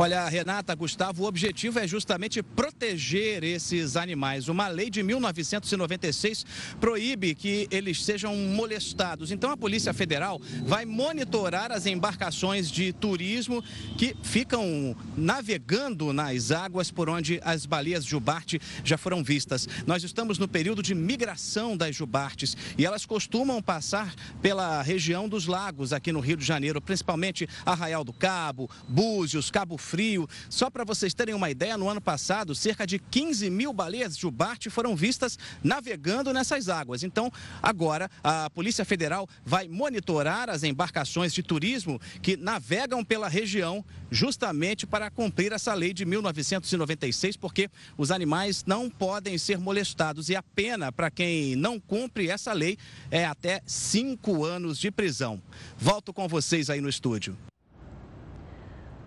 Olha, 0.00 0.28
Renata, 0.28 0.76
Gustavo, 0.76 1.24
o 1.24 1.26
objetivo 1.26 1.80
é 1.80 1.88
justamente 1.88 2.40
proteger 2.40 3.42
esses 3.42 3.96
animais. 3.96 4.46
Uma 4.46 4.68
lei 4.68 4.90
de 4.90 5.02
1996 5.02 6.46
proíbe 6.80 7.34
que 7.34 7.66
eles 7.68 8.04
sejam 8.04 8.36
molestados. 8.36 9.32
Então, 9.32 9.50
a 9.50 9.56
Polícia 9.56 9.92
Federal 9.92 10.40
vai 10.62 10.84
monitorar 10.84 11.72
as 11.72 11.84
embarcações 11.84 12.70
de 12.70 12.92
turismo 12.92 13.60
que 13.96 14.14
ficam 14.22 14.94
navegando 15.16 16.12
nas 16.12 16.52
águas 16.52 16.92
por 16.92 17.10
onde 17.10 17.40
as 17.42 17.66
baleias 17.66 18.04
jubarte 18.04 18.60
já 18.84 18.96
foram 18.96 19.24
vistas. 19.24 19.68
Nós 19.84 20.04
estamos 20.04 20.38
no 20.38 20.46
período 20.46 20.80
de 20.80 20.94
migração 20.94 21.76
das 21.76 21.96
jubartes 21.96 22.56
e 22.78 22.86
elas 22.86 23.04
costumam 23.04 23.60
passar 23.60 24.14
pela 24.40 24.80
região 24.80 25.28
dos 25.28 25.48
lagos 25.48 25.92
aqui 25.92 26.12
no 26.12 26.20
Rio 26.20 26.36
de 26.36 26.44
Janeiro, 26.44 26.80
principalmente 26.80 27.48
Arraial 27.66 28.04
do 28.04 28.12
Cabo, 28.12 28.70
Búzios, 28.88 29.50
Cabo 29.50 29.76
Frio. 29.88 30.28
Só 30.50 30.68
para 30.68 30.84
vocês 30.84 31.14
terem 31.14 31.34
uma 31.34 31.50
ideia, 31.50 31.78
no 31.78 31.88
ano 31.88 32.00
passado, 32.00 32.54
cerca 32.54 32.86
de 32.86 32.98
15 32.98 33.48
mil 33.48 33.72
baleias 33.72 34.16
jubarte 34.16 34.68
foram 34.68 34.94
vistas 34.94 35.38
navegando 35.64 36.32
nessas 36.32 36.68
águas. 36.68 37.02
Então, 37.02 37.32
agora, 37.62 38.10
a 38.22 38.50
Polícia 38.50 38.84
Federal 38.84 39.26
vai 39.44 39.66
monitorar 39.66 40.50
as 40.50 40.62
embarcações 40.62 41.32
de 41.32 41.42
turismo 41.42 41.98
que 42.20 42.36
navegam 42.36 43.02
pela 43.02 43.28
região 43.28 43.82
justamente 44.10 44.86
para 44.86 45.10
cumprir 45.10 45.52
essa 45.52 45.72
lei 45.72 45.92
de 45.94 46.04
1996, 46.04 47.36
porque 47.36 47.70
os 47.96 48.10
animais 48.10 48.64
não 48.66 48.90
podem 48.90 49.38
ser 49.38 49.58
molestados 49.58 50.28
e 50.28 50.36
a 50.36 50.42
pena 50.42 50.92
para 50.92 51.10
quem 51.10 51.56
não 51.56 51.80
cumpre 51.80 52.28
essa 52.28 52.52
lei 52.52 52.76
é 53.10 53.24
até 53.24 53.62
cinco 53.66 54.44
anos 54.44 54.78
de 54.78 54.90
prisão. 54.90 55.40
Volto 55.78 56.12
com 56.12 56.28
vocês 56.28 56.68
aí 56.68 56.80
no 56.80 56.88
estúdio. 56.88 57.36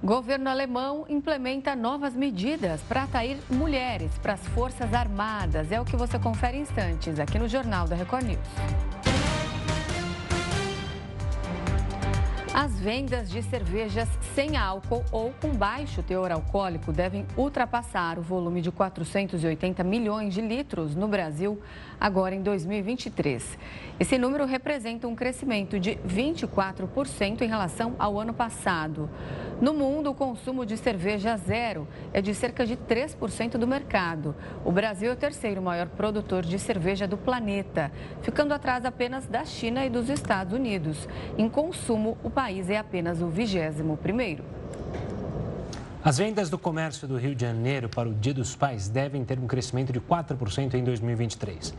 Governo 0.04 0.50
alemão 0.50 1.06
implementa 1.08 1.76
novas 1.76 2.16
medidas 2.16 2.82
para 2.82 3.04
atrair 3.04 3.38
mulheres 3.52 4.12
para 4.18 4.34
as 4.34 4.48
Forças 4.48 4.92
Armadas. 4.96 5.72
É 5.72 5.80
o 5.80 5.86
que 5.86 5.96
você 5.96 6.18
confere 6.18 6.58
em 6.58 6.62
instantes 6.62 7.20
aqui 7.20 7.38
no 7.38 7.48
Jornal 7.48 7.88
da 7.88 7.96
Record 7.96 8.26
News. 8.26 8.40
As 12.52 12.80
vendas 12.80 13.30
de 13.30 13.44
cervejas 13.44 14.10
sem 14.36 14.58
álcool 14.58 15.06
ou 15.12 15.32
com 15.40 15.50
baixo 15.50 16.04
teor 16.04 16.32
alcoólico 16.32 16.92
devem 16.92 17.26
ultrapassar 17.38 18.20
o 18.20 18.22
volume 18.22 18.60
de 18.60 18.72
480 18.72 19.84
milhões 19.84 20.34
de 20.34 20.42
litros 20.42 20.96
no 20.96 21.08
Brasil 21.08 21.62
agora 22.00 22.36
em 22.36 22.42
2023. 22.42 23.58
Esse 24.02 24.18
número 24.18 24.48
representa 24.48 25.08
um 25.08 25.14
crescimento 25.14 25.80
de 25.80 25.92
24% 25.98 27.42
em 27.42 27.48
relação 27.48 27.96
ao 28.00 28.20
ano 28.20 28.34
passado. 28.34 29.08
No 29.62 29.76
mundo, 29.76 30.10
o 30.10 30.16
consumo 30.16 30.66
de 30.66 30.76
cerveja 30.76 31.38
zero 31.38 31.88
é 32.12 32.20
de 32.20 32.34
cerca 32.34 32.66
de 32.66 32.76
3% 32.76 33.60
do 33.60 33.68
mercado. 33.68 34.36
O 34.66 34.72
Brasil 34.72 35.12
é 35.12 35.14
o 35.14 35.16
terceiro 35.16 35.62
maior 35.62 35.86
produtor 35.86 36.42
de 36.42 36.58
cerveja 36.58 37.08
do 37.08 37.16
planeta, 37.16 37.92
ficando 38.24 38.56
atrás 38.56 38.86
apenas 38.86 39.28
da 39.28 39.46
China 39.46 39.86
e 39.86 39.90
dos 39.92 40.10
Estados 40.10 40.52
Unidos. 40.52 41.08
Em 41.38 41.48
consumo, 41.48 42.18
o 42.24 42.30
país 42.32 42.72
é 42.72 42.80
apenas 42.80 43.22
o 43.22 43.28
vigésimo 43.28 43.98
primeiro. 43.98 44.44
As 46.04 46.18
vendas 46.18 46.50
do 46.50 46.58
comércio 46.58 47.08
do 47.08 47.18
Rio 47.18 47.36
de 47.36 47.46
Janeiro 47.46 47.88
para 47.88 48.10
o 48.10 48.14
Dia 48.16 48.34
dos 48.34 48.56
Pais 48.56 48.90
devem 48.90 49.24
ter 49.24 49.38
um 49.38 49.46
crescimento 49.46 49.94
de 49.94 50.02
4% 50.02 50.74
em 50.74 50.84
2023. 50.84 51.76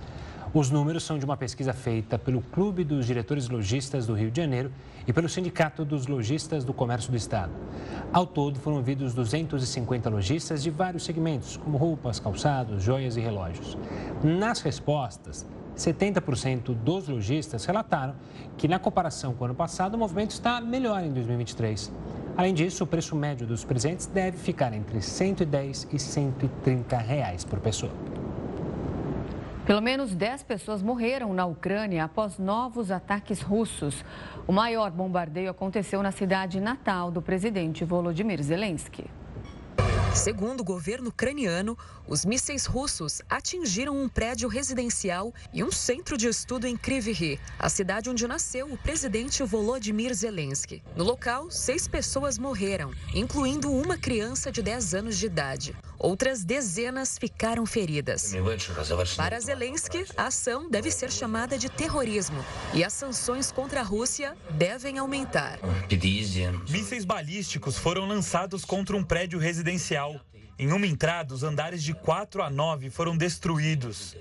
Os 0.55 0.69
números 0.69 1.05
são 1.05 1.19
de 1.19 1.25
uma 1.25 1.35
pesquisa 1.35 1.73
feita 1.73 2.19
pelo 2.19 2.43
Clube 2.43 2.85
dos 2.85 3.07
Diretores 3.07 3.49
Logistas 3.49 4.07
do 4.07 4.13
Rio 4.13 4.31
de 4.31 4.39
Janeiro 4.39 4.71
e 5.07 5.13
pelo 5.13 5.27
Sindicato 5.27 5.83
dos 5.83 6.07
Lojistas 6.07 6.63
do 6.63 6.75
Comércio 6.75 7.11
do 7.11 7.17
Estado. 7.17 7.51
Ao 8.13 8.27
todo, 8.27 8.59
foram 8.59 8.77
ouvidos 8.77 9.15
250 9.15 10.11
lojistas 10.11 10.63
de 10.63 10.69
vários 10.69 11.05
segmentos, 11.07 11.57
como 11.57 11.79
roupas, 11.79 12.21
calçados, 12.21 12.83
joias 12.83 13.17
e 13.17 13.21
relógios. 13.21 13.79
Nas 14.23 14.61
respostas, 14.61 15.47
70% 15.75 16.75
dos 16.75 17.09
lojistas 17.09 17.65
relataram 17.65 18.15
que, 18.59 18.69
na 18.69 18.79
comparação 18.79 19.33
com 19.33 19.45
o 19.45 19.47
ano 19.47 19.55
passado, 19.55 19.95
o 19.95 19.99
movimento 19.99 20.33
está 20.33 20.61
melhor 20.61 21.03
em 21.03 21.15
2023. 21.15 21.91
Além 22.37 22.53
disso, 22.53 22.85
o 22.85 22.87
preço 22.87 23.17
médio 23.17 23.47
dos 23.47 23.65
presentes 23.65 24.05
deve 24.05 24.37
ficar 24.37 24.75
entre 24.75 25.01
110 25.01 25.89
e 25.95 25.99
130 25.99 26.99
reais 26.99 27.43
por 27.43 27.59
pessoa. 27.59 28.22
Pelo 29.65 29.81
menos 29.81 30.13
10 30.13 30.43
pessoas 30.43 30.83
morreram 30.83 31.33
na 31.33 31.47
Ucrânia 31.47 32.03
após 32.03 32.37
novos 32.37 32.91
ataques 32.91 33.41
russos. 33.41 34.05
O 34.45 34.53
maior 34.53 34.91
bombardeio 34.91 35.51
aconteceu 35.51 36.03
na 36.03 36.11
cidade 36.11 36.61
natal 36.61 37.13
do 37.13 37.23
presidente 37.23 37.85
Volodymyr 37.85 38.43
Zelensky. 38.43 39.05
Segundo 40.15 40.61
o 40.61 40.65
governo 40.65 41.09
ucraniano, 41.09 41.77
os 42.07 42.25
mísseis 42.25 42.67
russos 42.67 43.23
atingiram 43.31 43.97
um 43.97 44.09
prédio 44.09 44.47
residencial 44.47 45.33
e 45.53 45.65
um 45.65 45.73
centro 45.73 46.19
de 46.19 46.29
estudo 46.29 46.67
em 46.67 46.77
Kryvyi, 46.77 47.41
a 47.59 47.69
cidade 47.69 48.11
onde 48.11 48.29
nasceu 48.29 48.71
o 48.71 48.77
presidente 48.77 49.43
Volodymyr 49.43 50.13
Zelensky. 50.13 50.83
No 50.95 51.03
local, 51.03 51.51
seis 51.51 51.89
pessoas 51.89 52.37
morreram, 52.37 52.93
incluindo 53.15 53.73
uma 53.73 53.97
criança 53.97 54.53
de 54.53 54.61
10 54.61 54.95
anos 54.95 55.17
de 55.17 55.27
idade. 55.27 55.75
Outras 55.99 56.45
dezenas 56.45 57.17
ficaram 57.17 57.65
feridas. 57.65 58.33
Para 59.17 59.41
Zelensky, 59.41 60.05
a 60.17 60.27
ação 60.27 60.69
deve 60.69 60.91
ser 60.91 61.11
chamada 61.13 61.57
de 61.57 61.71
terrorismo 61.71 62.45
e 62.75 62.83
as 62.85 62.93
sanções 62.93 63.53
contra 63.53 63.81
a 63.81 63.85
Rússia 63.85 64.37
devem 64.51 64.99
aumentar. 64.99 65.61
Mísseis 66.69 67.05
balísticos 67.05 67.79
foram 67.79 68.07
lançados 68.07 68.65
contra 68.65 68.97
um 68.97 69.05
prédio 69.05 69.39
residencial 69.39 70.02
em 70.59 70.73
uma 70.73 70.87
entrada, 70.87 71.35
os 71.35 71.43
andares 71.43 71.83
de 71.83 71.95
4 71.95 72.43
a 72.43 72.51
9 72.51 72.91
foram 72.91 73.17
destruídos. 73.17 74.17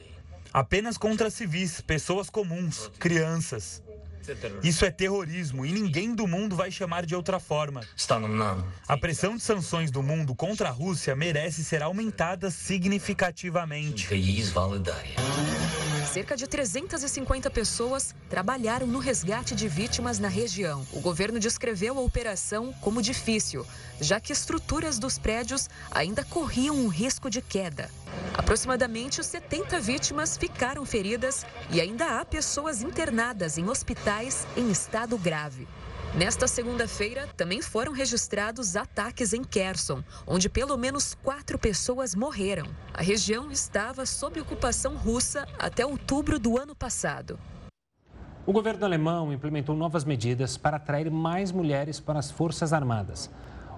Apenas 0.53 0.97
contra 0.97 1.29
civis, 1.29 1.81
pessoas 1.81 2.29
comuns, 2.29 2.89
crianças. 2.99 3.81
Isso 4.63 4.85
é 4.85 4.91
terrorismo 4.91 5.65
e 5.65 5.71
ninguém 5.71 6.13
do 6.13 6.27
mundo 6.27 6.55
vai 6.55 6.71
chamar 6.71 7.05
de 7.05 7.15
outra 7.15 7.39
forma. 7.39 7.81
A 8.87 8.97
pressão 8.97 9.35
de 9.35 9.41
sanções 9.41 9.89
do 9.89 10.03
mundo 10.03 10.35
contra 10.35 10.69
a 10.69 10.71
Rússia 10.71 11.15
merece 11.15 11.63
ser 11.63 11.81
aumentada 11.81 12.51
significativamente. 12.51 14.07
Cerca 16.11 16.35
de 16.35 16.45
350 16.45 17.49
pessoas 17.49 18.13
trabalharam 18.29 18.85
no 18.85 18.99
resgate 18.99 19.55
de 19.55 19.69
vítimas 19.69 20.19
na 20.19 20.27
região. 20.27 20.85
O 20.91 20.99
governo 20.99 21.39
descreveu 21.39 21.97
a 21.97 22.01
operação 22.01 22.73
como 22.81 23.01
difícil, 23.01 23.65
já 24.01 24.19
que 24.19 24.33
estruturas 24.33 24.99
dos 24.99 25.17
prédios 25.17 25.69
ainda 25.89 26.25
corriam 26.25 26.75
um 26.75 26.89
risco 26.89 27.29
de 27.29 27.41
queda. 27.41 27.89
Aproximadamente 28.33 29.23
70 29.23 29.79
vítimas 29.79 30.35
ficaram 30.35 30.85
feridas 30.85 31.45
e 31.69 31.79
ainda 31.79 32.19
há 32.19 32.25
pessoas 32.25 32.81
internadas 32.81 33.57
em 33.57 33.69
hospitais 33.69 34.45
em 34.57 34.69
estado 34.69 35.17
grave. 35.17 35.65
Nesta 36.13 36.45
segunda-feira, 36.45 37.25
também 37.37 37.61
foram 37.61 37.93
registrados 37.93 38.75
ataques 38.75 39.31
em 39.31 39.45
Kherson, 39.45 40.03
onde 40.27 40.49
pelo 40.49 40.75
menos 40.75 41.15
quatro 41.23 41.57
pessoas 41.57 42.13
morreram. 42.13 42.65
A 42.93 43.01
região 43.01 43.49
estava 43.49 44.05
sob 44.05 44.37
ocupação 44.37 44.97
russa 44.97 45.47
até 45.57 45.85
outubro 45.85 46.37
do 46.37 46.57
ano 46.57 46.75
passado. 46.75 47.39
O 48.45 48.51
governo 48.51 48.83
alemão 48.83 49.31
implementou 49.31 49.73
novas 49.73 50.03
medidas 50.03 50.57
para 50.57 50.75
atrair 50.75 51.09
mais 51.09 51.49
mulheres 51.49 51.97
para 52.01 52.19
as 52.19 52.29
Forças 52.29 52.73
Armadas. 52.73 53.29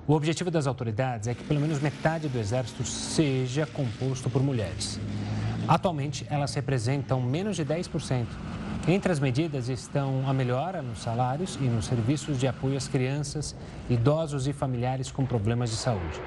O 0.07 0.13
objetivo 0.13 0.49
das 0.49 0.65
autoridades 0.65 1.27
é 1.27 1.35
que 1.35 1.43
pelo 1.43 1.59
menos 1.59 1.79
metade 1.79 2.27
do 2.27 2.39
exército 2.39 2.83
seja 2.83 3.67
composto 3.67 4.27
por 4.27 4.41
mulheres. 4.41 4.99
Atualmente, 5.67 6.25
elas 6.31 6.53
representam 6.55 7.21
menos 7.21 7.55
de 7.55 7.63
10%. 7.63 8.25
Entre 8.85 9.09
as 9.09 9.19
medidas 9.19 9.69
estão 9.69 10.27
a 10.27 10.33
melhora 10.33 10.81
nos 10.81 10.99
salários 10.99 11.55
e 11.55 11.63
nos 11.63 11.85
serviços 11.85 12.37
de 12.37 12.47
apoio 12.47 12.75
às 12.75 12.85
crianças, 12.85 13.55
idosos 13.89 14.45
e 14.45 14.51
familiares 14.51 15.09
com 15.09 15.25
problemas 15.25 15.69
de 15.69 15.77
saúde. 15.77 16.19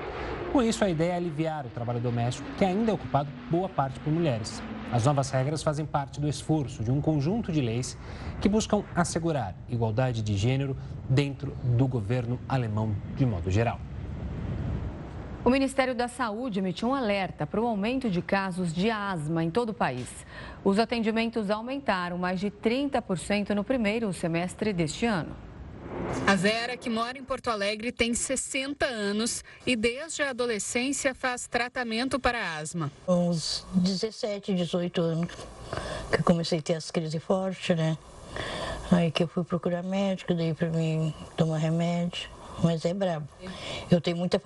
Com 0.54 0.62
isso, 0.62 0.82
a 0.82 0.88
ideia 0.88 1.12
é 1.12 1.16
aliviar 1.16 1.66
o 1.66 1.68
trabalho 1.68 2.00
doméstico, 2.00 2.48
que 2.56 2.64
ainda 2.64 2.90
é 2.90 2.94
ocupado 2.94 3.28
boa 3.50 3.68
parte 3.68 4.00
por 4.00 4.10
mulheres. 4.10 4.62
As 4.90 5.04
novas 5.04 5.30
regras 5.30 5.62
fazem 5.62 5.84
parte 5.84 6.18
do 6.18 6.26
esforço 6.26 6.82
de 6.82 6.90
um 6.90 6.98
conjunto 6.98 7.52
de 7.52 7.60
leis 7.60 7.98
que 8.40 8.48
buscam 8.48 8.82
assegurar 8.94 9.54
igualdade 9.68 10.22
de 10.22 10.34
gênero 10.34 10.74
dentro 11.10 11.54
do 11.62 11.86
governo 11.86 12.40
alemão 12.48 12.96
de 13.16 13.26
modo 13.26 13.50
geral. 13.50 13.78
O 15.46 15.50
Ministério 15.50 15.94
da 15.94 16.08
Saúde 16.08 16.58
emitiu 16.58 16.88
um 16.88 16.94
alerta 16.94 17.46
para 17.46 17.60
o 17.60 17.66
aumento 17.68 18.10
de 18.10 18.20
casos 18.20 18.74
de 18.74 18.90
asma 18.90 19.44
em 19.44 19.48
todo 19.48 19.68
o 19.68 19.72
país. 19.72 20.08
Os 20.64 20.76
atendimentos 20.76 21.50
aumentaram 21.50 22.18
mais 22.18 22.40
de 22.40 22.50
30% 22.50 23.50
no 23.50 23.62
primeiro 23.62 24.12
semestre 24.12 24.72
deste 24.72 25.06
ano. 25.06 25.36
A 26.26 26.34
Vera, 26.34 26.76
que 26.76 26.90
mora 26.90 27.16
em 27.16 27.22
Porto 27.22 27.48
Alegre, 27.48 27.92
tem 27.92 28.12
60 28.12 28.86
anos 28.86 29.44
e 29.64 29.76
desde 29.76 30.20
a 30.24 30.30
adolescência 30.30 31.14
faz 31.14 31.46
tratamento 31.46 32.18
para 32.18 32.56
asma. 32.58 32.90
Uns 33.06 33.64
17, 33.72 34.52
18 34.52 35.00
anos 35.00 35.30
que 36.10 36.18
eu 36.18 36.24
comecei 36.24 36.58
a 36.58 36.62
ter 36.62 36.74
as 36.74 36.90
crises 36.90 37.22
fortes, 37.22 37.76
né? 37.76 37.96
Aí 38.90 39.12
que 39.12 39.22
eu 39.22 39.28
fui 39.28 39.44
procurar 39.44 39.84
médico, 39.84 40.34
daí 40.34 40.52
para 40.52 40.70
mim 40.70 41.14
tomar 41.36 41.58
remédio. 41.58 42.35
Mas 42.62 42.84
é 42.84 42.94
brabo. 42.94 43.28
Eu 43.90 44.00
tenho 44.00 44.16
muita 44.16 44.40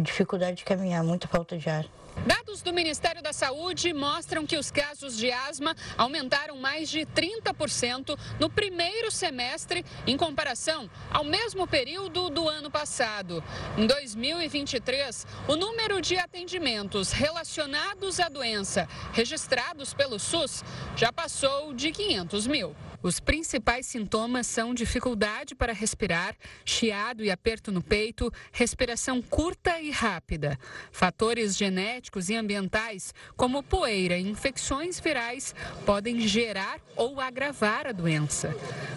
dificuldade 0.00 0.58
de 0.58 0.64
caminhar, 0.64 1.02
muita 1.02 1.28
falta 1.28 1.56
de 1.56 1.68
ar. 1.68 1.86
Dados 2.26 2.62
do 2.62 2.72
Ministério 2.72 3.22
da 3.22 3.32
Saúde 3.32 3.92
mostram 3.92 4.46
que 4.46 4.56
os 4.56 4.70
casos 4.70 5.16
de 5.16 5.30
asma 5.30 5.74
aumentaram 5.98 6.56
mais 6.56 6.88
de 6.88 7.00
30% 7.00 8.16
no 8.38 8.48
primeiro 8.48 9.10
semestre 9.10 9.84
em 10.06 10.16
comparação 10.16 10.88
ao 11.10 11.24
mesmo 11.24 11.66
período 11.66 12.30
do 12.30 12.48
ano 12.48 12.70
passado. 12.70 13.42
Em 13.76 13.86
2023, 13.86 15.26
o 15.48 15.56
número 15.56 16.00
de 16.00 16.16
atendimentos 16.16 17.12
relacionados 17.12 18.20
à 18.20 18.28
doença 18.28 18.88
registrados 19.12 19.92
pelo 19.92 20.18
SUS 20.18 20.64
já 20.96 21.12
passou 21.12 21.74
de 21.74 21.90
500 21.90 22.46
mil. 22.46 22.74
Os 23.04 23.20
principais 23.20 23.84
sintomas 23.84 24.46
são 24.46 24.72
dificuldade 24.72 25.54
para 25.54 25.74
respirar, 25.74 26.34
chiado 26.64 27.22
e 27.22 27.30
aperto 27.30 27.70
no 27.70 27.82
peito, 27.82 28.32
respiração 28.50 29.20
curta 29.20 29.78
e 29.78 29.90
rápida. 29.90 30.58
Fatores 30.90 31.54
genéticos 31.54 32.30
e 32.30 32.34
ambientais, 32.34 33.12
como 33.36 33.62
poeira 33.62 34.16
e 34.16 34.26
infecções 34.26 34.98
virais, 34.98 35.54
podem 35.84 36.18
gerar 36.26 36.80
ou 36.96 37.20
agravar 37.20 37.86
a 37.86 37.92
doença. 37.92 38.56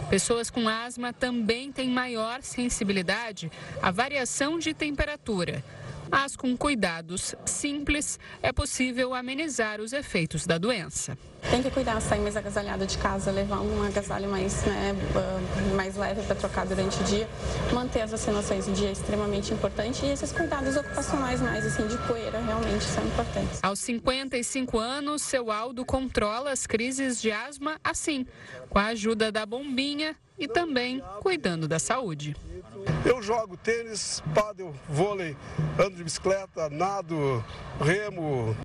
Pessoas 0.09 0.49
com 0.49 0.69
asma 0.69 1.11
também 1.11 1.69
têm 1.69 1.89
maior 1.89 2.41
sensibilidade 2.41 3.51
à 3.81 3.91
variação 3.91 4.57
de 4.57 4.73
temperatura 4.73 5.61
mas 6.09 6.35
com 6.35 6.55
cuidados 6.55 7.35
simples 7.45 8.19
é 8.41 8.51
possível 8.51 9.13
amenizar 9.13 9.79
os 9.81 9.93
efeitos 9.93 10.45
da 10.45 10.57
doença. 10.57 11.17
Tem 11.49 11.63
que 11.63 11.71
cuidar, 11.71 12.01
sair 12.01 12.19
mais 12.19 12.35
agasalhado 12.35 12.85
de 12.85 12.97
casa, 12.97 13.31
levar 13.31 13.61
um 13.61 13.83
agasalho 13.83 14.29
mais, 14.29 14.65
né, 14.65 14.93
mais 15.75 15.95
leve 15.95 16.21
para 16.23 16.35
trocar 16.35 16.65
durante 16.65 16.99
o 16.99 17.03
dia, 17.05 17.27
manter 17.73 18.01
as 18.01 18.11
vacinações 18.11 18.65
do 18.65 18.73
dia 18.73 18.89
é 18.89 18.91
extremamente 18.91 19.53
importante 19.53 20.05
e 20.05 20.09
esses 20.09 20.31
cuidados 20.31 20.75
ocupacionais 20.75 21.39
mais 21.39 21.65
assim 21.65 21.87
de 21.87 21.97
poeira 22.05 22.39
realmente 22.39 22.83
são 22.83 23.05
importantes. 23.05 23.59
Aos 23.63 23.79
55 23.79 24.77
anos, 24.77 25.21
seu 25.21 25.49
Aldo 25.51 25.85
controla 25.85 26.51
as 26.51 26.67
crises 26.67 27.21
de 27.21 27.31
asma 27.31 27.79
assim, 27.83 28.25
com 28.69 28.79
a 28.79 28.87
ajuda 28.87 29.31
da 29.31 29.45
bombinha 29.45 30.15
e 30.37 30.47
também 30.47 31.01
cuidando 31.21 31.67
da 31.67 31.79
saúde. 31.79 32.35
Eu 33.05 33.21
jogo 33.21 33.57
tênis, 33.57 34.21
pádel, 34.33 34.73
vôlei, 34.87 35.35
ando 35.79 35.95
de 35.95 36.03
bicicleta, 36.03 36.69
nado, 36.69 37.43
remo. 37.79 38.55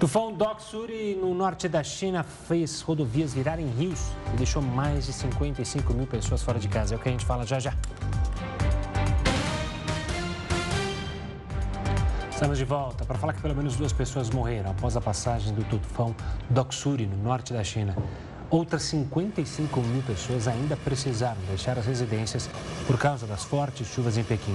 Tufão 0.00 0.32
Doksuri, 0.32 1.14
no 1.14 1.32
norte 1.32 1.68
da 1.68 1.82
China, 1.84 2.24
fez 2.24 2.80
rodovias 2.80 3.32
virarem 3.32 3.68
rios 3.68 4.00
e 4.34 4.36
deixou 4.36 4.60
mais 4.60 5.06
de 5.06 5.12
55 5.12 5.94
mil 5.94 6.06
pessoas 6.06 6.42
fora 6.42 6.58
de 6.58 6.68
casa. 6.68 6.94
É 6.94 6.96
o 6.96 7.00
que 7.00 7.08
a 7.08 7.12
gente 7.12 7.24
fala 7.24 7.46
já 7.46 7.60
já. 7.60 7.72
Estamos 12.30 12.58
de 12.58 12.64
volta 12.64 13.04
para 13.04 13.16
falar 13.16 13.34
que 13.34 13.40
pelo 13.40 13.54
menos 13.54 13.76
duas 13.76 13.92
pessoas 13.92 14.28
morreram 14.28 14.72
após 14.72 14.96
a 14.96 15.00
passagem 15.00 15.54
do 15.54 15.62
tufão 15.62 16.12
Doksuri, 16.50 17.06
no 17.06 17.16
norte 17.18 17.52
da 17.52 17.62
China. 17.62 17.96
Outras 18.52 18.82
55 18.82 19.80
mil 19.80 20.02
pessoas 20.02 20.46
ainda 20.46 20.76
precisaram 20.76 21.40
deixar 21.48 21.78
as 21.78 21.86
residências 21.86 22.50
por 22.86 22.98
causa 22.98 23.26
das 23.26 23.42
fortes 23.42 23.86
chuvas 23.86 24.18
em 24.18 24.22
Pequim. 24.22 24.54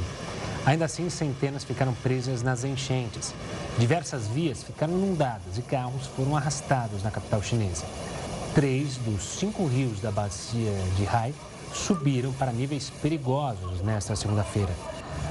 Ainda 0.68 0.86
assim, 0.86 1.10
centenas 1.10 1.64
ficaram 1.64 1.95
presas 1.95 2.43
nas 2.43 2.64
enchentes. 2.64 3.34
Diversas 3.80 4.28
vias 4.28 4.62
ficaram 4.62 4.93
inundadas 4.93 5.58
e 5.58 5.64
carros 5.64 6.06
foram 6.16 6.38
arrastados 6.38 7.02
na 7.02 7.10
capital 7.10 7.41
chinesa. 7.41 7.86
Três 8.54 8.98
dos 8.98 9.24
cinco 9.24 9.66
rios 9.66 10.00
da 10.00 10.12
bacia 10.12 10.72
de 10.95 11.08
Hai 11.08 11.34
subiram 11.74 12.32
para 12.34 12.52
níveis 12.52 12.91
perigosos 13.02 13.82
nesta 13.82 14.16
segunda-feira. 14.16 14.76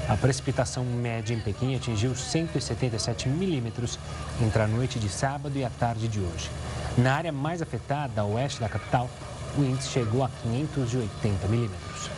A 0.09 0.17
precipitação 0.17 0.83
média 0.83 1.33
em 1.33 1.39
Pequim 1.39 1.73
atingiu 1.73 2.13
177 2.13 3.29
milímetros 3.29 3.97
entre 4.41 4.61
a 4.61 4.67
noite 4.67 4.99
de 4.99 5.07
sábado 5.07 5.57
e 5.57 5.63
a 5.63 5.69
tarde 5.69 6.09
de 6.09 6.19
hoje. 6.19 6.49
Na 6.97 7.13
área 7.13 7.31
mais 7.31 7.61
afetada, 7.61 8.21
a 8.21 8.25
oeste 8.25 8.59
da 8.59 8.67
capital, 8.67 9.07
o 9.55 9.61
índice 9.61 9.89
chegou 9.89 10.23
a 10.23 10.29
580 10.41 11.47
milímetros. 11.47 12.09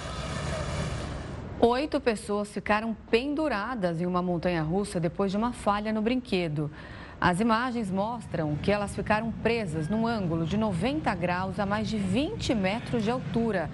Oito 1.60 2.00
pessoas 2.00 2.50
ficaram 2.50 2.96
penduradas 3.12 4.00
em 4.00 4.06
uma 4.06 4.22
montanha-russa 4.22 4.98
depois 4.98 5.32
de 5.32 5.38
uma 5.38 5.52
falha 5.52 5.92
no 5.92 6.02
brinquedo. 6.02 6.72
As 7.20 7.42
imagens 7.42 7.92
mostram 7.92 8.56
que 8.56 8.72
elas 8.72 8.96
ficaram 8.96 9.34
presas 9.44 9.90
num 9.90 10.08
ângulo 10.08 10.46
de 10.46 10.56
90 10.56 11.14
graus 11.16 11.60
a 11.60 11.66
mais 11.66 11.90
de 11.90 11.98
20 11.98 12.56
metros 12.56 13.04
de 13.04 13.12
altura. 13.12 13.70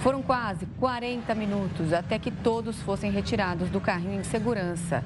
Foram 0.00 0.20
quase 0.20 0.66
40 0.80 1.32
minutos 1.36 1.92
até 1.92 2.18
que 2.18 2.32
todos 2.32 2.82
fossem 2.82 3.12
retirados 3.12 3.70
do 3.70 3.80
carrinho 3.80 4.18
em 4.18 4.24
segurança. 4.24 5.04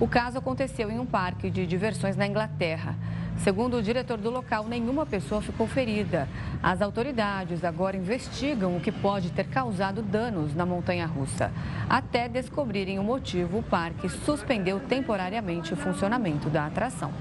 O 0.00 0.08
caso 0.08 0.38
aconteceu 0.38 0.90
em 0.90 0.98
um 0.98 1.06
parque 1.06 1.48
de 1.48 1.64
diversões 1.64 2.16
na 2.16 2.26
Inglaterra. 2.26 2.96
Segundo 3.38 3.76
o 3.76 3.82
diretor 3.82 4.18
do 4.18 4.30
local, 4.30 4.66
nenhuma 4.66 5.06
pessoa 5.06 5.40
ficou 5.40 5.66
ferida. 5.66 6.28
As 6.62 6.82
autoridades 6.82 7.64
agora 7.64 7.96
investigam 7.96 8.76
o 8.76 8.80
que 8.80 8.90
pode 8.90 9.30
ter 9.30 9.44
causado 9.44 10.02
danos 10.02 10.54
na 10.54 10.66
montanha-russa. 10.66 11.52
Até 11.88 12.28
descobrirem 12.28 12.98
o 12.98 13.04
motivo, 13.04 13.58
o 13.58 13.62
parque 13.62 14.08
suspendeu 14.08 14.80
temporariamente 14.80 15.72
o 15.72 15.76
funcionamento 15.76 16.50
da 16.50 16.66
atração. 16.66 17.12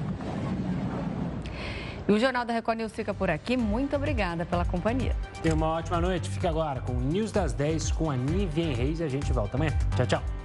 E 2.07 2.11
o 2.11 2.18
Jornal 2.18 2.45
da 2.45 2.53
Record 2.53 2.78
News 2.78 2.93
fica 2.93 3.13
por 3.13 3.30
aqui. 3.30 3.57
Muito 3.57 3.95
obrigada 3.95 4.45
pela 4.45 4.63
companhia. 4.63 5.13
Tenha 5.43 5.53
uma 5.53 5.68
ótima 5.68 5.99
noite. 5.99 6.30
Fica 6.30 6.49
agora 6.49 6.80
com 6.80 6.93
o 6.93 7.01
News 7.01 7.34
das 7.34 7.51
10 7.51 7.91
com 7.91 8.09
a 8.09 8.15
Nivien 8.15 8.74
Reis 8.74 9.01
e 9.01 9.03
a 9.03 9.09
gente 9.09 9.32
volta 9.34 9.57
amanhã. 9.57 9.74
Tchau, 9.95 10.05
tchau. 10.05 10.37